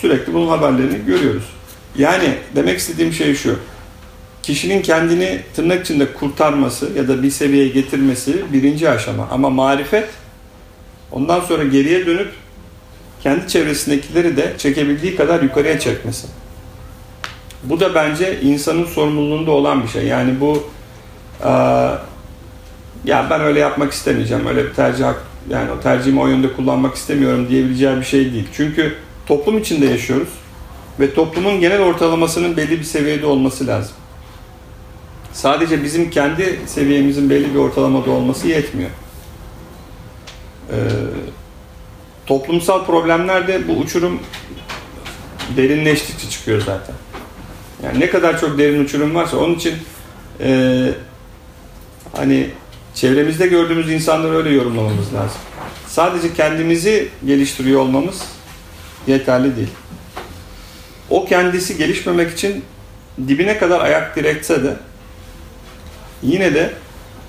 sürekli 0.00 0.34
bunun 0.34 0.48
haberlerini 0.48 1.06
görüyoruz. 1.06 1.44
Yani 1.98 2.34
demek 2.56 2.78
istediğim 2.78 3.12
şey 3.12 3.34
şu, 3.34 3.58
kişinin 4.42 4.82
kendini 4.82 5.40
tırnak 5.54 5.84
içinde 5.84 6.12
kurtarması 6.12 6.90
ya 6.96 7.08
da 7.08 7.22
bir 7.22 7.30
seviyeye 7.30 7.68
getirmesi 7.68 8.44
birinci 8.52 8.90
aşama. 8.90 9.28
Ama 9.30 9.50
marifet 9.50 10.08
ondan 11.12 11.40
sonra 11.40 11.64
geriye 11.64 12.06
dönüp 12.06 12.32
kendi 13.22 13.48
çevresindekileri 13.48 14.36
de 14.36 14.54
çekebildiği 14.58 15.16
kadar 15.16 15.42
yukarıya 15.42 15.78
çekmesi. 15.78 16.26
Bu 17.62 17.80
da 17.80 17.94
bence 17.94 18.40
insanın 18.40 18.84
sorumluluğunda 18.84 19.50
olan 19.50 19.82
bir 19.82 19.88
şey. 19.88 20.06
Yani 20.06 20.40
bu 20.40 20.70
eee, 21.44 21.90
ya 23.04 23.26
ben 23.30 23.40
öyle 23.40 23.60
yapmak 23.60 23.92
istemeyeceğim, 23.92 24.46
öyle 24.46 24.64
bir 24.64 24.74
tercih 24.74 25.04
yani 25.50 25.70
o 25.70 25.80
tercihimi 25.80 26.20
o 26.20 26.26
yönde 26.26 26.52
kullanmak 26.52 26.94
istemiyorum 26.94 27.48
diyebileceği 27.48 27.96
bir 27.96 28.04
şey 28.04 28.32
değil. 28.32 28.48
Çünkü 28.52 28.94
toplum 29.26 29.58
içinde 29.58 29.86
yaşıyoruz 29.86 30.28
ve 31.00 31.14
toplumun 31.14 31.60
genel 31.60 31.80
ortalamasının 31.80 32.56
belli 32.56 32.78
bir 32.78 32.84
seviyede 32.84 33.26
olması 33.26 33.66
lazım. 33.66 33.94
Sadece 35.32 35.82
bizim 35.82 36.10
kendi 36.10 36.60
seviyemizin 36.66 37.30
belli 37.30 37.54
bir 37.54 37.58
ortalamada 37.58 38.10
olması 38.10 38.48
yetmiyor. 38.48 38.90
Ee, 40.70 40.74
toplumsal 42.26 42.84
problemler 42.86 43.48
de 43.48 43.68
bu 43.68 43.72
uçurum 43.72 44.20
derinleştikçe 45.56 46.30
çıkıyor 46.30 46.60
zaten. 46.60 46.94
Yani 47.84 48.00
ne 48.00 48.10
kadar 48.10 48.40
çok 48.40 48.58
derin 48.58 48.84
uçurum 48.84 49.14
varsa 49.14 49.36
onun 49.36 49.54
için 49.54 49.74
e, 50.40 50.88
hani 52.16 52.50
çevremizde 52.94 53.46
gördüğümüz 53.46 53.90
insanları 53.90 54.36
öyle 54.36 54.50
yorumlamamız 54.50 55.14
lazım. 55.14 55.40
Sadece 55.86 56.34
kendimizi 56.34 57.08
geliştiriyor 57.26 57.80
olmamız 57.80 58.22
yeterli 59.06 59.56
değil. 59.56 59.70
O 61.10 61.24
kendisi 61.24 61.76
gelişmemek 61.76 62.32
için 62.32 62.64
dibine 63.28 63.58
kadar 63.58 63.80
ayak 63.80 64.16
diretse 64.16 64.64
de 64.64 64.76
yine 66.22 66.54
de 66.54 66.70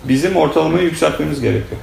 bizim 0.03 0.35
ortalamayı 0.35 0.83
yükseltmemiz 0.83 1.41
gerekiyor. 1.41 1.81